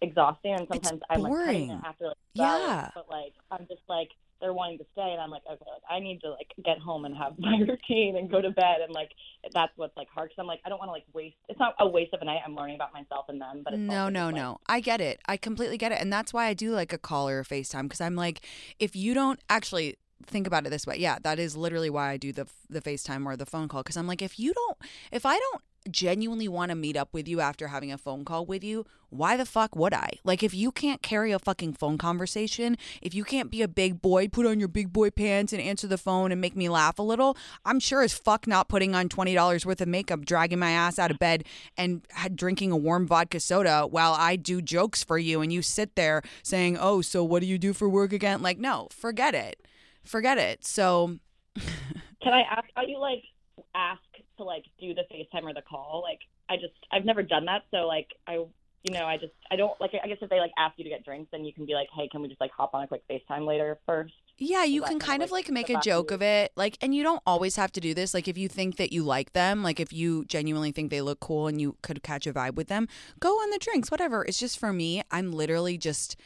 exhausting 0.00 0.54
and 0.54 0.66
sometimes 0.66 1.02
I'm 1.10 1.20
like 1.20 1.34
cutting 1.44 1.70
it 1.70 1.80
after 1.84 2.06
like 2.06 2.16
Yeah. 2.32 2.88
but 2.94 3.06
like 3.10 3.34
I'm 3.50 3.66
just 3.68 3.82
like 3.86 4.08
they're 4.40 4.52
wanting 4.52 4.78
to 4.78 4.84
stay, 4.92 5.10
and 5.12 5.20
I'm 5.20 5.30
like, 5.30 5.42
okay, 5.46 5.64
like 5.70 5.82
I 5.88 6.00
need 6.00 6.20
to 6.22 6.30
like 6.30 6.48
get 6.64 6.78
home 6.78 7.04
and 7.04 7.14
have 7.16 7.34
my 7.38 7.58
routine 7.58 8.16
and 8.16 8.30
go 8.30 8.40
to 8.40 8.50
bed, 8.50 8.80
and 8.82 8.92
like 8.92 9.10
that's 9.52 9.72
what's 9.76 9.96
like 9.96 10.08
hard. 10.08 10.30
Cause 10.30 10.36
I'm 10.38 10.46
like, 10.46 10.60
I 10.64 10.68
don't 10.68 10.78
want 10.78 10.88
to 10.88 10.92
like 10.92 11.04
waste. 11.12 11.36
It's 11.48 11.58
not 11.58 11.74
a 11.78 11.88
waste 11.88 12.14
of 12.14 12.22
a 12.22 12.24
night. 12.24 12.40
I'm 12.44 12.54
learning 12.54 12.76
about 12.76 12.92
myself 12.92 13.26
and 13.28 13.40
them, 13.40 13.62
but 13.64 13.74
it's 13.74 13.80
no, 13.80 14.08
no, 14.08 14.26
like, 14.26 14.34
no. 14.36 14.58
I 14.66 14.80
get 14.80 15.00
it. 15.00 15.20
I 15.26 15.36
completely 15.36 15.78
get 15.78 15.92
it. 15.92 16.00
And 16.00 16.12
that's 16.12 16.32
why 16.32 16.46
I 16.46 16.54
do 16.54 16.72
like 16.72 16.92
a 16.92 16.98
call 16.98 17.28
or 17.28 17.40
a 17.40 17.44
FaceTime 17.44 17.82
because 17.82 18.00
I'm 18.00 18.16
like, 18.16 18.40
if 18.78 18.96
you 18.96 19.14
don't 19.14 19.40
actually 19.48 19.96
think 20.26 20.46
about 20.46 20.66
it 20.66 20.70
this 20.70 20.86
way, 20.86 20.98
yeah, 20.98 21.18
that 21.22 21.38
is 21.38 21.56
literally 21.56 21.90
why 21.90 22.10
I 22.10 22.16
do 22.16 22.32
the 22.32 22.46
the 22.68 22.80
FaceTime 22.80 23.26
or 23.26 23.36
the 23.36 23.46
phone 23.46 23.68
call 23.68 23.82
because 23.82 23.96
I'm 23.96 24.06
like, 24.06 24.22
if 24.22 24.38
you 24.38 24.52
don't, 24.52 24.78
if 25.12 25.26
I 25.26 25.38
don't 25.38 25.62
genuinely 25.90 26.48
want 26.48 26.70
to 26.70 26.74
meet 26.74 26.96
up 26.96 27.08
with 27.12 27.26
you 27.26 27.40
after 27.40 27.68
having 27.68 27.90
a 27.92 27.98
phone 27.98 28.24
call 28.24 28.44
with 28.44 28.62
you, 28.62 28.84
why 29.08 29.36
the 29.36 29.46
fuck 29.46 29.74
would 29.74 29.92
I? 29.92 30.10
Like, 30.24 30.42
if 30.42 30.54
you 30.54 30.70
can't 30.70 31.02
carry 31.02 31.32
a 31.32 31.38
fucking 31.38 31.72
phone 31.74 31.98
conversation, 31.98 32.76
if 33.02 33.14
you 33.14 33.24
can't 33.24 33.50
be 33.50 33.62
a 33.62 33.68
big 33.68 34.00
boy, 34.00 34.28
put 34.28 34.46
on 34.46 34.60
your 34.60 34.68
big 34.68 34.92
boy 34.92 35.10
pants 35.10 35.52
and 35.52 35.60
answer 35.60 35.86
the 35.86 35.98
phone 35.98 36.30
and 36.30 36.40
make 36.40 36.54
me 36.54 36.68
laugh 36.68 36.98
a 36.98 37.02
little, 37.02 37.36
I'm 37.64 37.80
sure 37.80 38.02
as 38.02 38.12
fuck 38.12 38.46
not 38.46 38.68
putting 38.68 38.94
on 38.94 39.08
$20 39.08 39.66
worth 39.66 39.80
of 39.80 39.88
makeup, 39.88 40.24
dragging 40.24 40.60
my 40.60 40.70
ass 40.70 40.98
out 40.98 41.10
of 41.10 41.18
bed 41.18 41.44
and 41.76 42.06
drinking 42.34 42.70
a 42.70 42.76
warm 42.76 43.06
vodka 43.06 43.40
soda 43.40 43.86
while 43.90 44.12
I 44.12 44.36
do 44.36 44.62
jokes 44.62 45.02
for 45.02 45.18
you 45.18 45.40
and 45.40 45.52
you 45.52 45.62
sit 45.62 45.96
there 45.96 46.22
saying, 46.42 46.76
oh, 46.78 47.00
so 47.00 47.24
what 47.24 47.40
do 47.40 47.46
you 47.46 47.58
do 47.58 47.72
for 47.72 47.88
work 47.88 48.12
again? 48.12 48.42
Like, 48.42 48.58
no, 48.58 48.88
forget 48.92 49.34
it. 49.34 49.60
Forget 50.04 50.38
it. 50.38 50.64
So, 50.64 51.18
Can 52.22 52.32
I 52.32 52.42
ask 52.50 52.64
how 52.74 52.82
you 52.82 52.98
like 52.98 53.22
ask 53.74 54.00
to 54.36 54.44
like 54.44 54.64
do 54.80 54.94
the 54.94 55.02
FaceTime 55.12 55.44
or 55.44 55.54
the 55.54 55.62
call? 55.62 56.02
Like 56.02 56.20
I 56.48 56.56
just 56.56 56.74
I've 56.92 57.04
never 57.04 57.22
done 57.22 57.46
that, 57.46 57.62
so 57.70 57.86
like 57.86 58.08
I 58.26 58.44
you 58.82 58.94
know 58.94 59.04
I 59.04 59.16
just 59.16 59.32
I 59.50 59.56
don't 59.56 59.78
like 59.80 59.92
I 60.02 60.06
guess 60.08 60.18
if 60.20 60.30
they 60.30 60.40
like 60.40 60.52
ask 60.58 60.78
you 60.78 60.84
to 60.84 60.90
get 60.90 61.04
drinks, 61.04 61.30
then 61.32 61.44
you 61.44 61.52
can 61.52 61.66
be 61.66 61.74
like, 61.74 61.88
hey, 61.94 62.08
can 62.10 62.22
we 62.22 62.28
just 62.28 62.40
like 62.40 62.50
hop 62.50 62.74
on 62.74 62.84
a 62.84 62.86
quick 62.86 63.02
FaceTime 63.10 63.46
later 63.46 63.78
first? 63.86 64.14
Yeah, 64.42 64.64
you 64.64 64.80
can 64.80 64.98
kind 64.98 65.22
of, 65.22 65.30
like, 65.30 65.48
like 65.48 65.52
make 65.52 65.68
a 65.68 65.78
joke 65.80 66.10
of 66.10 66.22
it. 66.22 66.52
Like 66.56 66.78
and 66.80 66.94
you 66.94 67.02
don't 67.02 67.22
always 67.26 67.56
have 67.56 67.72
to 67.72 67.80
do 67.80 67.92
this. 67.92 68.14
Like 68.14 68.26
if 68.26 68.38
you 68.38 68.48
think 68.48 68.76
that 68.76 68.92
you 68.92 69.02
like 69.02 69.32
them, 69.32 69.62
like 69.62 69.80
if 69.80 69.92
you 69.92 70.24
genuinely 70.24 70.72
think 70.72 70.90
they 70.90 71.02
look 71.02 71.20
cool 71.20 71.46
and 71.46 71.60
you 71.60 71.76
could 71.82 72.02
catch 72.02 72.26
a 72.26 72.32
vibe 72.32 72.54
with 72.54 72.68
them, 72.68 72.88
go 73.18 73.30
on 73.30 73.50
the 73.50 73.58
drinks, 73.58 73.90
whatever. 73.90 74.24
It's 74.24 74.38
just 74.38 74.58
for 74.58 74.72
me, 74.72 75.02
I'm 75.10 75.30
literally 75.30 75.76
just 75.76 76.16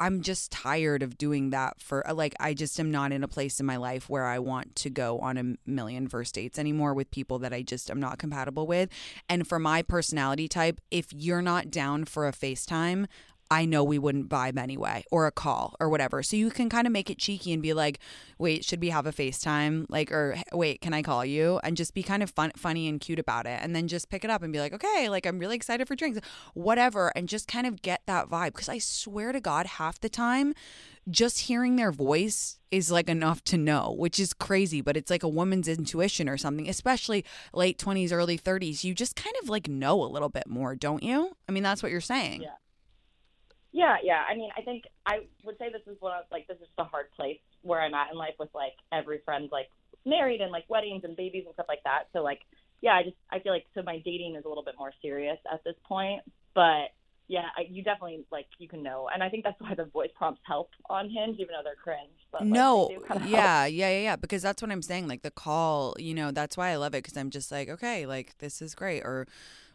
I'm 0.00 0.22
just 0.22 0.50
tired 0.50 1.02
of 1.02 1.18
doing 1.18 1.50
that 1.50 1.78
for 1.78 2.08
uh, 2.08 2.14
like 2.14 2.34
I 2.40 2.54
just 2.54 2.80
am 2.80 2.90
not 2.90 3.12
in 3.12 3.22
a 3.22 3.28
place 3.28 3.60
in 3.60 3.66
my 3.66 3.76
life 3.76 4.08
where 4.08 4.24
I 4.24 4.38
want 4.38 4.74
to 4.76 4.90
go 4.90 5.18
on 5.18 5.36
a 5.36 5.70
million 5.70 6.08
first 6.08 6.34
dates 6.34 6.58
anymore 6.58 6.94
with 6.94 7.10
people 7.10 7.38
that 7.40 7.52
I 7.52 7.60
just 7.60 7.90
am 7.90 8.00
not 8.00 8.18
compatible 8.18 8.66
with. 8.66 8.88
And 9.28 9.46
for 9.46 9.58
my 9.58 9.82
personality 9.82 10.48
type, 10.48 10.80
if 10.90 11.12
you're 11.12 11.42
not 11.42 11.70
down 11.70 12.06
for 12.06 12.26
a 12.26 12.32
FaceTime, 12.32 13.06
I 13.50 13.64
know 13.64 13.82
we 13.82 13.98
wouldn't 13.98 14.28
vibe 14.28 14.58
anyway, 14.58 15.04
or 15.10 15.26
a 15.26 15.32
call, 15.32 15.74
or 15.80 15.88
whatever. 15.88 16.22
So 16.22 16.36
you 16.36 16.50
can 16.50 16.68
kind 16.68 16.86
of 16.86 16.92
make 16.92 17.10
it 17.10 17.18
cheeky 17.18 17.52
and 17.52 17.60
be 17.60 17.72
like, 17.72 17.98
"Wait, 18.38 18.64
should 18.64 18.80
we 18.80 18.90
have 18.90 19.06
a 19.06 19.12
FaceTime?" 19.12 19.86
Like, 19.88 20.12
or 20.12 20.36
"Wait, 20.52 20.80
can 20.80 20.94
I 20.94 21.02
call 21.02 21.24
you?" 21.24 21.58
And 21.64 21.76
just 21.76 21.92
be 21.92 22.02
kind 22.02 22.22
of 22.22 22.30
fun, 22.30 22.52
funny 22.56 22.88
and 22.88 23.00
cute 23.00 23.18
about 23.18 23.46
it, 23.46 23.58
and 23.62 23.74
then 23.74 23.88
just 23.88 24.08
pick 24.08 24.24
it 24.24 24.30
up 24.30 24.42
and 24.42 24.52
be 24.52 24.60
like, 24.60 24.72
"Okay, 24.72 25.08
like 25.08 25.26
I'm 25.26 25.38
really 25.40 25.56
excited 25.56 25.88
for 25.88 25.96
drinks, 25.96 26.20
whatever," 26.54 27.12
and 27.16 27.28
just 27.28 27.48
kind 27.48 27.66
of 27.66 27.82
get 27.82 28.02
that 28.06 28.28
vibe. 28.28 28.52
Because 28.52 28.68
I 28.68 28.78
swear 28.78 29.32
to 29.32 29.40
God, 29.40 29.66
half 29.66 30.00
the 30.00 30.08
time, 30.08 30.54
just 31.08 31.40
hearing 31.40 31.74
their 31.76 31.90
voice 31.90 32.58
is 32.70 32.90
like 32.90 33.08
enough 33.08 33.42
to 33.44 33.56
know, 33.58 33.92
which 33.98 34.20
is 34.20 34.32
crazy, 34.32 34.80
but 34.80 34.96
it's 34.96 35.10
like 35.10 35.24
a 35.24 35.28
woman's 35.28 35.66
intuition 35.66 36.28
or 36.28 36.36
something, 36.36 36.68
especially 36.68 37.24
late 37.52 37.78
20s, 37.78 38.12
early 38.12 38.38
30s. 38.38 38.84
You 38.84 38.94
just 38.94 39.16
kind 39.16 39.34
of 39.42 39.48
like 39.48 39.68
know 39.68 40.00
a 40.02 40.06
little 40.06 40.28
bit 40.28 40.46
more, 40.46 40.76
don't 40.76 41.02
you? 41.02 41.32
I 41.48 41.52
mean, 41.52 41.64
that's 41.64 41.82
what 41.82 41.90
you're 41.90 42.00
saying. 42.00 42.42
Yeah. 42.42 42.54
Yeah, 43.72 43.96
yeah. 44.02 44.22
I 44.28 44.34
mean, 44.34 44.50
I 44.56 44.62
think 44.62 44.84
I 45.06 45.20
would 45.44 45.56
say 45.58 45.70
this 45.70 45.82
is 45.86 46.00
one 46.00 46.12
of 46.18 46.24
like 46.30 46.46
this 46.48 46.58
is 46.60 46.68
the 46.76 46.84
hard 46.84 47.10
place 47.12 47.38
where 47.62 47.80
I'm 47.80 47.94
at 47.94 48.10
in 48.10 48.18
life 48.18 48.34
with 48.38 48.50
like 48.54 48.74
every 48.92 49.20
friend 49.24 49.48
like 49.52 49.68
married 50.04 50.40
and 50.40 50.50
like 50.50 50.64
weddings 50.68 51.04
and 51.04 51.16
babies 51.16 51.44
and 51.46 51.54
stuff 51.54 51.66
like 51.68 51.82
that. 51.84 52.04
So 52.12 52.22
like, 52.22 52.40
yeah, 52.80 52.94
I 52.94 53.02
just 53.04 53.16
I 53.30 53.38
feel 53.38 53.52
like 53.52 53.66
so 53.74 53.82
my 53.82 53.98
dating 54.04 54.36
is 54.36 54.44
a 54.44 54.48
little 54.48 54.64
bit 54.64 54.74
more 54.78 54.92
serious 55.02 55.38
at 55.52 55.62
this 55.64 55.76
point. 55.86 56.22
But 56.54 56.88
yeah, 57.28 57.46
I, 57.56 57.62
you 57.70 57.84
definitely 57.84 58.24
like 58.32 58.46
you 58.58 58.66
can 58.66 58.82
know, 58.82 59.08
and 59.12 59.22
I 59.22 59.28
think 59.28 59.44
that's 59.44 59.60
why 59.60 59.74
the 59.76 59.84
voice 59.84 60.10
prompts 60.16 60.40
help 60.44 60.70
on 60.88 61.08
Hinge, 61.08 61.36
even 61.38 61.54
though 61.54 61.62
they're 61.62 61.76
cringe. 61.76 62.10
But 62.32 62.40
like, 62.40 62.50
no, 62.50 62.88
kinda 62.88 63.20
help. 63.20 63.30
yeah, 63.30 63.66
yeah, 63.66 63.88
yeah, 63.88 64.00
yeah. 64.00 64.16
Because 64.16 64.42
that's 64.42 64.60
what 64.60 64.72
I'm 64.72 64.82
saying. 64.82 65.06
Like 65.06 65.22
the 65.22 65.30
call, 65.30 65.94
you 65.96 66.12
know, 66.12 66.32
that's 66.32 66.56
why 66.56 66.70
I 66.70 66.76
love 66.76 66.92
it. 66.92 67.04
Because 67.04 67.16
I'm 67.16 67.30
just 67.30 67.52
like, 67.52 67.68
okay, 67.68 68.04
like 68.04 68.36
this 68.38 68.60
is 68.60 68.74
great, 68.74 69.02
or 69.02 69.28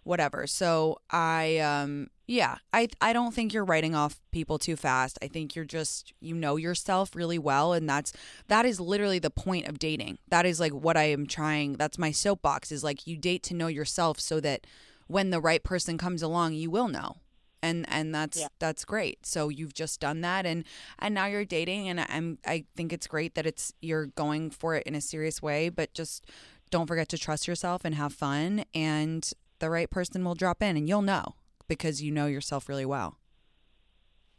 whatever. 0.06 0.48
So 0.48 0.98
I, 1.10 1.58
um, 1.58 2.08
yeah, 2.28 2.56
I, 2.72 2.88
I 3.02 3.12
don't 3.12 3.34
think 3.34 3.54
you're 3.54 3.66
writing 3.66 3.94
off 3.94 4.22
people 4.32 4.58
too 4.58 4.76
fast. 4.78 5.20
I 5.22 5.28
think 5.28 5.56
you're 5.56 5.66
just, 5.66 6.14
you 6.22 6.34
know 6.34 6.56
yourself 6.56 7.16
really 7.16 7.38
well, 7.38 7.74
and 7.74 7.88
that's 7.90 8.14
that 8.48 8.66
is 8.66 8.80
literally 8.80 9.20
the 9.20 9.30
point 9.30 9.68
of 9.68 9.78
dating. 9.78 10.18
That 10.30 10.46
is 10.46 10.60
like 10.60 10.72
what 10.72 10.96
I 10.98 11.04
am 11.04 11.28
trying. 11.28 11.74
That's 11.74 11.98
my 12.00 12.12
soapbox. 12.12 12.72
Is 12.72 12.84
like 12.84 13.06
you 13.06 13.18
date 13.18 13.44
to 13.44 13.54
know 13.54 13.68
yourself, 13.68 14.20
so 14.20 14.40
that 14.40 14.66
when 15.08 15.30
the 15.30 15.42
right 15.42 15.64
person 15.64 15.98
comes 15.98 16.24
along, 16.24 16.54
you 16.54 16.72
will 16.72 16.88
know 16.88 17.18
and 17.62 17.86
and 17.90 18.14
that's 18.14 18.38
Yeah. 18.40 18.48
that's 18.60 18.84
great 18.84 19.26
so 19.26 19.48
you've 19.48 19.74
just 19.74 20.02
done 20.02 20.20
that 20.22 20.46
and 20.46 20.66
and 21.00 21.16
now 21.16 21.26
you're 21.26 21.46
dating 21.46 21.88
and 21.88 22.02
i'm 22.02 22.38
i 22.46 22.66
think 22.76 22.92
it's 22.92 23.08
great 23.08 23.34
that 23.36 23.46
it's 23.46 23.72
you're 23.82 24.08
going 24.08 24.50
for 24.52 24.76
it 24.76 24.84
in 24.86 24.94
a 24.94 25.00
serious 25.00 25.42
way 25.42 25.70
but 25.70 25.94
just 25.94 26.26
don't 26.70 26.86
forget 26.86 27.08
to 27.10 27.18
trust 27.18 27.48
yourself 27.48 27.86
and 27.86 27.96
have 27.96 28.12
fun 28.14 28.66
and 28.74 29.32
the 29.60 29.70
right 29.70 29.90
person 29.90 30.24
will 30.24 30.36
drop 30.36 30.62
in 30.62 30.78
and 30.78 30.88
you'll 30.88 31.02
know 31.02 31.36
because 31.68 32.02
you 32.02 32.12
know 32.12 32.28
yourself 32.28 32.70
really 32.70 32.86
well 32.86 33.18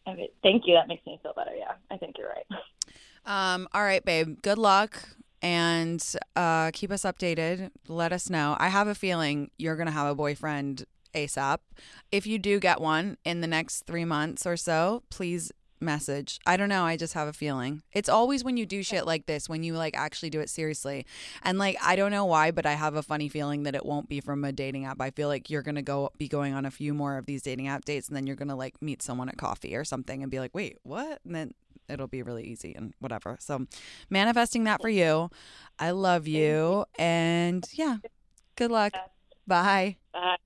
Okay, 0.09 0.31
thank 0.43 0.63
you. 0.67 0.75
That 0.75 0.87
makes 0.87 1.05
me 1.05 1.19
feel 1.21 1.33
better. 1.35 1.51
Yeah, 1.57 1.73
I 1.91 1.97
think 1.97 2.17
you're 2.17 2.29
right. 2.29 2.47
um 3.27 3.67
all 3.75 3.83
right 3.83 4.05
babe 4.05 4.41
good 4.41 4.57
luck 4.57 5.09
and 5.43 6.15
uh 6.37 6.71
keep 6.73 6.93
us 6.93 7.03
updated 7.03 7.71
let 7.89 8.13
us 8.13 8.31
know 8.31 8.57
i 8.61 8.69
have 8.69 8.87
a 8.87 8.95
feeling 8.95 9.51
you're 9.59 9.75
gonna 9.75 9.91
have 9.91 10.07
a 10.07 10.15
boyfriend 10.15 10.85
asap 11.13 11.59
if 12.13 12.25
you 12.25 12.39
do 12.39 12.61
get 12.61 12.81
one 12.81 13.17
in 13.25 13.41
the 13.41 13.49
next 13.49 13.83
three 13.83 14.05
months 14.05 14.47
or 14.47 14.57
so 14.57 15.03
please 15.11 15.51
message. 15.81 16.39
I 16.47 16.57
don't 16.57 16.69
know 16.69 16.85
i 16.85 16.97
just 16.97 17.15
have 17.15 17.29
a 17.29 17.33
feeling. 17.33 17.83
It's 17.93 18.09
always 18.09 18.45
when 18.45 18.57
you 18.57 18.67
do 18.67 18.83
shit 18.83 19.07
like 19.07 19.27
this 19.27 19.49
when 19.49 19.63
you 19.63 19.75
like 19.75 19.97
actually 19.97 20.31
do 20.31 20.41
it 20.41 20.51
seriously. 20.51 21.07
And 21.43 21.59
like 21.59 21.77
i 21.83 21.97
don't 21.97 22.11
know 22.11 22.25
why 22.25 22.51
but 22.51 22.67
i 22.67 22.73
have 22.73 22.95
a 22.95 23.03
funny 23.03 23.29
feeling 23.29 23.65
that 23.65 23.75
it 23.75 23.85
won't 23.85 24.09
be 24.09 24.21
from 24.21 24.45
a 24.45 24.53
dating 24.53 24.85
app. 24.85 25.01
I 25.01 25.11
feel 25.11 25.29
like 25.29 25.51
you're 25.51 25.63
gonna 25.63 25.83
go 25.83 26.11
be 26.19 26.29
going 26.29 26.55
on 26.55 26.65
a 26.65 26.71
few 26.71 26.95
more 26.95 27.19
of 27.19 27.27
these 27.27 27.43
dating 27.43 27.69
app 27.69 27.85
dates 27.85 28.09
and 28.09 28.17
then 28.17 28.27
you're 28.27 28.37
gonna 28.37 28.57
like 28.57 28.81
meet 28.81 29.03
someone 29.03 29.29
at 29.29 29.37
coffee 29.37 29.77
or 29.77 29.85
something 29.85 30.23
and 30.23 30.31
be 30.31 30.41
like 30.41 30.55
wait 30.55 30.79
what? 30.83 31.21
And 31.25 31.35
then 31.35 31.55
it'll 31.89 32.09
be 32.09 32.23
really 32.23 32.45
easy 32.45 32.75
and 32.75 32.95
whatever. 32.99 33.37
So 33.41 33.67
manifesting 34.11 34.65
that 34.65 34.81
for 34.81 34.89
you. 34.89 35.31
I 35.79 35.91
love 35.93 36.27
you 36.27 36.85
and 36.99 37.65
yeah 37.73 37.99
good 38.57 38.71
luck. 38.71 38.93
Bye. 39.47 39.97
Bye. 40.13 40.37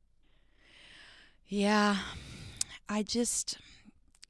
yeah, 1.46 1.96
I 2.88 3.02
just, 3.02 3.56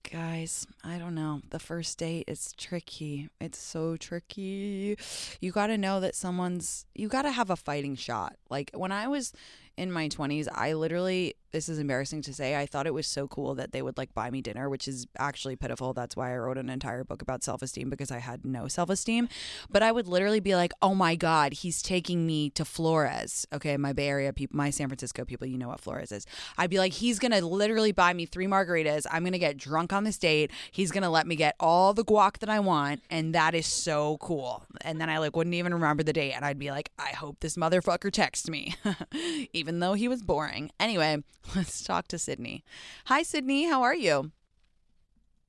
guys, 0.03 0.67
I 0.85 0.99
don't 0.99 1.15
know. 1.15 1.43
The 1.51 1.59
first 1.59 1.99
date 1.99 2.25
is 2.29 2.53
tricky. 2.57 3.29
It's 3.41 3.59
so 3.59 3.97
tricky. 3.97 4.97
You 5.41 5.53
got 5.53 5.69
to 5.69 5.79
know 5.79 6.01
that 6.01 6.15
someone's, 6.15 6.87
you 6.95 7.09
got 7.09 7.23
to 7.23 7.31
have 7.31 7.51
a 7.51 7.57
fighting 7.57 7.97
shot. 7.97 8.37
Like 8.49 8.71
when 8.75 8.93
I 8.93 9.09
was 9.09 9.33
in 9.77 9.91
my 9.91 10.09
20s, 10.09 10.47
I 10.55 10.75
literally, 10.75 11.35
this 11.53 11.69
is 11.69 11.79
embarrassing 11.79 12.23
to 12.23 12.35
say, 12.35 12.57
I 12.57 12.67
thought 12.67 12.87
it 12.87 12.95
was 12.95 13.07
so 13.07 13.27
cool 13.27 13.55
that 13.55 13.73
they 13.73 13.83
would 13.83 13.97
like 13.97 14.15
buy 14.15 14.31
me 14.31 14.41
dinner, 14.41 14.69
which 14.69 14.87
is 14.87 15.07
actually 15.19 15.57
pitiful. 15.57 15.93
That's 15.93 16.17
why 16.17 16.33
I 16.33 16.37
wrote 16.37 16.59
an 16.59 16.69
entire 16.69 17.03
book 17.03 17.23
about 17.23 17.43
self 17.43 17.63
esteem 17.63 17.91
because 17.91 18.11
I 18.11 18.19
had 18.19 18.45
no 18.45 18.69
self 18.69 18.91
esteem. 18.91 19.29
But 19.71 19.83
I 19.83 19.93
would 19.93 20.07
literally 20.07 20.41
be 20.41 20.55
like, 20.55 20.73
oh 20.83 20.95
my 20.95 21.17
God, 21.17 21.55
he's 21.55 21.83
taking 21.83 22.27
me 22.27 22.51
to 22.51 22.65
Flores. 22.65 23.47
Okay, 23.53 23.77
my 23.77 23.93
Bay 23.93 24.09
Area 24.09 24.33
people, 24.33 24.57
my 24.57 24.71
San 24.71 24.89
Francisco 24.89 25.25
people, 25.25 25.47
you 25.47 25.59
know 25.59 25.69
what 25.69 25.81
Flores 25.81 26.13
is. 26.13 26.27
I'd 26.59 26.71
be 26.71 26.79
like, 26.79 26.93
he's 26.93 27.19
going 27.19 27.33
to 27.33 27.45
literally 27.45 27.93
buy 27.93 28.13
me 28.13 28.27
three 28.27 28.47
margaritas. 28.47 29.07
I'm 29.11 29.23
going 29.23 29.33
to 29.33 29.39
get 29.39 29.57
drunk 29.57 29.93
on 29.93 30.05
this 30.05 30.19
date. 30.19 30.51
He's 30.71 30.91
going 30.91 31.03
to 31.03 31.11
let 31.11 31.27
me 31.27 31.37
get 31.37 31.57
all 31.59 31.95
the 31.95 32.05
guac 32.05 32.39
that 32.39 32.49
I 32.49 32.61
want. 32.61 33.03
And 33.11 33.35
that 33.35 33.55
is 33.55 33.67
so 33.67 34.19
cool. 34.19 34.65
And 34.83 35.01
then 35.01 35.11
I 35.11 35.19
like 35.19 35.37
wouldn't 35.37 35.55
even 35.55 35.73
remember 35.75 36.03
the 36.03 36.13
date. 36.13 36.33
And 36.33 36.45
I'd 36.45 36.59
be 36.59 36.71
like, 36.71 36.91
I 36.99 37.11
hope 37.11 37.41
this 37.41 37.57
motherfucker 37.57 38.13
texts 38.13 38.49
me, 38.49 38.75
even 39.61 39.79
though 39.79 39.93
he 39.93 40.09
was 40.09 40.23
boring. 40.23 40.71
Anyway, 40.81 41.23
let's 41.55 41.85
talk 41.85 42.09
to 42.09 42.19
Sydney. 42.19 42.65
Hi, 43.05 43.23
Sydney. 43.23 43.69
How 43.69 43.83
are 43.83 43.95
you? 43.95 44.33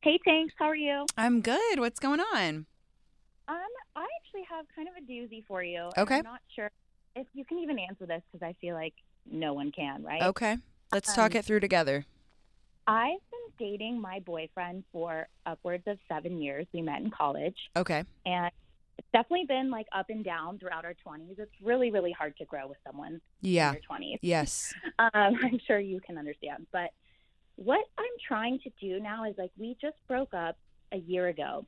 Hey, 0.01 0.19
thanks. 0.25 0.53
How 0.59 0.65
are 0.65 0.75
you? 0.75 1.05
I'm 1.17 1.41
good. 1.41 1.79
What's 1.79 1.99
going 1.99 2.19
on? 2.19 2.65
Um, 3.47 3.57
I 3.95 4.05
actually 4.19 4.43
have 4.49 4.65
kind 4.75 4.87
of 4.89 4.95
a 4.97 5.11
doozy 5.11 5.43
for 5.47 5.63
you. 5.63 5.89
Okay. 5.97 6.17
I'm 6.17 6.23
not 6.23 6.41
sure 6.55 6.69
if 7.15 7.25
you 7.33 7.45
can 7.45 7.59
even 7.59 7.79
answer 7.79 8.05
this 8.05 8.21
because 8.31 8.45
I 8.45 8.53
feel 8.59 8.75
like 8.75 8.93
no 9.31 9.53
one 9.53 9.71
can, 9.71 10.03
right? 10.03 10.23
Okay. 10.23 10.57
Let's 10.91 11.13
talk 11.15 11.31
Um, 11.31 11.37
it 11.37 11.45
through 11.45 11.61
together. 11.61 12.05
I've 12.87 13.19
been 13.31 13.67
dating 13.69 14.01
my 14.01 14.19
boyfriend 14.19 14.83
for 14.91 15.27
upwards 15.45 15.83
of 15.87 15.97
seven 16.09 16.41
years. 16.41 16.65
We 16.73 16.81
met 16.81 16.99
in 16.99 17.11
college, 17.11 17.55
Okay. 17.77 18.03
and 18.25 18.51
it's 19.01 19.07
definitely 19.13 19.45
been 19.47 19.71
like 19.71 19.87
up 19.93 20.05
and 20.09 20.23
down 20.23 20.59
throughout 20.59 20.85
our 20.85 20.93
20s. 21.05 21.39
It's 21.39 21.51
really, 21.63 21.89
really 21.91 22.11
hard 22.11 22.37
to 22.37 22.45
grow 22.45 22.67
with 22.67 22.77
someone 22.85 23.19
Yeah. 23.41 23.69
in 23.69 23.73
your 23.75 23.99
20s. 23.99 24.19
Yes. 24.21 24.73
um, 24.99 25.09
I'm 25.43 25.59
sure 25.65 25.79
you 25.79 25.99
can 25.99 26.17
understand. 26.19 26.67
But 26.71 26.91
what 27.55 27.83
I'm 27.97 28.05
trying 28.27 28.59
to 28.59 28.69
do 28.79 28.99
now 28.99 29.25
is 29.25 29.35
like 29.39 29.51
we 29.57 29.75
just 29.81 29.97
broke 30.07 30.33
up 30.35 30.55
a 30.91 30.97
year 30.97 31.27
ago, 31.29 31.65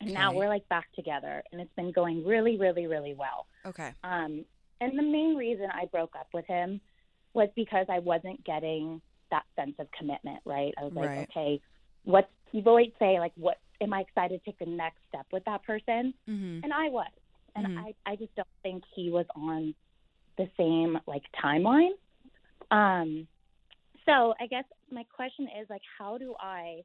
And 0.00 0.12
now 0.12 0.32
we're 0.34 0.48
like 0.48 0.68
back 0.68 0.88
together 0.94 1.42
and 1.52 1.60
it's 1.60 1.72
been 1.76 1.92
going 1.92 2.24
really, 2.26 2.58
really, 2.58 2.86
really 2.86 3.14
well. 3.14 3.46
Okay. 3.64 3.92
Um, 4.02 4.44
and 4.80 4.98
the 4.98 5.02
main 5.02 5.36
reason 5.36 5.68
I 5.72 5.86
broke 5.86 6.14
up 6.18 6.28
with 6.34 6.46
him 6.46 6.80
was 7.32 7.48
because 7.54 7.86
I 7.88 8.00
wasn't 8.00 8.42
getting 8.44 9.00
that 9.30 9.44
sense 9.54 9.74
of 9.78 9.86
commitment, 9.92 10.40
right? 10.44 10.74
I 10.78 10.84
was 10.84 10.92
like, 10.94 11.06
Right. 11.08 11.28
okay, 11.30 11.60
what's, 12.04 12.28
people 12.50 12.70
always 12.70 12.92
say, 12.98 13.18
like, 13.18 13.32
what, 13.36 13.58
am 13.80 13.92
I 13.92 14.00
excited 14.00 14.42
to 14.44 14.50
take 14.50 14.58
the 14.58 14.66
next 14.66 14.98
step 15.08 15.26
with 15.32 15.44
that 15.44 15.62
person? 15.64 16.14
Mm-hmm. 16.28 16.64
And 16.64 16.72
I 16.72 16.88
was. 16.88 17.10
And 17.54 17.66
Mhm. 17.66 17.78
I, 17.78 18.12
I 18.12 18.16
just 18.16 18.34
don't 18.34 18.48
think 18.62 18.84
he 18.94 19.10
was 19.10 19.26
on 19.34 19.74
the 20.36 20.48
same, 20.56 20.98
like, 21.06 21.22
timeline. 21.42 21.92
Um, 22.70 23.26
so 24.04 24.34
I 24.38 24.46
guess 24.46 24.64
my 24.90 25.04
question 25.04 25.48
is, 25.60 25.68
like, 25.70 25.82
how 25.98 26.18
do 26.18 26.34
I, 26.38 26.82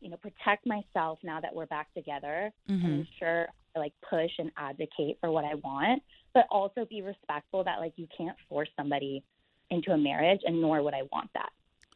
you 0.00 0.10
know, 0.10 0.16
protect 0.16 0.64
myself 0.64 1.18
now 1.24 1.40
that 1.40 1.54
we're 1.54 1.66
back 1.66 1.92
together 1.92 2.52
Mhm. 2.68 2.84
and 2.84 2.94
ensure 3.00 3.48
I 3.74 3.80
like 3.80 3.92
push 4.08 4.30
and 4.38 4.52
advocate 4.56 5.18
for 5.20 5.30
what 5.30 5.44
I 5.44 5.54
want, 5.56 6.02
but 6.34 6.46
also 6.50 6.84
be 6.84 7.02
respectful 7.02 7.64
that 7.64 7.80
like 7.80 7.92
you 7.96 8.06
can't 8.16 8.38
force 8.48 8.68
somebody 8.76 9.22
into 9.70 9.92
a 9.92 9.98
marriage 9.98 10.40
and 10.44 10.60
nor 10.60 10.82
would 10.82 10.94
I 10.94 11.02
want 11.12 11.30
that. 11.34 11.50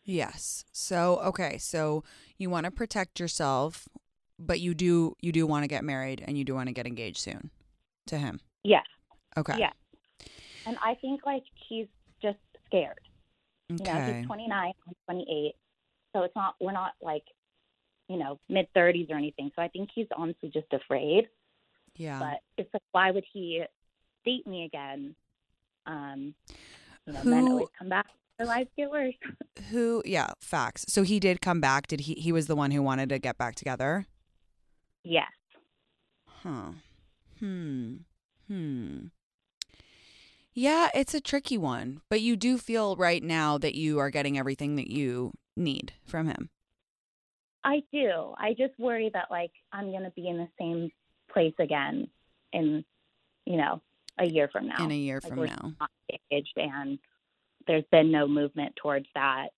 Yes. 0.04 0.64
So 0.72 1.20
okay, 1.24 1.58
so 1.58 2.02
you 2.38 2.50
want 2.50 2.64
to 2.64 2.70
protect 2.70 3.20
yourself, 3.20 3.88
but 4.38 4.60
you 4.60 4.74
do 4.74 5.16
you 5.20 5.32
do 5.32 5.46
want 5.46 5.62
to 5.64 5.68
get 5.68 5.84
married 5.84 6.22
and 6.26 6.36
you 6.36 6.44
do 6.44 6.54
want 6.54 6.68
to 6.68 6.72
get 6.72 6.86
engaged 6.86 7.18
soon 7.18 7.50
to 8.06 8.18
him. 8.18 8.40
Yes. 8.64 8.84
Okay. 9.36 9.56
Yes. 9.58 9.74
And 10.66 10.76
I 10.82 10.94
think 10.96 11.20
like 11.24 11.44
he's 11.68 11.86
just 12.20 12.38
scared. 12.66 12.98
You 13.68 13.76
know, 13.84 13.90
Okay. 13.90 14.18
he's 14.18 14.26
29, 14.26 14.72
I'm 14.88 14.94
28. 15.06 15.54
So 16.12 16.22
it's 16.24 16.36
not, 16.36 16.54
we're 16.60 16.72
not 16.72 16.92
like, 17.00 17.24
you 18.08 18.18
know, 18.18 18.38
mid 18.48 18.66
30s 18.76 19.10
or 19.10 19.14
anything. 19.16 19.50
So 19.56 19.62
I 19.62 19.68
think 19.68 19.88
he's 19.94 20.06
honestly 20.16 20.50
just 20.50 20.70
afraid. 20.72 21.28
Yeah. 21.96 22.18
But 22.18 22.40
it's 22.58 22.72
like, 22.74 22.82
why 22.92 23.10
would 23.10 23.24
he 23.32 23.62
date 24.24 24.46
me 24.46 24.64
again? 24.64 25.14
Um, 25.86 26.34
you 27.06 27.12
know, 27.14 27.20
Who- 27.20 27.30
men 27.30 27.48
always 27.48 27.68
come 27.78 27.88
back. 27.88 28.06
Their 28.42 28.48
lives 28.48 28.70
get 28.76 28.90
worse. 28.90 29.14
Who 29.70 30.02
yeah, 30.04 30.30
facts. 30.40 30.84
So 30.88 31.02
he 31.02 31.20
did 31.20 31.40
come 31.40 31.60
back. 31.60 31.86
Did 31.86 32.00
he 32.00 32.14
he 32.14 32.32
was 32.32 32.48
the 32.48 32.56
one 32.56 32.72
who 32.72 32.82
wanted 32.82 33.08
to 33.10 33.18
get 33.20 33.38
back 33.38 33.54
together? 33.54 34.06
Yes. 35.04 35.30
Huh. 36.26 36.72
Hmm. 37.38 37.96
Hmm. 38.48 39.06
Yeah, 40.54 40.90
it's 40.92 41.14
a 41.14 41.20
tricky 41.20 41.56
one, 41.56 42.02
but 42.10 42.20
you 42.20 42.36
do 42.36 42.58
feel 42.58 42.96
right 42.96 43.22
now 43.22 43.58
that 43.58 43.74
you 43.74 44.00
are 44.00 44.10
getting 44.10 44.36
everything 44.36 44.74
that 44.76 44.90
you 44.90 45.32
need 45.56 45.92
from 46.04 46.26
him. 46.26 46.50
I 47.64 47.82
do. 47.92 48.34
I 48.38 48.54
just 48.58 48.76
worry 48.78 49.08
that 49.14 49.30
like 49.30 49.52
I'm 49.72 49.92
going 49.92 50.02
to 50.02 50.10
be 50.10 50.28
in 50.28 50.36
the 50.38 50.48
same 50.58 50.90
place 51.32 51.54
again 51.60 52.08
in, 52.52 52.84
you 53.46 53.56
know, 53.56 53.80
a 54.18 54.26
year 54.26 54.48
from 54.52 54.66
now. 54.66 54.84
In 54.84 54.90
a 54.90 54.96
year 54.96 55.20
Like, 55.22 55.32
from 55.32 55.44
now. 55.46 55.72
engaged 56.10 56.52
and 56.56 56.98
there's 57.66 57.84
been 57.90 58.10
no 58.10 58.26
movement 58.28 58.74
towards 58.76 59.06
that. 59.14 59.48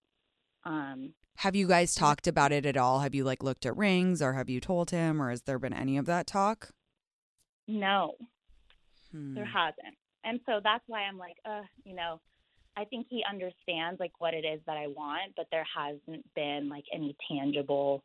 Um, 0.65 1.13
Have 1.39 1.55
you 1.57 1.67
guys 1.69 1.95
talked 1.95 2.27
about 2.27 2.53
it 2.53 2.65
at 2.67 2.77
all? 2.77 3.01
Have 3.01 3.15
you 3.15 3.25
like 3.25 3.43
looked 3.43 3.67
at 3.67 3.77
rings 3.77 4.23
or 4.23 4.33
have 4.35 4.49
you 4.49 4.61
told 4.61 4.91
him 4.91 5.21
or 5.21 5.31
has 5.31 5.43
there 5.43 5.59
been 5.59 5.73
any 5.75 5.97
of 5.97 6.07
that 6.07 6.27
talk? 6.27 6.71
no, 7.67 8.15
Hmm. 9.11 9.35
there 9.35 9.45
hasn't. 9.47 9.97
And 10.25 10.41
so 10.47 10.61
that's 10.63 10.85
why 10.87 11.03
I'm 11.03 11.17
like, 11.19 11.37
uh, 11.45 11.63
you 11.85 11.95
know, 11.95 12.21
I 12.77 12.85
think 12.85 13.07
he 13.09 13.23
understands 13.29 14.01
like 14.01 14.13
what 14.19 14.35
it 14.35 14.45
is 14.45 14.61
that 14.67 14.77
I 14.77 14.89
want, 14.89 15.33
but 15.37 15.47
there 15.51 15.67
hasn't 15.77 16.25
been 16.35 16.69
like 16.69 16.85
any 16.93 17.17
tangible 17.31 18.03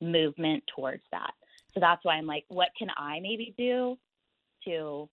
movement 0.00 0.62
towards 0.74 1.02
that. 1.12 1.32
So 1.74 1.80
that's 1.80 2.04
why 2.04 2.14
I'm 2.14 2.26
like, 2.26 2.44
what 2.48 2.68
can 2.78 2.88
I 2.96 3.20
maybe 3.20 3.54
do 3.58 3.98
to 4.66 5.08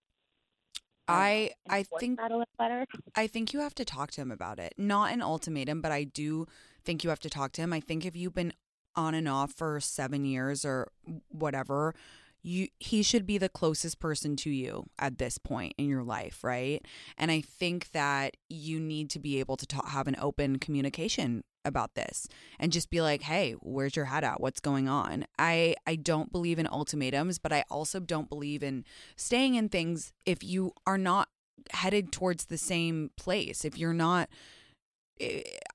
I 1.10 1.52
I 1.70 1.84
think 1.84 2.20
that 2.20 2.32
a 2.32 2.38
little 2.38 2.48
better? 2.58 2.86
I 3.16 3.28
think 3.28 3.54
you 3.54 3.60
have 3.60 3.76
to 3.76 3.86
talk 3.86 4.12
to 4.12 4.22
him 4.22 4.32
about 4.32 4.60
it. 4.60 4.74
Not 4.78 5.12
an 5.12 5.22
ultimatum, 5.22 5.82
but 5.82 5.92
I 5.92 6.04
do 6.04 6.48
think 6.86 7.04
you 7.04 7.10
have 7.10 7.20
to 7.22 7.30
talk 7.30 7.52
to 7.54 7.62
him. 7.62 7.74
I 7.74 7.80
think 7.80 8.06
if 8.06 8.16
you've 8.16 8.34
been 8.34 8.54
on 8.96 9.14
and 9.14 9.28
off 9.28 9.54
for 9.54 9.80
7 9.80 10.26
years 10.26 10.66
or 10.66 10.92
whatever, 11.30 11.94
you 12.42 12.68
he 12.80 13.04
should 13.04 13.26
be 13.26 13.38
the 13.38 13.50
closest 13.50 14.00
person 14.00 14.36
to 14.38 14.50
you 14.50 14.86
at 14.98 15.18
this 15.18 15.38
point 15.38 15.74
in 15.78 15.88
your 15.88 16.04
life, 16.04 16.44
right? 16.44 16.86
And 17.18 17.32
I 17.32 17.42
think 17.42 17.92
that 17.92 18.38
you 18.50 18.80
need 18.80 19.10
to 19.12 19.20
be 19.20 19.40
able 19.40 19.58
to 19.58 19.66
talk, 19.66 19.88
have 19.90 20.08
an 20.08 20.16
open 20.20 20.58
communication 20.58 21.44
about 21.66 21.96
this 21.96 22.28
and 22.58 22.72
just 22.72 22.90
be 22.90 23.02
like, 23.02 23.24
"Hey, 23.24 23.54
where's 23.62 23.96
your 23.96 24.06
head 24.06 24.24
at? 24.24 24.40
What's 24.40 24.60
going 24.62 24.88
on?" 24.88 25.26
I 25.38 25.76
I 25.86 25.96
don't 25.96 26.32
believe 26.32 26.60
in 26.60 26.68
ultimatums, 26.68 27.40
but 27.40 27.52
I 27.52 27.64
also 27.70 28.00
don't 28.00 28.30
believe 28.30 28.64
in 28.64 28.86
staying 29.16 29.56
in 29.56 29.70
things 29.70 30.14
if 30.26 30.44
you 30.44 30.74
are 30.88 30.98
not 30.98 31.30
headed 31.72 32.12
towards 32.12 32.46
the 32.46 32.58
same 32.58 33.12
place. 33.18 33.66
If 33.66 33.78
you're 33.78 33.94
not 33.94 34.30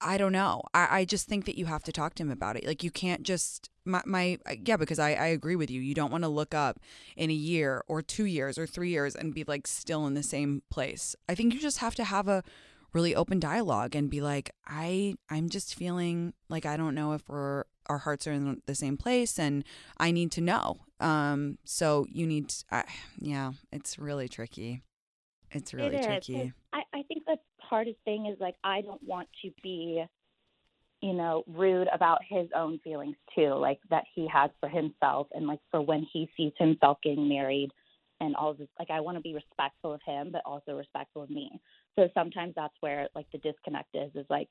I 0.00 0.16
don't 0.16 0.32
know. 0.32 0.62
I, 0.72 1.00
I 1.00 1.04
just 1.04 1.28
think 1.28 1.44
that 1.44 1.58
you 1.58 1.66
have 1.66 1.82
to 1.84 1.92
talk 1.92 2.14
to 2.14 2.22
him 2.22 2.30
about 2.30 2.56
it. 2.56 2.66
Like 2.66 2.82
you 2.82 2.90
can't 2.90 3.22
just 3.22 3.70
my, 3.84 4.02
my 4.06 4.38
yeah, 4.64 4.76
because 4.76 4.98
I, 4.98 5.10
I 5.14 5.26
agree 5.26 5.56
with 5.56 5.70
you. 5.70 5.80
You 5.80 5.94
don't 5.94 6.10
want 6.10 6.24
to 6.24 6.28
look 6.28 6.54
up 6.54 6.80
in 7.16 7.30
a 7.30 7.34
year 7.34 7.84
or 7.86 8.02
two 8.02 8.24
years 8.24 8.56
or 8.58 8.66
three 8.66 8.90
years 8.90 9.14
and 9.14 9.34
be 9.34 9.44
like 9.44 9.66
still 9.66 10.06
in 10.06 10.14
the 10.14 10.22
same 10.22 10.62
place. 10.70 11.14
I 11.28 11.34
think 11.34 11.52
you 11.52 11.60
just 11.60 11.78
have 11.78 11.94
to 11.96 12.04
have 12.04 12.28
a 12.28 12.42
really 12.92 13.14
open 13.14 13.40
dialogue 13.40 13.94
and 13.94 14.08
be 14.08 14.20
like, 14.20 14.50
I 14.66 15.16
I'm 15.28 15.48
just 15.48 15.74
feeling 15.74 16.32
like 16.48 16.64
I 16.64 16.76
don't 16.76 16.94
know 16.94 17.12
if 17.12 17.28
we're 17.28 17.64
our 17.86 17.98
hearts 17.98 18.26
are 18.26 18.32
in 18.32 18.62
the 18.64 18.74
same 18.74 18.96
place 18.96 19.38
and 19.38 19.64
I 19.98 20.10
need 20.10 20.32
to 20.32 20.40
know. 20.40 20.80
Um 21.00 21.58
so 21.64 22.06
you 22.08 22.26
need 22.26 22.48
to, 22.48 22.64
I, 22.70 22.84
yeah, 23.18 23.52
it's 23.72 23.98
really 23.98 24.28
tricky. 24.28 24.82
It's 25.50 25.74
really 25.74 25.96
It 25.96 26.04
tricky. 26.04 26.52
I, 26.72 26.78
I 26.78 26.78
think 26.78 26.92
the 26.92 26.93
hardest 27.74 27.98
thing 28.04 28.26
is 28.26 28.38
like 28.38 28.54
I 28.62 28.82
don't 28.82 29.02
want 29.02 29.28
to 29.42 29.50
be, 29.60 30.04
you 31.02 31.12
know, 31.12 31.42
rude 31.48 31.88
about 31.92 32.20
his 32.28 32.48
own 32.54 32.78
feelings 32.84 33.16
too, 33.34 33.54
like 33.54 33.80
that 33.90 34.04
he 34.14 34.28
has 34.32 34.50
for 34.60 34.68
himself 34.68 35.26
and 35.34 35.48
like 35.48 35.58
for 35.72 35.80
when 35.80 36.06
he 36.12 36.30
sees 36.36 36.52
himself 36.56 36.98
getting 37.02 37.28
married 37.28 37.70
and 38.20 38.36
all 38.36 38.54
this 38.54 38.68
like 38.78 38.90
I 38.90 39.00
want 39.00 39.16
to 39.16 39.20
be 39.20 39.34
respectful 39.34 39.92
of 39.92 40.00
him 40.06 40.30
but 40.30 40.42
also 40.46 40.76
respectful 40.76 41.22
of 41.24 41.30
me. 41.30 41.60
So 41.96 42.08
sometimes 42.14 42.52
that's 42.54 42.74
where 42.78 43.08
like 43.16 43.26
the 43.32 43.38
disconnect 43.38 43.88
is 43.94 44.12
is 44.14 44.26
like 44.30 44.48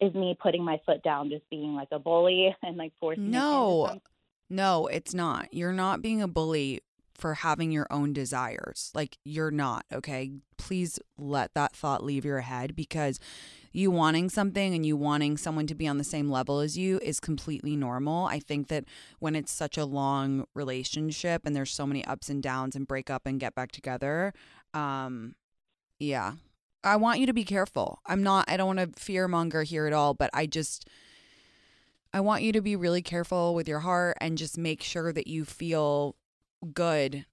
is 0.00 0.12
me 0.14 0.36
putting 0.42 0.64
my 0.64 0.80
foot 0.84 1.04
down 1.04 1.30
just 1.30 1.48
being 1.50 1.74
like 1.74 1.88
a 1.92 2.00
bully 2.00 2.54
and 2.64 2.76
like 2.76 2.92
forcing 2.98 3.30
No, 3.30 4.00
no, 4.50 4.88
it's 4.88 5.14
not. 5.14 5.54
You're 5.54 5.72
not 5.72 6.02
being 6.02 6.20
a 6.20 6.28
bully 6.28 6.82
for 7.16 7.34
having 7.34 7.72
your 7.72 7.86
own 7.90 8.12
desires. 8.12 8.90
Like, 8.94 9.18
you're 9.24 9.50
not, 9.50 9.84
okay? 9.92 10.32
Please 10.56 10.98
let 11.18 11.54
that 11.54 11.74
thought 11.74 12.04
leave 12.04 12.24
your 12.24 12.40
head 12.40 12.76
because 12.76 13.18
you 13.72 13.90
wanting 13.90 14.30
something 14.30 14.74
and 14.74 14.86
you 14.86 14.96
wanting 14.96 15.36
someone 15.36 15.66
to 15.66 15.74
be 15.74 15.86
on 15.86 15.98
the 15.98 16.04
same 16.04 16.30
level 16.30 16.60
as 16.60 16.78
you 16.78 16.98
is 17.02 17.20
completely 17.20 17.76
normal. 17.76 18.26
I 18.26 18.38
think 18.38 18.68
that 18.68 18.84
when 19.18 19.36
it's 19.36 19.52
such 19.52 19.76
a 19.76 19.84
long 19.84 20.46
relationship 20.54 21.42
and 21.44 21.54
there's 21.54 21.72
so 21.72 21.86
many 21.86 22.04
ups 22.04 22.28
and 22.28 22.42
downs 22.42 22.74
and 22.74 22.88
break 22.88 23.10
up 23.10 23.26
and 23.26 23.38
get 23.38 23.54
back 23.54 23.72
together, 23.72 24.32
um, 24.72 25.34
yeah. 25.98 26.34
I 26.84 26.96
want 26.96 27.20
you 27.20 27.26
to 27.26 27.32
be 27.32 27.44
careful. 27.44 27.98
I'm 28.06 28.22
not, 28.22 28.48
I 28.48 28.56
don't 28.56 28.76
want 28.76 28.94
to 28.94 29.00
fear 29.00 29.26
monger 29.26 29.64
here 29.64 29.86
at 29.86 29.92
all, 29.92 30.14
but 30.14 30.30
I 30.32 30.46
just, 30.46 30.88
I 32.12 32.20
want 32.20 32.44
you 32.44 32.52
to 32.52 32.62
be 32.62 32.76
really 32.76 33.02
careful 33.02 33.54
with 33.54 33.68
your 33.68 33.80
heart 33.80 34.16
and 34.20 34.38
just 34.38 34.56
make 34.56 34.82
sure 34.82 35.12
that 35.12 35.26
you 35.26 35.44
feel 35.44 36.14
good 36.72 37.26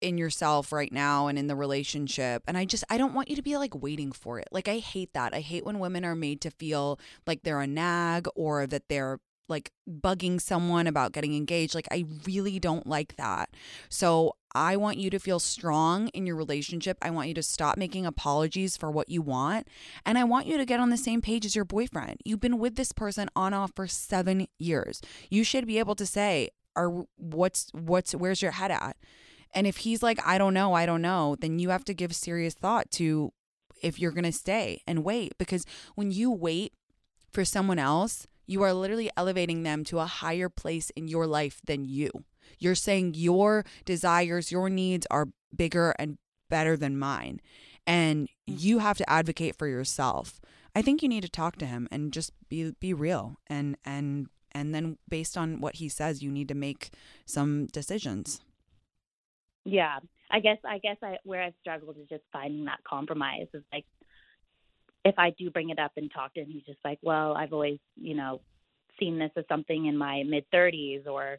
in 0.00 0.18
yourself 0.18 0.72
right 0.72 0.92
now 0.92 1.26
and 1.26 1.38
in 1.38 1.46
the 1.46 1.56
relationship. 1.56 2.42
And 2.46 2.56
I 2.58 2.64
just 2.64 2.84
I 2.90 2.98
don't 2.98 3.14
want 3.14 3.28
you 3.28 3.36
to 3.36 3.42
be 3.42 3.56
like 3.56 3.74
waiting 3.74 4.12
for 4.12 4.38
it. 4.38 4.48
Like 4.52 4.68
I 4.68 4.78
hate 4.78 5.12
that. 5.14 5.34
I 5.34 5.40
hate 5.40 5.64
when 5.64 5.78
women 5.78 6.04
are 6.04 6.14
made 6.14 6.40
to 6.42 6.50
feel 6.50 6.98
like 7.26 7.42
they're 7.42 7.60
a 7.60 7.66
nag 7.66 8.28
or 8.34 8.66
that 8.66 8.88
they're 8.88 9.18
like 9.48 9.70
bugging 9.88 10.40
someone 10.40 10.86
about 10.86 11.12
getting 11.12 11.34
engaged. 11.34 11.74
Like 11.74 11.88
I 11.90 12.04
really 12.26 12.58
don't 12.58 12.86
like 12.86 13.16
that. 13.16 13.50
So 13.88 14.36
I 14.54 14.76
want 14.76 14.98
you 14.98 15.08
to 15.10 15.18
feel 15.18 15.38
strong 15.38 16.08
in 16.08 16.26
your 16.26 16.36
relationship. 16.36 16.98
I 17.00 17.10
want 17.10 17.28
you 17.28 17.34
to 17.34 17.42
stop 17.42 17.76
making 17.76 18.06
apologies 18.06 18.76
for 18.76 18.90
what 18.90 19.08
you 19.08 19.22
want. 19.22 19.68
And 20.04 20.18
I 20.18 20.24
want 20.24 20.46
you 20.46 20.56
to 20.56 20.64
get 20.64 20.80
on 20.80 20.90
the 20.90 20.96
same 20.96 21.20
page 21.20 21.44
as 21.44 21.54
your 21.54 21.64
boyfriend. 21.64 22.20
You've 22.24 22.40
been 22.40 22.58
with 22.58 22.76
this 22.76 22.92
person 22.92 23.28
on 23.36 23.54
off 23.54 23.72
for 23.76 23.86
7 23.86 24.48
years. 24.58 25.00
You 25.30 25.44
should 25.44 25.66
be 25.66 25.78
able 25.78 25.94
to 25.94 26.06
say, 26.06 26.50
"Are 26.76 27.04
what's 27.16 27.70
what's 27.72 28.14
where's 28.14 28.42
your 28.42 28.52
head 28.52 28.70
at?" 28.70 28.96
And 29.54 29.66
if 29.66 29.78
he's 29.78 30.02
like, 30.02 30.20
"I 30.26 30.38
don't 30.38 30.54
know, 30.54 30.74
I 30.74 30.86
don't 30.86 31.02
know," 31.02 31.36
then 31.40 31.58
you 31.58 31.70
have 31.70 31.84
to 31.86 31.94
give 31.94 32.14
serious 32.14 32.54
thought 32.54 32.90
to 32.92 33.32
if 33.82 33.98
you're 33.98 34.12
going 34.12 34.24
to 34.24 34.32
stay 34.32 34.82
and 34.86 35.04
wait 35.04 35.36
because 35.38 35.66
when 35.94 36.10
you 36.10 36.30
wait 36.30 36.72
for 37.32 37.44
someone 37.44 37.78
else, 37.78 38.26
you 38.46 38.62
are 38.62 38.72
literally 38.72 39.10
elevating 39.16 39.62
them 39.62 39.84
to 39.84 39.98
a 39.98 40.06
higher 40.06 40.48
place 40.48 40.90
in 40.90 41.08
your 41.08 41.26
life 41.26 41.60
than 41.66 41.84
you. 41.84 42.10
You're 42.58 42.74
saying 42.74 43.14
your 43.16 43.64
desires, 43.84 44.52
your 44.52 44.70
needs 44.70 45.06
are 45.10 45.28
bigger 45.54 45.94
and 45.98 46.18
better 46.48 46.76
than 46.76 46.98
mine. 46.98 47.40
And 47.86 48.28
mm. 48.28 48.60
you 48.60 48.78
have 48.78 48.96
to 48.98 49.10
advocate 49.10 49.56
for 49.56 49.66
yourself. 49.66 50.40
I 50.74 50.82
think 50.82 51.02
you 51.02 51.08
need 51.08 51.22
to 51.22 51.28
talk 51.28 51.56
to 51.56 51.66
him 51.66 51.88
and 51.90 52.12
just 52.12 52.32
be 52.48 52.72
be 52.78 52.92
real 52.92 53.38
and 53.46 53.76
and 53.84 54.28
and 54.56 54.74
then 54.74 54.96
based 55.06 55.36
on 55.36 55.60
what 55.60 55.76
he 55.76 55.88
says, 55.88 56.22
you 56.22 56.32
need 56.32 56.48
to 56.48 56.54
make 56.54 56.90
some 57.26 57.66
decisions. 57.66 58.40
Yeah, 59.64 59.98
I 60.30 60.40
guess 60.40 60.56
I 60.64 60.78
guess 60.78 60.96
I 61.02 61.18
where 61.24 61.42
I've 61.42 61.54
struggled 61.60 61.98
is 61.98 62.08
just 62.08 62.22
finding 62.32 62.64
that 62.64 62.82
compromise. 62.88 63.48
Is 63.52 63.62
like 63.72 63.84
if 65.04 65.16
I 65.18 65.30
do 65.38 65.50
bring 65.50 65.70
it 65.70 65.78
up 65.78 65.92
and 65.96 66.10
talk 66.10 66.32
to 66.34 66.40
him, 66.40 66.48
he's 66.50 66.64
just 66.64 66.78
like, 66.84 66.98
well, 67.02 67.34
I've 67.34 67.52
always 67.52 67.78
you 67.96 68.14
know 68.14 68.40
seen 68.98 69.18
this 69.18 69.30
as 69.36 69.44
something 69.46 69.86
in 69.86 69.98
my 69.98 70.22
mid 70.26 70.46
30s, 70.54 71.06
or 71.06 71.36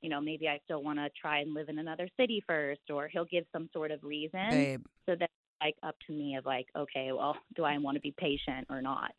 you 0.00 0.08
know 0.08 0.20
maybe 0.20 0.46
I 0.46 0.60
still 0.64 0.82
want 0.82 1.00
to 1.00 1.08
try 1.20 1.40
and 1.40 1.52
live 1.52 1.68
in 1.68 1.78
another 1.78 2.08
city 2.16 2.44
first, 2.46 2.82
or 2.88 3.08
he'll 3.08 3.24
give 3.24 3.46
some 3.52 3.68
sort 3.72 3.90
of 3.90 4.04
reason. 4.04 4.50
Babe. 4.50 4.84
So 5.06 5.16
that's 5.18 5.32
like 5.60 5.74
up 5.82 5.96
to 6.06 6.12
me 6.12 6.36
of 6.36 6.46
like, 6.46 6.66
okay, 6.76 7.10
well, 7.10 7.36
do 7.56 7.64
I 7.64 7.78
want 7.78 7.96
to 7.96 8.00
be 8.00 8.14
patient 8.16 8.68
or 8.70 8.80
not? 8.80 9.12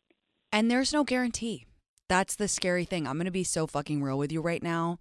And 0.52 0.70
there's 0.70 0.92
no 0.92 1.04
guarantee. 1.04 1.66
That's 2.12 2.36
the 2.36 2.46
scary 2.46 2.84
thing. 2.84 3.06
I'm 3.06 3.16
going 3.16 3.24
to 3.24 3.30
be 3.30 3.42
so 3.42 3.66
fucking 3.66 4.02
real 4.02 4.18
with 4.18 4.30
you 4.30 4.42
right 4.42 4.62
now. 4.62 4.98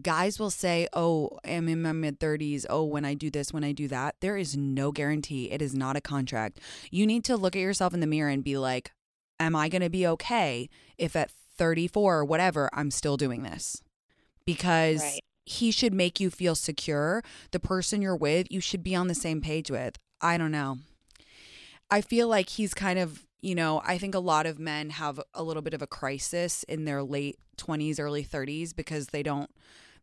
Guys 0.00 0.38
will 0.38 0.48
say, 0.48 0.88
Oh, 0.94 1.38
I'm 1.44 1.68
in 1.68 1.82
my 1.82 1.92
mid 1.92 2.18
30s. 2.18 2.64
Oh, 2.70 2.84
when 2.84 3.04
I 3.04 3.12
do 3.12 3.28
this, 3.30 3.52
when 3.52 3.64
I 3.64 3.72
do 3.72 3.86
that. 3.88 4.16
There 4.20 4.38
is 4.38 4.56
no 4.56 4.90
guarantee. 4.90 5.50
It 5.50 5.60
is 5.60 5.74
not 5.74 5.94
a 5.96 6.00
contract. 6.00 6.58
You 6.90 7.06
need 7.06 7.22
to 7.24 7.36
look 7.36 7.54
at 7.54 7.60
yourself 7.60 7.92
in 7.92 8.00
the 8.00 8.06
mirror 8.06 8.30
and 8.30 8.42
be 8.42 8.56
like, 8.56 8.92
Am 9.38 9.54
I 9.54 9.68
going 9.68 9.82
to 9.82 9.90
be 9.90 10.06
okay 10.06 10.70
if 10.96 11.14
at 11.14 11.30
34 11.30 12.20
or 12.20 12.24
whatever, 12.24 12.70
I'm 12.72 12.90
still 12.90 13.18
doing 13.18 13.42
this? 13.42 13.82
Because 14.46 15.02
Right. 15.02 15.20
he 15.44 15.70
should 15.70 15.92
make 15.92 16.18
you 16.18 16.30
feel 16.30 16.54
secure. 16.54 17.22
The 17.50 17.60
person 17.60 18.00
you're 18.00 18.16
with, 18.16 18.46
you 18.50 18.62
should 18.62 18.82
be 18.82 18.94
on 18.94 19.08
the 19.08 19.14
same 19.14 19.42
page 19.42 19.70
with. 19.70 19.96
I 20.22 20.38
don't 20.38 20.52
know. 20.52 20.78
I 21.90 22.00
feel 22.00 22.26
like 22.26 22.48
he's 22.50 22.72
kind 22.72 22.98
of, 22.98 23.26
you 23.40 23.54
know, 23.54 23.80
I 23.84 23.98
think 23.98 24.14
a 24.14 24.18
lot 24.20 24.46
of 24.46 24.58
men 24.58 24.90
have 24.90 25.20
a 25.34 25.42
little 25.42 25.62
bit 25.62 25.74
of 25.74 25.82
a 25.82 25.86
crisis 25.86 26.64
in 26.64 26.84
their 26.84 27.02
late 27.02 27.38
20s, 27.56 28.00
early 28.00 28.24
30s 28.24 28.74
because 28.74 29.08
they 29.08 29.22
don't 29.22 29.50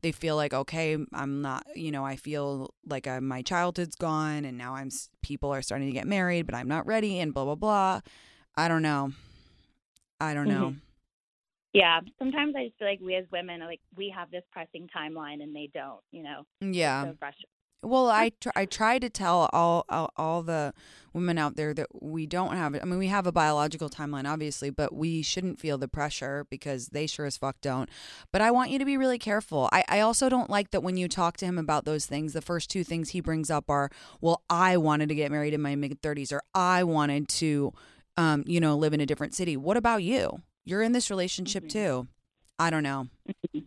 they 0.01 0.11
feel 0.11 0.35
like 0.35 0.53
okay, 0.53 0.97
I'm 1.13 1.41
not, 1.41 1.65
you 1.75 1.91
know, 1.91 2.05
I 2.05 2.15
feel 2.15 2.73
like 2.85 3.07
i 3.07 3.19
my 3.19 3.41
childhood's 3.41 3.95
gone 3.95 4.45
and 4.45 4.57
now 4.57 4.75
I'm 4.75 4.89
people 5.21 5.51
are 5.53 5.61
starting 5.61 5.87
to 5.87 5.93
get 5.93 6.07
married, 6.07 6.45
but 6.45 6.55
I'm 6.55 6.67
not 6.67 6.85
ready 6.85 7.19
and 7.19 7.33
blah 7.33 7.45
blah 7.45 7.55
blah. 7.55 8.01
I 8.55 8.67
don't 8.67 8.81
know. 8.83 9.11
I 10.19 10.33
don't 10.33 10.47
know. 10.47 10.71
Mhm. 10.71 10.81
Yeah, 11.73 11.99
sometimes 12.19 12.55
I 12.55 12.67
just 12.67 12.77
feel 12.79 12.87
like 12.87 13.01
we 13.01 13.15
as 13.15 13.25
women, 13.33 13.59
like 13.61 13.81
we 13.97 14.09
have 14.15 14.31
this 14.31 14.43
pressing 14.51 14.87
timeline 14.95 15.43
and 15.43 15.53
they 15.53 15.69
don't. 15.73 15.99
You 16.11 16.23
know. 16.23 16.45
Yeah. 16.61 17.03
So. 17.03 17.17
Well, 17.85 18.09
I 18.09 18.31
tr- 18.41 18.49
I 18.55 18.65
try 18.65 18.97
to 18.99 19.09
tell 19.09 19.49
all, 19.53 19.85
all 19.89 20.11
all 20.17 20.41
the 20.41 20.73
women 21.13 21.37
out 21.37 21.55
there 21.55 21.73
that 21.73 21.87
we 22.01 22.25
don't 22.25 22.55
have 22.55 22.73
it. 22.73 22.81
I 22.81 22.85
mean, 22.85 22.97
we 22.97 23.07
have 23.07 23.27
a 23.27 23.31
biological 23.31 23.89
timeline, 23.89 24.27
obviously, 24.27 24.69
but 24.69 24.93
we 24.93 25.21
shouldn't 25.21 25.59
feel 25.59 25.77
the 25.77 25.87
pressure 25.87 26.45
because 26.49 26.87
they 26.87 27.05
sure 27.07 27.25
as 27.25 27.37
fuck 27.37 27.61
don't. 27.61 27.89
But 28.31 28.41
I 28.41 28.51
want 28.51 28.71
you 28.71 28.79
to 28.79 28.85
be 28.85 28.97
really 28.97 29.19
careful. 29.19 29.69
I, 29.71 29.83
I 29.87 29.99
also 29.99 30.29
don't 30.29 30.49
like 30.49 30.71
that 30.71 30.81
when 30.81 30.97
you 30.97 31.07
talk 31.07 31.37
to 31.37 31.45
him 31.45 31.57
about 31.57 31.85
those 31.85 32.05
things, 32.05 32.33
the 32.33 32.41
first 32.41 32.69
two 32.69 32.83
things 32.83 33.09
he 33.09 33.21
brings 33.21 33.51
up 33.51 33.69
are, 33.69 33.89
well, 34.19 34.41
I 34.49 34.77
wanted 34.77 35.09
to 35.09 35.15
get 35.15 35.31
married 35.31 35.53
in 35.53 35.61
my 35.61 35.75
mid 35.75 36.01
thirties, 36.01 36.31
or 36.31 36.41
I 36.53 36.83
wanted 36.83 37.27
to, 37.29 37.71
um, 38.17 38.43
you 38.47 38.59
know, 38.59 38.75
live 38.75 38.93
in 38.93 38.99
a 38.99 39.05
different 39.05 39.35
city. 39.35 39.55
What 39.55 39.77
about 39.77 40.03
you? 40.03 40.41
You're 40.65 40.81
in 40.81 40.91
this 40.91 41.09
relationship 41.09 41.69
too. 41.69 42.07
I 42.57 42.69
don't 42.69 42.83
know. 42.83 43.07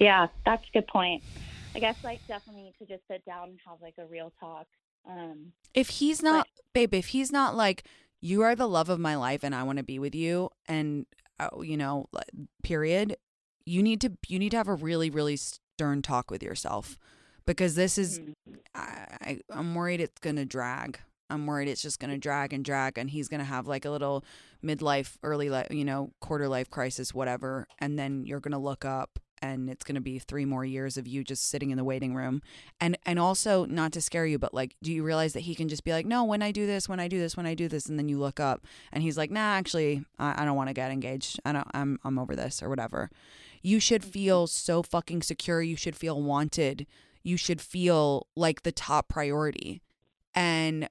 Yeah, 0.00 0.26
that's 0.44 0.64
a 0.68 0.72
good 0.72 0.88
point. 0.88 1.22
I 1.74 1.80
guess 1.80 1.96
like 2.04 2.26
definitely 2.26 2.72
to 2.78 2.86
just 2.86 3.06
sit 3.08 3.24
down 3.24 3.50
and 3.50 3.58
have 3.66 3.78
like 3.82 3.94
a 3.98 4.06
real 4.06 4.32
talk. 4.40 4.66
Um, 5.08 5.52
if 5.74 5.88
he's 5.88 6.22
not 6.22 6.48
babe 6.72 6.94
if 6.94 7.08
he's 7.08 7.30
not 7.30 7.54
like 7.54 7.84
you 8.20 8.40
are 8.40 8.54
the 8.54 8.68
love 8.68 8.88
of 8.88 8.98
my 8.98 9.16
life 9.16 9.44
and 9.44 9.54
i 9.54 9.62
want 9.62 9.76
to 9.76 9.84
be 9.84 9.98
with 9.98 10.14
you 10.14 10.48
and 10.66 11.04
uh, 11.38 11.48
you 11.60 11.76
know 11.76 12.06
period 12.62 13.16
you 13.66 13.82
need 13.82 14.00
to 14.00 14.12
you 14.28 14.38
need 14.38 14.50
to 14.50 14.56
have 14.56 14.68
a 14.68 14.74
really 14.74 15.10
really 15.10 15.36
stern 15.36 16.00
talk 16.00 16.30
with 16.30 16.42
yourself 16.42 16.96
because 17.44 17.74
this 17.74 17.98
is 17.98 18.20
I, 18.74 19.06
I 19.20 19.40
i'm 19.50 19.74
worried 19.74 20.00
it's 20.00 20.20
gonna 20.20 20.46
drag 20.46 21.00
i'm 21.28 21.46
worried 21.46 21.68
it's 21.68 21.82
just 21.82 22.00
gonna 22.00 22.18
drag 22.18 22.52
and 22.52 22.64
drag 22.64 22.96
and 22.96 23.10
he's 23.10 23.28
gonna 23.28 23.44
have 23.44 23.66
like 23.66 23.84
a 23.84 23.90
little 23.90 24.24
midlife 24.64 25.16
early 25.22 25.50
life 25.50 25.66
you 25.70 25.84
know 25.84 26.12
quarter 26.20 26.48
life 26.48 26.70
crisis 26.70 27.12
whatever 27.12 27.66
and 27.78 27.98
then 27.98 28.24
you're 28.24 28.40
gonna 28.40 28.58
look 28.58 28.84
up 28.86 29.18
and 29.44 29.68
it's 29.68 29.84
going 29.84 29.94
to 29.94 30.00
be 30.00 30.18
three 30.18 30.46
more 30.46 30.64
years 30.64 30.96
of 30.96 31.06
you 31.06 31.22
just 31.22 31.50
sitting 31.50 31.70
in 31.70 31.76
the 31.76 31.84
waiting 31.84 32.14
room. 32.14 32.40
And 32.80 32.96
and 33.04 33.18
also 33.18 33.66
not 33.66 33.92
to 33.92 34.00
scare 34.00 34.26
you 34.26 34.38
but 34.38 34.54
like 34.54 34.76
do 34.82 34.92
you 34.92 35.02
realize 35.02 35.34
that 35.34 35.40
he 35.40 35.54
can 35.54 35.68
just 35.68 35.84
be 35.84 35.92
like 35.92 36.06
no 36.06 36.24
when 36.24 36.42
i 36.42 36.50
do 36.50 36.66
this 36.66 36.88
when 36.88 37.00
i 37.00 37.08
do 37.08 37.18
this 37.18 37.36
when 37.36 37.46
i 37.46 37.54
do 37.54 37.68
this 37.68 37.86
and 37.86 37.98
then 37.98 38.08
you 38.08 38.18
look 38.18 38.40
up 38.40 38.64
and 38.92 39.02
he's 39.02 39.18
like 39.18 39.30
nah 39.30 39.54
actually 39.54 40.04
i, 40.18 40.42
I 40.42 40.44
don't 40.44 40.56
want 40.56 40.68
to 40.68 40.74
get 40.74 40.90
engaged. 40.90 41.40
I 41.44 41.52
don't 41.52 41.68
i'm 41.74 41.98
i'm 42.04 42.18
over 42.18 42.34
this 42.34 42.62
or 42.62 42.68
whatever. 42.68 43.10
You 43.62 43.80
should 43.80 44.02
mm-hmm. 44.02 44.10
feel 44.10 44.46
so 44.46 44.82
fucking 44.82 45.22
secure. 45.22 45.62
You 45.62 45.76
should 45.76 45.96
feel 45.96 46.22
wanted. 46.22 46.86
You 47.22 47.36
should 47.36 47.60
feel 47.60 48.26
like 48.36 48.62
the 48.62 48.72
top 48.72 49.08
priority. 49.08 49.80
And 50.34 50.88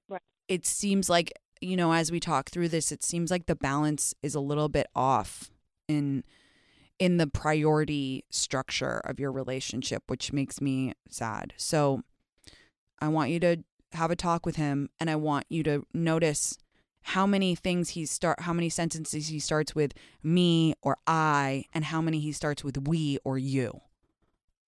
it 0.47 0.65
seems 0.65 1.09
like 1.09 1.31
you 1.61 1.75
know 1.75 1.93
as 1.93 2.11
we 2.11 2.19
talk 2.19 2.49
through 2.49 2.69
this 2.69 2.91
it 2.91 3.03
seems 3.03 3.31
like 3.31 3.45
the 3.45 3.55
balance 3.55 4.13
is 4.21 4.35
a 4.35 4.39
little 4.39 4.69
bit 4.69 4.87
off 4.95 5.51
in 5.87 6.23
in 6.99 7.17
the 7.17 7.27
priority 7.27 8.23
structure 8.29 9.01
of 9.03 9.19
your 9.19 9.31
relationship, 9.31 10.03
which 10.07 10.31
makes 10.31 10.61
me 10.61 10.93
sad. 11.09 11.53
So 11.57 12.03
I 12.99 13.07
want 13.09 13.31
you 13.31 13.39
to 13.41 13.63
have 13.93 14.11
a 14.11 14.15
talk 14.15 14.45
with 14.45 14.55
him 14.55 14.89
and 14.99 15.09
I 15.09 15.15
want 15.15 15.45
you 15.49 15.63
to 15.63 15.85
notice 15.93 16.57
how 17.07 17.27
many 17.27 17.53
things 17.53 17.89
he 17.89 18.05
start 18.05 18.39
how 18.41 18.53
many 18.53 18.69
sentences 18.69 19.27
he 19.27 19.37
starts 19.37 19.75
with 19.75 19.93
me 20.23 20.73
or 20.81 20.97
I 21.05 21.65
and 21.73 21.83
how 21.83 22.01
many 22.01 22.19
he 22.19 22.31
starts 22.31 22.63
with 22.63 22.87
we 22.87 23.17
or 23.25 23.37
you. 23.37 23.81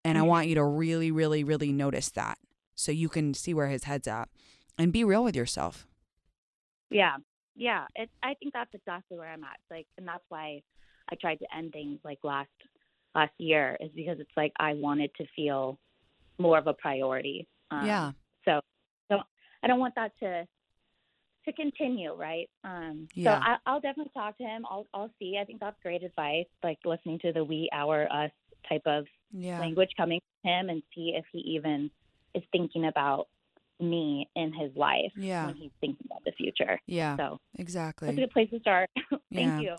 And 0.04 0.18
I 0.18 0.22
mm-hmm. 0.22 0.30
want 0.30 0.48
you 0.50 0.56
to 0.56 0.64
really 0.66 1.12
really 1.12 1.44
really 1.44 1.72
notice 1.72 2.10
that 2.12 2.38
so 2.76 2.92
you 2.92 3.08
can 3.08 3.34
see 3.34 3.54
where 3.54 3.70
his 3.70 3.86
head's 3.86 4.08
at 4.08 4.28
and 4.78 4.92
be 4.92 5.04
real 5.04 5.24
with 5.24 5.36
yourself. 5.36 5.88
yeah, 6.90 7.16
yeah. 7.56 7.86
It, 7.96 8.10
I 8.22 8.34
think 8.36 8.54
that's 8.54 8.74
exactly 8.74 9.18
where 9.18 9.32
I'm 9.32 9.44
at. 9.44 9.58
Like, 9.72 9.88
and 9.98 10.08
that's 10.08 10.26
why 10.30 10.62
I 11.12 11.16
tried 11.16 11.40
to 11.40 11.56
end 11.56 11.72
things 11.74 12.00
like 12.04 12.20
last 12.24 12.50
last 13.14 13.34
year 13.38 13.78
is 13.80 13.92
because 13.96 14.20
it's 14.20 14.32
like 14.36 14.52
I 14.60 14.74
wanted 14.74 15.12
to 15.18 15.26
feel 15.36 15.80
more 16.38 16.58
of 16.58 16.68
a 16.68 16.74
priority. 16.74 17.48
Um, 17.72 17.86
Yeah. 17.86 18.12
So, 18.44 18.60
so 19.10 19.20
I 19.64 19.68
don't 19.68 19.80
want 19.80 19.96
that 19.96 20.12
to 20.20 20.46
to 21.46 21.54
continue, 21.54 22.14
right? 22.14 22.50
Um, 22.64 23.08
Yeah. 23.14 23.40
So 23.40 23.42
I, 23.46 23.58
I'll 23.68 23.80
definitely 23.80 24.12
talk 24.14 24.38
to 24.40 24.44
him. 24.44 24.66
I'll 24.70 24.88
I'll 24.94 25.12
see. 25.20 25.38
I 25.40 25.46
think 25.46 25.60
that's 25.60 25.78
great 25.82 26.04
advice. 26.04 26.48
Like 26.64 26.80
listening 26.86 27.20
to 27.20 27.32
the 27.32 27.44
we, 27.44 27.70
our, 27.72 28.12
us 28.12 28.32
type 28.68 28.82
of 28.86 29.06
Yeah. 29.32 29.60
language 29.60 29.92
coming 29.96 30.20
from 30.42 30.52
him, 30.52 30.70
and 30.70 30.84
see 30.94 31.14
if 31.16 31.26
he 31.32 31.40
even 31.40 31.90
is 32.34 32.44
thinking 32.52 32.86
about 32.86 33.28
me 33.80 34.30
in 34.36 34.54
his 34.54 34.76
life 34.76 35.12
Yeah. 35.16 35.46
when 35.46 35.56
he's 35.56 35.72
thinking 35.82 36.06
about 36.10 36.24
the 36.26 36.32
future. 36.32 36.80
Yeah. 36.88 37.16
So 37.18 37.40
exactly. 37.60 38.08
that's 38.08 38.18
a 38.18 38.22
good 38.22 38.32
place 38.32 38.50
to 38.50 38.60
start. 38.60 38.90
Yeah. 39.36 39.58
Thank 39.58 39.62
you. 39.64 39.76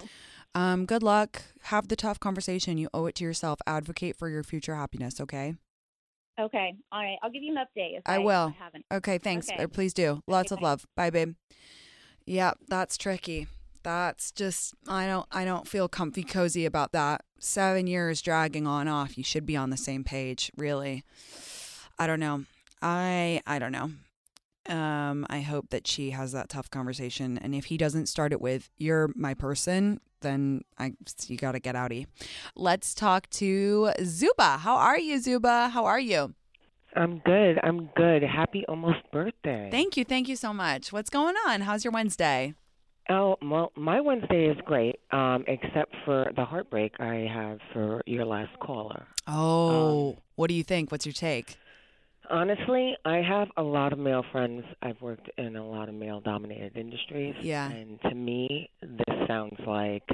Um, 0.54 0.86
good 0.86 1.02
luck. 1.02 1.42
Have 1.64 1.88
the 1.88 1.96
tough 1.96 2.18
conversation. 2.18 2.78
You 2.78 2.88
owe 2.94 3.06
it 3.06 3.14
to 3.16 3.24
yourself. 3.24 3.60
Advocate 3.66 4.16
for 4.16 4.28
your 4.28 4.42
future 4.42 4.74
happiness, 4.74 5.20
okay? 5.20 5.54
Okay. 6.38 6.74
All 6.92 7.02
right. 7.02 7.18
I'll 7.22 7.30
give 7.30 7.42
you 7.42 7.56
an 7.56 7.58
update. 7.58 7.98
If 7.98 8.02
I 8.06 8.16
I, 8.16 8.18
will. 8.18 8.54
Haven't. 8.58 8.84
Okay, 8.92 9.18
thanks. 9.18 9.50
Okay. 9.50 9.64
Uh, 9.64 9.68
Please 9.68 9.92
do. 9.92 10.22
Lots 10.26 10.52
of 10.52 10.60
bye. 10.60 10.66
love. 10.68 10.86
Bye, 10.96 11.10
babe. 11.10 11.34
Yeah, 12.26 12.52
that's 12.68 12.96
tricky. 12.96 13.46
That's 13.82 14.32
just 14.32 14.74
I 14.88 15.06
don't 15.06 15.26
I 15.30 15.44
don't 15.44 15.68
feel 15.68 15.88
comfy 15.88 16.24
cozy 16.24 16.64
about 16.64 16.92
that. 16.92 17.22
7 17.38 17.86
years 17.86 18.20
dragging 18.20 18.66
on 18.66 18.88
off. 18.88 19.16
You 19.16 19.24
should 19.24 19.46
be 19.46 19.56
on 19.56 19.70
the 19.70 19.76
same 19.76 20.02
page, 20.04 20.50
really. 20.56 21.04
I 21.98 22.06
don't 22.06 22.18
know. 22.20 22.44
I 22.82 23.42
I 23.46 23.58
don't 23.58 23.72
know. 23.72 23.90
Um 24.68 25.26
I 25.28 25.40
hope 25.40 25.70
that 25.70 25.86
she 25.86 26.10
has 26.10 26.32
that 26.32 26.48
tough 26.48 26.70
conversation 26.70 27.38
and 27.38 27.54
if 27.54 27.66
he 27.66 27.76
doesn't 27.76 28.06
start 28.06 28.32
it 28.32 28.40
with 28.40 28.70
you're 28.76 29.10
my 29.14 29.34
person, 29.34 30.00
then 30.20 30.62
I 30.78 30.92
you 31.26 31.36
got 31.36 31.52
to 31.52 31.60
get 31.60 31.74
outie. 31.74 32.06
Let's 32.54 32.94
talk 32.94 33.28
to 33.30 33.92
Zuba. 34.02 34.58
How 34.58 34.76
are 34.76 34.98
you, 34.98 35.18
Zuba? 35.18 35.68
How 35.68 35.84
are 35.84 36.00
you? 36.00 36.34
I'm 36.94 37.18
good. 37.18 37.58
I'm 37.62 37.90
good. 37.94 38.22
Happy 38.22 38.64
almost 38.68 38.98
birthday. 39.12 39.68
Thank 39.70 39.96
you. 39.96 40.04
Thank 40.04 40.28
you 40.28 40.36
so 40.36 40.54
much. 40.54 40.92
What's 40.92 41.10
going 41.10 41.34
on? 41.46 41.60
How's 41.60 41.84
your 41.84 41.92
Wednesday? 41.92 42.54
Oh, 43.08 43.36
well, 43.40 43.70
my 43.76 44.00
Wednesday 44.00 44.46
is 44.46 44.56
great, 44.64 44.96
um, 45.12 45.44
except 45.46 45.94
for 46.04 46.32
the 46.34 46.44
heartbreak 46.44 46.94
I 46.98 47.28
have 47.32 47.60
for 47.72 48.02
your 48.06 48.24
last 48.24 48.58
caller. 48.58 49.06
Oh, 49.28 50.16
what 50.34 50.48
do 50.48 50.54
you 50.54 50.64
think? 50.64 50.90
What's 50.90 51.06
your 51.06 51.12
take? 51.12 51.56
Honestly, 52.28 52.96
I 53.04 53.18
have 53.18 53.48
a 53.56 53.62
lot 53.62 53.92
of 53.92 53.98
male 53.98 54.24
friends. 54.32 54.64
I've 54.82 55.00
worked 55.00 55.28
in 55.38 55.56
a 55.56 55.66
lot 55.66 55.88
of 55.88 55.94
male 55.94 56.20
dominated 56.20 56.76
industries. 56.76 57.34
Yeah. 57.40 57.70
And 57.70 58.00
to 58.02 58.14
me, 58.14 58.70
this 58.82 59.26
sounds 59.28 59.58
like 59.66 60.08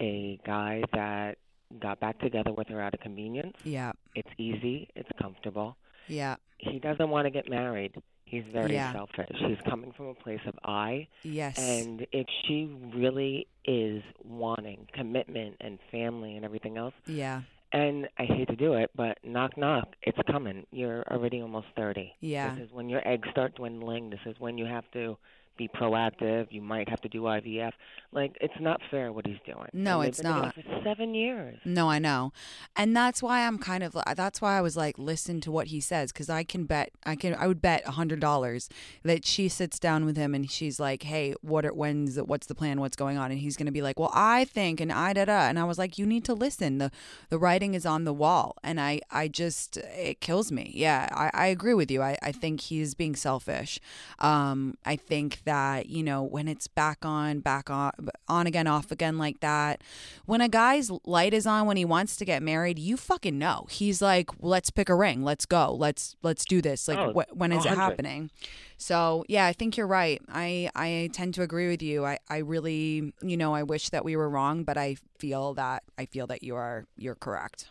a 0.00 0.38
guy 0.46 0.82
that 0.92 1.38
got 1.80 2.00
back 2.00 2.18
together 2.20 2.52
with 2.52 2.68
her 2.68 2.80
out 2.80 2.94
of 2.94 3.00
convenience. 3.00 3.56
Yeah. 3.64 3.92
It's 4.14 4.28
easy, 4.38 4.88
it's 4.94 5.08
comfortable. 5.20 5.76
Yeah. 6.06 6.36
He 6.58 6.78
doesn't 6.78 7.10
want 7.10 7.26
to 7.26 7.30
get 7.30 7.48
married. 7.48 7.94
He's 8.24 8.44
very 8.52 8.74
Yeah. 8.74 8.92
selfish. 8.92 9.36
He's 9.38 9.60
coming 9.62 9.92
from 9.92 10.06
a 10.08 10.14
place 10.14 10.40
of 10.46 10.54
I. 10.64 11.08
Yes. 11.22 11.58
And 11.58 12.06
if 12.12 12.26
she 12.44 12.66
really 12.94 13.46
is 13.64 14.02
wanting 14.22 14.86
commitment 14.92 15.56
and 15.60 15.78
family 15.90 16.36
and 16.36 16.44
everything 16.44 16.76
else. 16.76 16.94
Yeah. 17.06 17.42
And 17.72 18.08
I 18.18 18.24
hate 18.24 18.48
to 18.48 18.56
do 18.56 18.74
it, 18.74 18.90
but 18.96 19.18
knock 19.22 19.58
knock, 19.58 19.88
it's 20.02 20.18
coming. 20.30 20.66
You're 20.70 21.02
already 21.10 21.42
almost 21.42 21.66
30. 21.76 22.12
Yeah. 22.20 22.54
This 22.54 22.64
is 22.66 22.72
when 22.72 22.88
your 22.88 23.06
eggs 23.06 23.28
start 23.30 23.56
dwindling. 23.56 24.08
This 24.08 24.20
is 24.24 24.36
when 24.38 24.56
you 24.56 24.64
have 24.64 24.90
to 24.92 25.18
be 25.58 25.68
proactive. 25.68 26.46
You 26.50 26.62
might 26.62 26.88
have 26.88 27.00
to 27.02 27.08
do 27.08 27.22
IVF. 27.22 27.72
Like 28.12 28.36
it's 28.40 28.58
not 28.60 28.80
fair 28.90 29.12
what 29.12 29.26
he's 29.26 29.36
doing. 29.44 29.68
No, 29.74 30.00
it's 30.00 30.22
not. 30.22 30.54
For 30.54 30.62
7 30.82 31.14
years. 31.14 31.58
No, 31.66 31.90
I 31.90 31.98
know. 31.98 32.32
And 32.74 32.96
that's 32.96 33.22
why 33.22 33.46
I'm 33.46 33.58
kind 33.58 33.82
of 33.82 33.94
that's 34.16 34.40
why 34.40 34.56
I 34.56 34.62
was 34.62 34.76
like 34.76 34.98
listen 34.98 35.40
to 35.42 35.50
what 35.50 35.66
he 35.66 35.80
says 35.80 36.10
cuz 36.12 36.30
I 36.30 36.42
can 36.44 36.64
bet 36.64 36.90
I 37.04 37.16
can 37.16 37.34
I 37.34 37.46
would 37.46 37.60
bet 37.60 37.82
a 37.86 37.92
$100 37.92 38.68
that 39.02 39.26
she 39.26 39.48
sits 39.48 39.78
down 39.78 40.04
with 40.06 40.16
him 40.16 40.34
and 40.34 40.50
she's 40.50 40.80
like, 40.80 41.02
"Hey, 41.02 41.34
what 41.42 41.66
are, 41.66 41.74
when's 41.74 42.14
the, 42.14 42.24
what's 42.24 42.46
the 42.46 42.54
plan? 42.54 42.80
What's 42.80 42.96
going 42.96 43.18
on?" 43.18 43.30
And 43.30 43.40
he's 43.40 43.56
going 43.56 43.66
to 43.66 43.72
be 43.72 43.82
like, 43.82 43.98
"Well, 43.98 44.12
I 44.14 44.44
think 44.44 44.80
and 44.80 44.92
I 44.92 45.12
da 45.12 45.26
da." 45.26 45.48
And 45.48 45.58
I 45.58 45.64
was 45.64 45.78
like, 45.78 45.98
"You 45.98 46.06
need 46.06 46.24
to 46.26 46.34
listen. 46.34 46.78
The 46.78 46.90
the 47.28 47.38
writing 47.38 47.74
is 47.74 47.84
on 47.84 48.04
the 48.04 48.12
wall." 48.14 48.56
And 48.62 48.80
I 48.80 49.00
I 49.10 49.28
just 49.28 49.76
it 49.76 50.20
kills 50.20 50.50
me. 50.52 50.70
Yeah, 50.74 51.08
I 51.12 51.30
I 51.34 51.46
agree 51.48 51.74
with 51.74 51.90
you. 51.90 52.00
I 52.02 52.16
I 52.22 52.32
think 52.32 52.60
he's 52.62 52.94
being 52.94 53.16
selfish. 53.16 53.80
Um 54.18 54.76
I 54.84 54.96
think 54.96 55.42
that, 55.48 55.88
you 55.88 56.02
know, 56.02 56.22
when 56.22 56.46
it's 56.46 56.68
back 56.68 57.04
on, 57.04 57.40
back 57.40 57.70
on 57.70 57.90
on 58.28 58.46
again, 58.46 58.66
off 58.66 58.90
again 58.92 59.18
like 59.18 59.40
that, 59.40 59.82
when 60.26 60.40
a 60.40 60.48
guy's 60.48 60.90
light 61.04 61.32
is 61.34 61.46
on 61.46 61.66
when 61.66 61.76
he 61.76 61.84
wants 61.84 62.16
to 62.16 62.24
get 62.24 62.42
married, 62.42 62.78
you 62.78 62.96
fucking 62.96 63.38
know. 63.38 63.66
He's 63.70 64.00
like, 64.00 64.28
"Let's 64.40 64.70
pick 64.70 64.88
a 64.88 64.94
ring. 64.94 65.24
Let's 65.24 65.46
go. 65.46 65.72
Let's 65.74 66.16
let's 66.22 66.44
do 66.44 66.60
this." 66.60 66.86
Like 66.88 66.98
Oh, 66.98 67.12
wh- 67.12 67.36
when 67.36 67.50
is 67.52 67.64
it 67.64 67.70
happening? 67.78 68.30
So 68.76 69.24
yeah, 69.28 69.46
I 69.46 69.52
think 69.52 69.76
you're 69.76 69.86
right. 69.86 70.20
I 70.28 70.70
I 70.74 71.10
tend 71.12 71.34
to 71.34 71.42
agree 71.42 71.68
with 71.68 71.82
you. 71.82 72.04
I 72.04 72.18
I 72.28 72.38
really, 72.38 73.12
you 73.22 73.36
know, 73.36 73.54
I 73.54 73.62
wish 73.62 73.88
that 73.90 74.04
we 74.04 74.14
were 74.16 74.28
wrong, 74.28 74.62
but 74.64 74.76
I 74.76 74.96
feel 75.18 75.54
that 75.54 75.82
I 75.98 76.04
feel 76.06 76.26
that 76.28 76.42
you 76.42 76.54
are 76.56 76.86
you're 76.96 77.16
correct. 77.16 77.70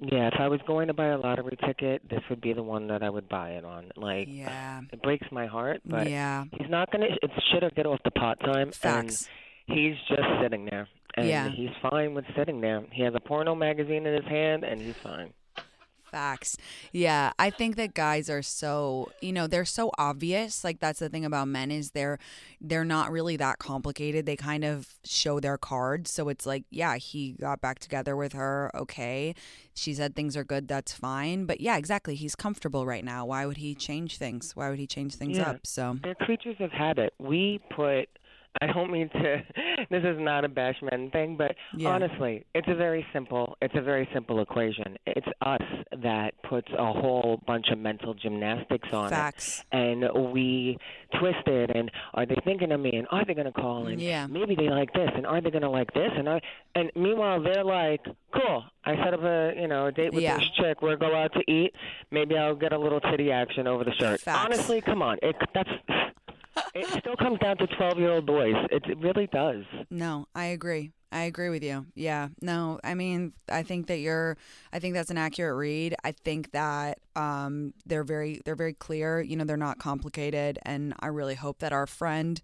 Yeah, 0.00 0.28
if 0.28 0.34
I 0.38 0.46
was 0.48 0.60
going 0.66 0.86
to 0.88 0.94
buy 0.94 1.06
a 1.08 1.18
lottery 1.18 1.56
ticket, 1.66 2.02
this 2.08 2.20
would 2.30 2.40
be 2.40 2.52
the 2.52 2.62
one 2.62 2.86
that 2.88 3.02
I 3.02 3.10
would 3.10 3.28
buy 3.28 3.50
it 3.50 3.64
on. 3.64 3.90
Like, 3.96 4.28
Yeah. 4.30 4.82
it 4.92 5.02
breaks 5.02 5.26
my 5.32 5.46
heart, 5.46 5.80
but 5.84 6.08
Yeah. 6.08 6.44
he's 6.56 6.70
not 6.70 6.90
gonna. 6.92 7.06
It's 7.20 7.34
shit 7.52 7.64
or 7.64 7.70
get 7.70 7.84
off 7.86 7.98
the 8.04 8.12
pot 8.12 8.38
time. 8.40 8.70
Facts. 8.70 9.28
And 9.68 9.76
he's 9.76 9.96
just 10.08 10.22
sitting 10.40 10.66
there, 10.66 10.86
and 11.16 11.26
Yeah. 11.26 11.48
he's 11.48 11.70
fine 11.82 12.14
with 12.14 12.24
sitting 12.36 12.60
there. 12.60 12.84
He 12.92 13.02
has 13.02 13.14
a 13.16 13.20
porno 13.20 13.56
magazine 13.56 14.06
in 14.06 14.14
his 14.14 14.24
hand, 14.26 14.62
and 14.64 14.80
he's 14.80 14.96
fine. 14.98 15.32
Facts. 16.10 16.56
Yeah, 16.92 17.32
I 17.38 17.50
think 17.50 17.76
that 17.76 17.94
guys 17.94 18.30
are 18.30 18.42
so, 18.42 19.10
you 19.20 19.32
know, 19.32 19.46
they're 19.46 19.64
so 19.64 19.90
obvious. 19.98 20.64
Like 20.64 20.80
that's 20.80 20.98
the 20.98 21.08
thing 21.08 21.24
about 21.24 21.48
men 21.48 21.70
is 21.70 21.90
they're 21.92 22.18
they're 22.60 22.84
not 22.84 23.10
really 23.12 23.36
that 23.36 23.58
complicated. 23.58 24.26
They 24.26 24.36
kind 24.36 24.64
of 24.64 24.94
show 25.04 25.40
their 25.40 25.58
cards. 25.58 26.12
So 26.12 26.28
it's 26.28 26.46
like, 26.46 26.64
yeah, 26.70 26.96
he 26.96 27.32
got 27.32 27.60
back 27.60 27.78
together 27.78 28.16
with 28.16 28.32
her, 28.32 28.70
okay. 28.74 29.34
She 29.74 29.94
said 29.94 30.16
things 30.16 30.36
are 30.36 30.44
good, 30.44 30.66
that's 30.66 30.92
fine. 30.92 31.44
But 31.46 31.60
yeah, 31.60 31.76
exactly. 31.76 32.16
He's 32.16 32.34
comfortable 32.34 32.84
right 32.84 33.04
now. 33.04 33.26
Why 33.26 33.46
would 33.46 33.58
he 33.58 33.74
change 33.74 34.16
things? 34.16 34.56
Why 34.56 34.70
would 34.70 34.78
he 34.78 34.86
change 34.86 35.14
things 35.14 35.38
Yeah. 35.38 35.50
up? 35.50 35.66
So 35.66 35.98
They're 36.02 36.14
creatures 36.16 36.56
of 36.60 36.72
habit. 36.72 37.14
We 37.18 37.60
put. 37.70 38.08
I 38.60 38.66
don't 38.66 38.90
mean 38.90 39.08
to. 39.10 39.42
This 39.90 40.02
is 40.04 40.16
not 40.18 40.44
a 40.44 40.48
bash 40.48 40.74
men 40.82 41.08
thing, 41.12 41.36
but 41.36 41.54
Yeah. 41.74 41.90
honestly, 41.90 42.44
it's 42.54 42.66
a 42.68 42.74
very 42.74 43.06
simple. 43.12 43.56
It's 43.62 43.74
a 43.76 43.80
very 43.80 44.08
simple 44.12 44.40
equation. 44.40 44.98
It's 45.06 45.26
us 45.40 45.62
that 46.02 46.34
puts 46.42 46.68
a 46.76 46.92
whole 46.92 47.40
bunch 47.46 47.68
of 47.70 47.78
mental 47.78 48.12
gymnastics 48.12 48.88
on 48.92 49.08
Facts. 49.08 49.60
it, 49.72 49.76
and 49.76 50.32
we 50.32 50.76
twist 51.18 51.46
it. 51.46 51.70
And 51.74 51.90
are 52.14 52.26
they 52.26 52.34
thinking 52.44 52.72
of 52.72 52.80
me? 52.80 52.90
And 52.96 53.06
are 53.10 53.24
they 53.24 53.34
going 53.34 53.46
to 53.46 53.52
call? 53.52 53.86
And 53.86 54.00
Yeah. 54.00 54.26
maybe 54.26 54.54
they 54.56 54.68
like 54.68 54.92
this. 54.92 55.10
And 55.14 55.24
are 55.26 55.40
they 55.40 55.50
going 55.50 55.62
to 55.62 55.70
like 55.70 55.92
this? 55.94 56.10
And 56.14 56.28
I. 56.28 56.40
And 56.74 56.90
meanwhile, 56.96 57.40
they're 57.42 57.64
like, 57.64 58.04
cool. 58.34 58.64
I 58.84 58.96
set 58.96 59.14
up 59.14 59.22
a 59.22 59.54
you 59.56 59.68
know 59.68 59.86
a 59.86 59.92
date 59.92 60.12
with 60.12 60.22
Yeah. 60.24 60.38
this 60.38 60.48
chick. 60.56 60.82
We'll 60.82 60.96
go 60.96 61.14
out 61.14 61.32
to 61.34 61.50
eat. 61.50 61.72
Maybe 62.10 62.36
I'll 62.36 62.56
get 62.56 62.72
a 62.72 62.78
little 62.78 63.00
titty 63.00 63.30
action 63.30 63.66
over 63.66 63.84
the 63.84 63.92
shirt. 63.94 64.20
Facts. 64.20 64.44
Honestly, 64.44 64.80
come 64.80 65.02
on. 65.02 65.18
It 65.22 65.36
that's 65.54 65.70
it 66.78 67.00
still 67.00 67.16
comes 67.16 67.38
down 67.38 67.56
to 67.58 67.66
12 67.66 67.98
year 67.98 68.10
old 68.10 68.26
boys. 68.26 68.54
It, 68.70 68.84
it 68.86 68.98
really 68.98 69.26
does. 69.28 69.64
No, 69.90 70.26
I 70.34 70.46
agree. 70.46 70.92
I 71.10 71.22
agree 71.22 71.48
with 71.48 71.62
you. 71.62 71.86
Yeah. 71.94 72.28
No, 72.42 72.80
I 72.84 72.94
mean, 72.94 73.32
I 73.50 73.62
think 73.62 73.86
that 73.86 73.98
you're 73.98 74.36
I 74.72 74.78
think 74.78 74.94
that's 74.94 75.10
an 75.10 75.18
accurate 75.18 75.56
read. 75.56 75.94
I 76.04 76.12
think 76.12 76.52
that 76.52 76.98
um 77.16 77.72
they're 77.86 78.04
very 78.04 78.40
they're 78.44 78.54
very 78.54 78.74
clear, 78.74 79.20
you 79.20 79.36
know, 79.36 79.44
they're 79.44 79.56
not 79.56 79.78
complicated 79.78 80.58
and 80.62 80.94
I 81.00 81.06
really 81.06 81.34
hope 81.34 81.60
that 81.60 81.72
our 81.72 81.86
friend 81.86 82.40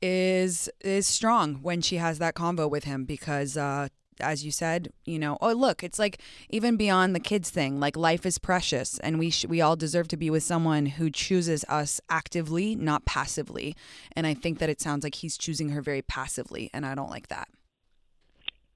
is 0.00 0.70
is 0.80 1.06
strong 1.06 1.56
when 1.56 1.82
she 1.82 1.96
has 1.96 2.18
that 2.18 2.34
convo 2.34 2.70
with 2.70 2.84
him 2.84 3.04
because 3.04 3.56
uh 3.58 3.88
as 4.20 4.44
you 4.44 4.50
said, 4.50 4.92
you 5.04 5.18
know, 5.18 5.38
oh 5.40 5.52
look, 5.52 5.82
it's 5.82 5.98
like 5.98 6.20
even 6.48 6.76
beyond 6.76 7.14
the 7.14 7.20
kids 7.20 7.50
thing, 7.50 7.80
like 7.80 7.96
life 7.96 8.24
is 8.26 8.38
precious 8.38 8.98
and 9.00 9.18
we 9.18 9.30
sh- 9.30 9.46
we 9.46 9.60
all 9.60 9.76
deserve 9.76 10.08
to 10.08 10.16
be 10.16 10.30
with 10.30 10.42
someone 10.42 10.86
who 10.86 11.10
chooses 11.10 11.64
us 11.68 12.00
actively, 12.08 12.74
not 12.74 13.04
passively. 13.04 13.74
And 14.12 14.26
I 14.26 14.34
think 14.34 14.58
that 14.58 14.68
it 14.68 14.80
sounds 14.80 15.04
like 15.04 15.16
he's 15.16 15.36
choosing 15.38 15.70
her 15.70 15.82
very 15.82 16.02
passively 16.02 16.70
and 16.72 16.84
I 16.86 16.94
don't 16.94 17.10
like 17.10 17.28
that. 17.28 17.48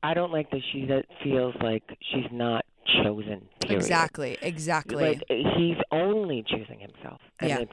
I 0.02 0.12
don't 0.14 0.32
like 0.32 0.50
that 0.50 0.60
she 0.72 0.84
that 0.86 1.06
feels 1.22 1.54
like 1.62 1.82
she's 2.12 2.30
not 2.30 2.64
chosen. 3.02 3.48
Period. 3.60 3.76
Exactly, 3.76 4.36
exactly. 4.42 5.02
Like 5.02 5.22
he's 5.28 5.78
only 5.90 6.44
choosing 6.46 6.78
himself, 6.80 7.20
and 7.40 7.48
Yeah. 7.48 7.58
it's. 7.60 7.72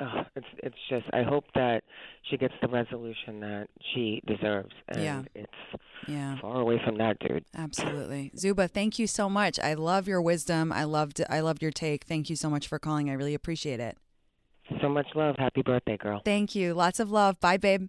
Uh, 0.00 0.22
it's 0.36 0.46
it's 0.58 0.76
just 0.88 1.06
I 1.12 1.22
hope 1.22 1.44
that 1.54 1.82
she 2.30 2.36
gets 2.36 2.54
the 2.62 2.68
resolution 2.68 3.40
that 3.40 3.66
she 3.92 4.22
deserves, 4.26 4.72
and 4.88 5.02
Yeah. 5.02 5.22
it's 5.34 5.80
Yeah. 6.06 6.36
far 6.40 6.60
away 6.60 6.80
from 6.84 6.98
that 6.98 7.18
dude. 7.18 7.44
Absolutely. 7.56 8.30
Zuba, 8.36 8.68
thank 8.68 8.98
you 8.98 9.06
so 9.08 9.28
much. 9.28 9.58
I 9.58 9.74
love 9.74 10.06
your 10.06 10.22
wisdom. 10.22 10.72
I 10.72 10.84
loved 10.84 11.20
I 11.28 11.40
loved 11.40 11.62
your 11.62 11.72
take. 11.72 12.04
Thank 12.04 12.30
you 12.30 12.36
so 12.36 12.48
much 12.48 12.68
for 12.68 12.78
calling. 12.78 13.10
I 13.10 13.14
really 13.14 13.34
appreciate 13.34 13.80
it. 13.80 13.96
So 14.82 14.88
much 14.88 15.06
love. 15.14 15.34
Happy 15.38 15.62
birthday, 15.62 15.96
girl. 15.96 16.20
Thank 16.24 16.54
you. 16.54 16.74
Lots 16.74 17.00
of 17.00 17.10
love. 17.10 17.40
Bye, 17.40 17.56
babe. 17.56 17.88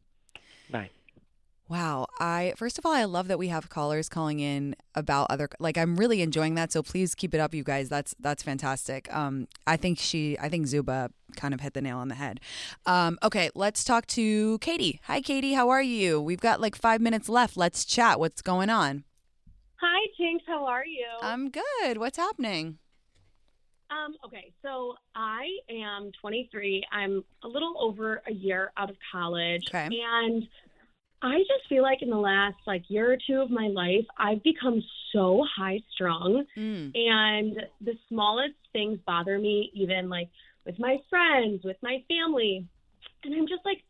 Wow. 1.70 2.08
I 2.20 2.54
first 2.58 2.80
of 2.80 2.86
all, 2.86 2.92
I 2.92 3.04
love 3.04 3.28
that 3.28 3.38
we 3.38 3.50
have 3.50 3.70
callers 3.70 4.10
calling 4.10 4.40
in 4.40 4.76
about 4.96 5.28
other 5.30 5.48
like 5.60 5.78
I'm 5.78 5.96
really 5.98 6.24
enjoying 6.24 6.56
that. 6.56 6.72
So 6.72 6.82
please 6.82 7.14
keep 7.14 7.36
it 7.36 7.40
up, 7.40 7.54
you 7.54 7.64
guys. 7.64 7.90
That's 7.90 8.16
that's 8.20 8.42
fantastic. 8.42 9.14
Um 9.16 9.48
I 9.68 9.78
think 9.78 10.00
she 10.00 10.38
I 10.40 10.50
think 10.50 10.66
Zuba 10.66 11.12
kind 11.36 11.54
of 11.54 11.62
hit 11.62 11.74
the 11.76 11.82
nail 11.82 12.00
on 12.00 12.08
the 12.08 12.16
head. 12.16 12.40
Um 12.88 13.20
okay, 13.22 13.52
let's 13.54 13.84
talk 13.84 14.08
to 14.08 14.58
Katie. 14.60 15.00
Hi 15.04 15.22
Katie, 15.22 15.54
how 15.54 15.70
are 15.70 15.84
you? 15.84 16.20
We've 16.20 16.42
got 16.42 16.60
like 16.60 16.76
5 16.76 17.02
minutes 17.02 17.30
left. 17.30 17.56
Let's 17.56 17.86
chat. 17.86 18.20
What's 18.20 18.42
going 18.42 18.72
on? 18.72 19.04
Hi, 19.82 20.08
Tinx. 20.20 20.40
How 20.46 20.66
are 20.66 20.86
you? 20.86 21.06
I'm 21.22 21.50
good. 21.50 22.00
What's 22.00 22.18
happening? 22.18 22.80
Um, 23.90 24.16
okay, 24.26 24.52
so 24.62 24.96
I 25.16 25.48
am 25.70 26.12
23. 26.20 26.84
I'm 26.92 27.24
a 27.44 27.48
little 27.48 27.76
over 27.80 28.22
a 28.28 28.32
year 28.32 28.72
out 28.76 28.90
of 28.90 28.98
college. 29.12 29.64
Okay. 29.70 29.88
And 29.88 30.48
I 31.22 31.40
just 31.40 31.68
feel 31.68 31.84
like 31.84 32.02
in 32.02 32.10
the 32.10 32.18
last 32.18 32.58
like 32.66 32.84
year 32.88 33.12
or 33.12 33.18
two 33.28 33.42
of 33.42 33.50
my 33.50 33.68
life, 33.68 34.06
I've 34.18 34.42
become 34.44 34.82
so 35.12 35.46
high 35.58 35.82
strung 35.94 36.46
Mm. 36.58 36.92
and 36.96 37.68
the 37.82 37.98
smallest 38.08 38.56
things 38.74 39.00
bother 39.06 39.38
me 39.38 39.72
even 39.74 40.10
like 40.10 40.30
with 40.66 40.80
my 40.80 40.98
friends, 41.10 41.64
with 41.64 41.78
my 41.82 42.04
family. 42.08 42.66
And 43.24 43.34
I'm 43.34 43.48
just 43.48 43.66
like 43.66 43.84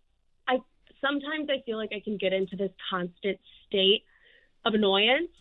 I 0.48 0.58
sometimes 1.02 1.50
I 1.50 1.62
feel 1.66 1.78
like 1.78 1.92
I 1.94 2.00
can 2.00 2.18
get 2.18 2.34
into 2.34 2.56
this 2.56 2.72
constant 2.90 3.40
state 3.68 4.04
of 4.66 4.74
annoyance 4.74 5.32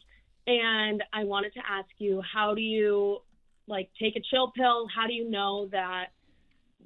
and 0.47 1.03
I 1.13 1.25
wanted 1.25 1.53
to 1.55 1.61
ask 1.69 1.89
you 1.99 2.23
how 2.23 2.55
do 2.55 2.61
you 2.61 3.19
like 3.67 3.91
take 4.01 4.17
a 4.17 4.21
chill 4.31 4.51
pill? 4.51 4.87
How 4.95 5.07
do 5.07 5.15
you 5.15 5.29
know 5.31 5.69
that 5.73 6.07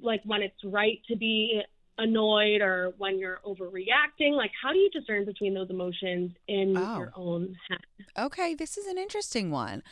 like 0.01 0.21
when 0.25 0.41
it's 0.41 0.63
right 0.63 0.99
to 1.09 1.15
be 1.15 1.61
annoyed 1.97 2.61
or 2.61 2.93
when 2.97 3.19
you're 3.19 3.39
overreacting? 3.45 4.33
Like 4.33 4.51
how 4.61 4.71
do 4.71 4.79
you 4.79 4.89
discern 4.89 5.25
between 5.25 5.53
those 5.53 5.69
emotions 5.69 6.31
in 6.47 6.73
Oh. 6.75 6.97
your 6.99 7.11
own 7.15 7.55
head? 7.69 7.79
Okay, 8.17 8.53
this 8.55 8.77
is 8.77 8.85
an 8.87 8.97
interesting 8.97 9.51
one. 9.51 9.83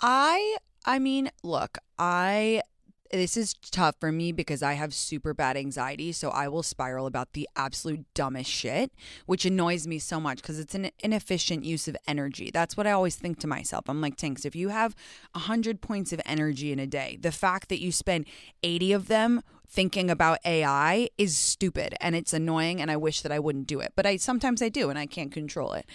I 0.00 0.56
I 0.84 0.98
mean, 0.98 1.30
look, 1.42 1.78
I 1.98 2.62
this 3.10 3.36
is 3.36 3.54
tough 3.70 3.96
for 4.00 4.10
me 4.10 4.32
because 4.32 4.62
I 4.62 4.74
have 4.74 4.94
super 4.94 5.34
bad 5.34 5.56
anxiety, 5.56 6.12
so 6.12 6.30
I 6.30 6.48
will 6.48 6.62
spiral 6.62 7.06
about 7.06 7.32
the 7.32 7.48
absolute 7.56 8.04
dumbest 8.14 8.50
shit, 8.50 8.92
which 9.26 9.44
annoys 9.44 9.86
me 9.86 9.98
so 9.98 10.18
much 10.18 10.38
because 10.38 10.58
it's 10.58 10.74
an 10.74 10.90
inefficient 11.00 11.64
use 11.64 11.88
of 11.88 11.96
energy. 12.06 12.50
That's 12.52 12.76
what 12.76 12.86
I 12.86 12.92
always 12.92 13.16
think 13.16 13.38
to 13.40 13.46
myself. 13.46 13.84
I'm 13.88 14.00
like, 14.00 14.16
Tinx, 14.16 14.44
if 14.44 14.56
you 14.56 14.70
have 14.70 14.94
100 15.32 15.80
points 15.80 16.12
of 16.12 16.20
energy 16.24 16.72
in 16.72 16.78
a 16.78 16.86
day, 16.86 17.18
the 17.20 17.32
fact 17.32 17.68
that 17.68 17.80
you 17.80 17.92
spend 17.92 18.26
80 18.62 18.92
of 18.92 19.08
them 19.08 19.42
thinking 19.68 20.10
about 20.10 20.38
AI 20.44 21.08
is 21.18 21.36
stupid 21.36 21.94
and 22.00 22.14
it's 22.14 22.32
annoying 22.32 22.80
and 22.80 22.90
I 22.90 22.96
wish 22.96 23.22
that 23.22 23.32
I 23.32 23.38
wouldn't 23.38 23.66
do 23.66 23.80
it. 23.80 23.92
But 23.96 24.06
I 24.06 24.16
sometimes 24.16 24.62
I 24.62 24.68
do 24.68 24.90
and 24.90 24.98
I 24.98 25.06
can't 25.06 25.32
control 25.32 25.72
it. 25.72 25.86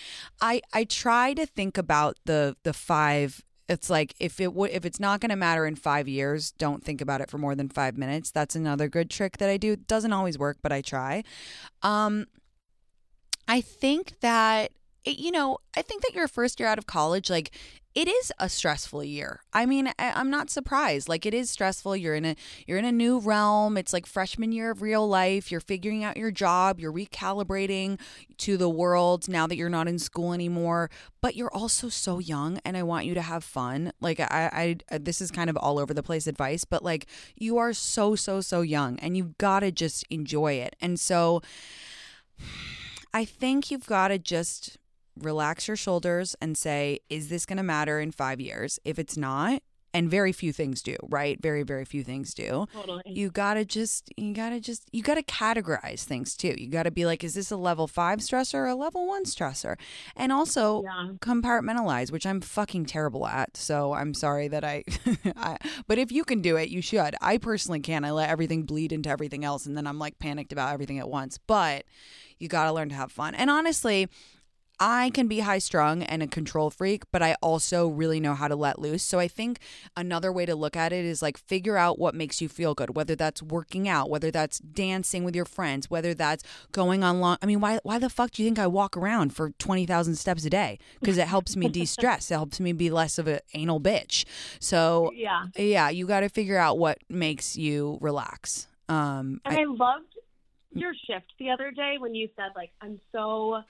I 0.41 0.61
I 0.73 0.83
try 0.83 1.33
to 1.33 1.45
think 1.45 1.77
about 1.77 2.17
the 2.25 2.57
the 2.63 2.73
five 2.73 3.43
it's 3.69 3.89
like 3.89 4.15
if 4.19 4.39
it 4.41 4.51
if 4.71 4.85
it's 4.85 4.99
not 4.99 5.21
going 5.21 5.29
to 5.29 5.35
matter 5.35 5.65
in 5.65 5.75
5 5.75 6.07
years, 6.07 6.51
don't 6.51 6.83
think 6.83 7.01
about 7.01 7.21
it 7.21 7.29
for 7.29 7.37
more 7.37 7.55
than 7.55 7.69
5 7.69 7.97
minutes. 7.97 8.31
That's 8.31 8.55
another 8.55 8.89
good 8.89 9.09
trick 9.09 9.37
that 9.37 9.49
I 9.49 9.57
do. 9.57 9.73
It 9.73 9.87
doesn't 9.87 10.11
always 10.11 10.37
work, 10.37 10.57
but 10.61 10.71
I 10.71 10.81
try. 10.81 11.23
Um 11.83 12.25
I 13.47 13.61
think 13.61 14.19
that 14.21 14.71
you 15.17 15.31
know, 15.31 15.57
I 15.75 15.81
think 15.81 16.03
that 16.03 16.13
your 16.13 16.27
first 16.27 16.59
year 16.59 16.69
out 16.69 16.77
of 16.77 16.85
college, 16.85 17.29
like 17.29 17.51
it 17.95 18.07
is 18.07 18.31
a 18.37 18.47
stressful 18.49 19.03
year. 19.03 19.41
I 19.51 19.65
mean, 19.65 19.87
I, 19.87 20.11
I'm 20.11 20.29
not 20.29 20.51
surprised. 20.51 21.09
Like 21.09 21.25
it 21.25 21.33
is 21.33 21.49
stressful. 21.49 21.97
You're 21.97 22.13
in 22.13 22.23
a 22.23 22.35
you're 22.67 22.77
in 22.77 22.85
a 22.85 22.91
new 22.91 23.19
realm. 23.19 23.77
It's 23.77 23.93
like 23.93 24.05
freshman 24.05 24.51
year 24.51 24.69
of 24.69 24.83
real 24.83 25.07
life. 25.07 25.51
You're 25.51 25.59
figuring 25.59 26.03
out 26.03 26.15
your 26.15 26.29
job. 26.29 26.79
You're 26.79 26.93
recalibrating 26.93 27.99
to 28.37 28.57
the 28.57 28.69
world 28.69 29.27
now 29.27 29.47
that 29.47 29.55
you're 29.55 29.69
not 29.69 29.87
in 29.87 29.97
school 29.97 30.33
anymore. 30.33 30.91
But 31.19 31.35
you're 31.35 31.53
also 31.53 31.89
so 31.89 32.19
young, 32.19 32.59
and 32.63 32.77
I 32.77 32.83
want 32.83 33.07
you 33.07 33.15
to 33.15 33.21
have 33.21 33.43
fun. 33.43 33.91
Like 33.99 34.19
I, 34.19 34.77
I 34.91 34.97
this 34.99 35.19
is 35.19 35.31
kind 35.31 35.49
of 35.49 35.57
all 35.57 35.79
over 35.79 35.93
the 35.93 36.03
place 36.03 36.27
advice, 36.27 36.65
but 36.65 36.83
like 36.83 37.07
you 37.35 37.57
are 37.57 37.73
so 37.73 38.15
so 38.15 38.39
so 38.39 38.61
young, 38.61 38.99
and 38.99 39.17
you've 39.17 39.37
got 39.39 39.61
to 39.61 39.71
just 39.71 40.05
enjoy 40.09 40.53
it. 40.53 40.75
And 40.79 40.99
so. 40.99 41.41
I 43.11 43.25
think 43.25 43.71
you've 43.71 43.87
got 43.87 44.09
to 44.09 44.19
just 44.19 44.77
relax 45.21 45.67
your 45.67 45.77
shoulders 45.77 46.35
and 46.41 46.57
say, 46.57 46.99
is 47.09 47.29
this 47.29 47.45
going 47.45 47.57
to 47.57 47.63
matter 47.63 47.99
in 47.99 48.11
five 48.11 48.39
years? 48.39 48.79
If 48.85 48.99
it's 48.99 49.17
not, 49.17 49.61
and 49.91 50.07
very 50.07 50.31
few 50.31 50.53
things 50.53 50.83
do, 50.83 50.95
right? 51.09 51.41
Very, 51.41 51.63
very 51.63 51.83
few 51.83 52.03
things 52.03 52.35
do. 52.35 52.67
Totally. 52.71 53.01
You 53.07 53.31
gotta 53.31 53.65
just, 53.65 54.13
you 54.17 54.35
gotta 54.35 54.59
just, 54.59 54.87
you 54.91 55.01
gotta 55.01 55.23
categorize 55.23 56.03
things 56.03 56.37
too. 56.37 56.53
You 56.59 56.67
gotta 56.69 56.91
be 56.91 57.07
like, 57.07 57.23
is 57.23 57.33
this 57.33 57.49
a 57.49 57.57
level 57.57 57.87
five 57.87 58.19
stressor 58.19 58.53
or 58.53 58.67
a 58.67 58.75
level 58.75 59.07
one 59.07 59.23
stressor? 59.25 59.77
And 60.15 60.31
also 60.31 60.83
Yeah. 60.83 61.13
compartmentalize, 61.17 62.11
which 62.11 62.27
I'm 62.27 62.39
fucking 62.39 62.85
terrible 62.85 63.25
at. 63.25 63.57
So 63.57 63.93
I'm 63.93 64.13
sorry 64.13 64.47
that 64.49 64.63
I, 64.63 64.83
I, 65.35 65.57
but 65.87 65.97
if 65.97 66.11
you 66.11 66.23
can 66.23 66.41
do 66.41 66.55
it, 66.55 66.69
you 66.69 66.83
should. 66.83 67.15
I 67.19 67.39
personally 67.39 67.79
can. 67.79 68.05
I 68.05 68.11
let 68.11 68.29
everything 68.29 68.63
bleed 68.63 68.91
into 68.91 69.09
everything 69.09 69.43
else 69.43 69.65
and 69.65 69.75
then 69.75 69.87
I'm 69.87 69.97
like 69.97 70.19
panicked 70.19 70.51
about 70.51 70.71
everything 70.71 70.99
at 70.99 71.09
once. 71.09 71.39
But 71.47 71.85
you 72.37 72.47
gotta 72.47 72.71
learn 72.71 72.89
to 72.89 72.95
have 72.95 73.11
fun. 73.11 73.33
And 73.33 73.49
honestly, 73.49 74.07
I 74.79 75.09
can 75.13 75.27
be 75.27 75.39
high 75.39 75.59
strung 75.59 76.03
and 76.03 76.23
a 76.23 76.27
control 76.27 76.69
freak, 76.69 77.03
but 77.11 77.21
I 77.21 77.35
also 77.41 77.87
really 77.87 78.19
know 78.19 78.33
how 78.33 78.47
to 78.47 78.55
let 78.55 78.79
loose. 78.79 79.03
So 79.03 79.19
I 79.19 79.27
think 79.27 79.59
another 79.97 80.31
way 80.31 80.45
to 80.45 80.55
look 80.55 80.75
at 80.77 80.93
it 80.93 81.03
is 81.03 81.21
like 81.21 81.37
figure 81.37 81.75
out 81.77 81.99
what 81.99 82.15
makes 82.15 82.41
you 82.41 82.47
feel 82.47 82.73
good, 82.73 82.95
whether 82.95 83.15
that's 83.15 83.43
working 83.43 83.89
out, 83.89 84.09
whether 84.09 84.31
that's 84.31 84.59
dancing 84.59 85.23
with 85.23 85.35
your 85.35 85.45
friends, 85.45 85.89
whether 85.89 86.13
that's 86.13 86.43
going 86.71 87.03
on 87.03 87.19
long. 87.19 87.37
I 87.41 87.45
mean, 87.45 87.59
why 87.59 87.79
why 87.83 87.99
the 87.99 88.09
fuck 88.09 88.31
do 88.31 88.41
you 88.41 88.47
think 88.47 88.59
I 88.59 88.67
walk 88.67 88.95
around 88.95 89.33
for 89.33 89.51
20,000 89.51 90.15
steps 90.15 90.45
a 90.45 90.49
day? 90.49 90.79
Because 90.99 91.17
it 91.17 91.27
helps 91.27 91.55
me 91.55 91.67
de-stress. 91.69 92.31
It 92.31 92.35
helps 92.35 92.59
me 92.59 92.71
be 92.73 92.89
less 92.89 93.17
of 93.17 93.27
an 93.27 93.39
anal 93.53 93.81
bitch. 93.81 94.25
So 94.59 95.11
Yeah. 95.13 95.47
yeah, 95.57 95.89
you 95.89 96.07
got 96.07 96.21
to 96.21 96.29
figure 96.29 96.57
out 96.57 96.77
what 96.77 96.99
makes 97.09 97.57
you 97.57 97.97
relax. 98.01 98.67
Um 98.87 99.41
And 99.45 99.57
I, 99.57 99.65
loved 99.65 100.05
your 100.71 100.93
shift 101.07 101.33
the 101.39 101.49
other 101.49 101.71
day 101.71 101.95
when 101.99 102.15
you 102.15 102.29
said 102.35 102.51
like 102.55 102.71
I'm 102.81 102.99
so 103.11 103.61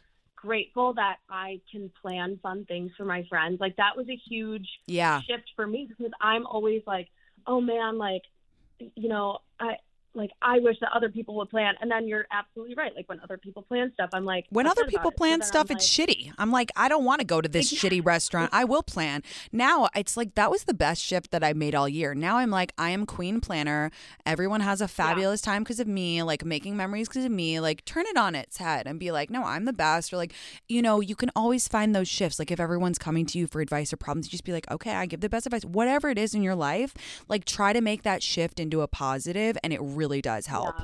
grateful 0.41 0.93
that 0.93 1.17
I 1.29 1.59
can 1.71 1.91
plan 2.01 2.39
fun 2.41 2.65
things 2.65 2.91
for 2.97 3.05
my 3.05 3.23
friends. 3.29 3.59
Like 3.59 3.75
that 3.77 3.97
was 3.97 4.07
a 4.09 4.15
huge 4.29 4.67
Yeah. 4.87 5.21
shift 5.21 5.49
for 5.55 5.67
me 5.67 5.87
because 5.89 6.11
I'm 6.21 6.45
always 6.45 6.81
like, 6.87 7.09
oh 7.45 7.59
man, 7.61 7.97
like 7.97 8.23
you 8.95 9.09
know, 9.09 9.39
I 9.59 9.75
like 10.13 10.31
I 10.41 10.59
wish 10.59 10.77
that 10.81 10.89
other 10.93 11.09
people 11.09 11.35
would 11.35 11.49
plan. 11.49 11.75
And 11.81 11.89
then 11.89 12.07
you're 12.07 12.25
absolutely 12.31 12.75
right. 12.75 12.91
Like 12.95 13.07
when 13.07 13.19
other 13.21 13.37
people 13.37 13.61
plan 13.61 13.91
stuff, 13.93 14.09
I'm 14.13 14.25
like 14.25 14.45
When 14.49 14.67
other 14.67 14.85
people 14.85 15.01
about 15.01 15.13
it. 15.13 15.17
Plan 15.17 15.41
stuff, 15.41 15.67
I'm 15.69 15.77
it's 15.77 15.99
like, 15.99 16.09
shitty. 16.09 16.33
I'm 16.37 16.51
like, 16.51 16.71
I 16.75 16.89
don't 16.89 17.05
want 17.05 17.19
to 17.21 17.25
go 17.25 17.41
to 17.41 17.49
this 17.49 17.71
shitty 17.71 18.03
restaurant. 18.03 18.49
I 18.53 18.63
will 18.63 18.83
plan. 18.83 19.23
Now 19.51 19.89
it's 19.95 20.17
like 20.17 20.35
that 20.35 20.49
was 20.49 20.63
the 20.63 20.73
best 20.73 21.03
shift 21.03 21.31
that 21.31 21.43
I 21.43 21.53
made 21.53 21.75
all 21.75 21.87
year. 21.87 22.15
Now 22.15 22.37
I'm 22.37 22.49
like, 22.49 22.73
I 22.77 22.89
am 22.89 23.05
queen 23.05 23.39
planner. 23.39 23.91
Everyone 24.25 24.61
has 24.61 24.81
a 24.81 24.87
fabulous 24.87 25.41
time 25.41 25.63
because 25.63 25.79
of 25.79 25.87
me, 25.87 26.23
like 26.23 26.43
making 26.43 26.75
memories 26.75 27.07
because 27.07 27.25
of 27.25 27.31
me. 27.31 27.59
Like 27.59 27.85
turn 27.85 28.05
it 28.07 28.17
on 28.17 28.35
its 28.35 28.57
head 28.57 28.87
and 28.87 28.99
be 28.99 29.11
like, 29.11 29.29
no, 29.29 29.43
I'm 29.43 29.65
the 29.65 29.73
best. 29.73 30.11
Or 30.11 30.17
like, 30.17 30.33
you 30.67 30.81
know, 30.81 30.99
you 31.01 31.15
can 31.15 31.29
always 31.35 31.67
find 31.67 31.95
those 31.95 32.07
shifts. 32.07 32.39
Like 32.39 32.51
if 32.51 32.59
everyone's 32.59 32.97
coming 32.97 33.25
to 33.27 33.37
you 33.37 33.47
for 33.47 33.61
advice 33.61 33.93
or 33.93 33.97
problems, 33.97 34.27
you 34.27 34.31
just 34.31 34.43
be 34.43 34.53
like, 34.53 34.69
okay, 34.71 34.93
I 34.93 35.05
give 35.05 35.21
the 35.21 35.29
best 35.29 35.45
advice. 35.45 35.65
Whatever 35.65 36.09
it 36.09 36.17
is 36.17 36.33
in 36.33 36.43
your 36.43 36.55
life, 36.55 36.93
like 37.27 37.45
try 37.45 37.73
to 37.73 37.81
make 37.81 38.03
that 38.03 38.23
shift 38.23 38.59
into 38.59 38.81
a 38.81 38.87
positive, 38.87 39.57
and 39.63 39.71
it 39.73 39.79
really 39.81 39.98
does 40.21 40.47
help. 40.47 40.75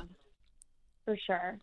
for 1.04 1.16
sure. 1.26 1.58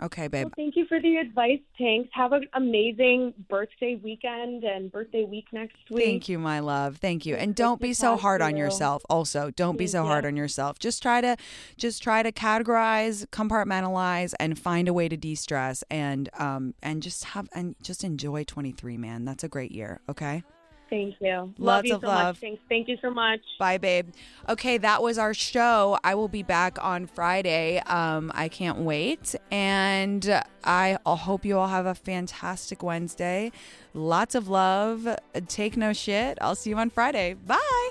Okay, 0.00 0.28
babe. 0.28 0.44
Well, 0.44 0.52
thank 0.54 0.76
you 0.76 0.86
for 0.86 1.00
the 1.00 1.16
advice, 1.16 1.58
Tinx. 1.78 2.08
Have 2.12 2.32
an 2.32 2.46
amazing 2.54 3.34
birthday 3.48 3.96
weekend 4.00 4.62
and 4.62 4.92
birthday 4.92 5.24
week 5.24 5.46
next 5.52 5.74
week. 5.90 6.04
Thank 6.04 6.28
you, 6.28 6.38
my 6.38 6.60
love. 6.60 6.98
Thank 6.98 7.26
you. 7.26 7.34
And 7.34 7.52
don't 7.52 7.80
be 7.80 7.92
so 7.92 8.16
hard 8.16 8.40
on 8.40 8.56
yourself. 8.56 9.02
Also, 9.10 9.50
don't 9.50 9.76
be 9.76 9.88
so 9.88 10.04
hard 10.04 10.24
on 10.24 10.36
yourself. 10.36 10.78
Just 10.78 11.02
try 11.02 11.20
to 11.20 11.36
just 11.76 12.00
try 12.00 12.22
to 12.22 12.30
categorize, 12.30 13.26
compartmentalize 13.26 14.34
and 14.38 14.56
find 14.56 14.86
a 14.86 14.92
way 14.92 15.08
to 15.08 15.16
de-stress 15.16 15.82
and 15.90 16.28
um 16.38 16.74
and 16.80 17.02
just 17.02 17.24
have 17.24 17.48
and 17.52 17.74
just 17.82 18.04
enjoy 18.04 18.44
23, 18.44 18.96
man. 18.98 19.24
That's 19.24 19.42
a 19.42 19.48
great 19.48 19.72
year, 19.72 20.00
okay? 20.08 20.44
Thank 20.90 21.16
you. 21.20 21.30
love 21.30 21.52
Lots 21.58 21.88
you 21.88 21.94
of 21.96 22.00
so 22.00 22.06
love. 22.06 22.26
much. 22.26 22.38
Thanks. 22.38 22.62
Thank 22.68 22.88
you 22.88 22.96
so 23.02 23.10
much. 23.10 23.40
Bye, 23.58 23.78
babe. 23.78 24.10
Okay, 24.48 24.78
that 24.78 25.02
was 25.02 25.18
our 25.18 25.34
show. 25.34 25.98
I 26.02 26.14
will 26.14 26.28
be 26.28 26.42
back 26.42 26.82
on 26.82 27.06
Friday. 27.06 27.78
Um, 27.86 28.32
I 28.34 28.48
can't 28.48 28.78
wait. 28.78 29.34
And 29.50 30.42
I 30.64 30.98
hope 31.04 31.44
you 31.44 31.58
all 31.58 31.68
have 31.68 31.86
a 31.86 31.94
fantastic 31.94 32.82
Wednesday. 32.82 33.52
Lots 33.92 34.34
of 34.34 34.48
love. 34.48 35.06
Take 35.48 35.76
no 35.76 35.92
shit. 35.92 36.38
I'll 36.40 36.54
see 36.54 36.70
you 36.70 36.76
on 36.76 36.90
Friday. 36.90 37.34
Bye. 37.34 37.90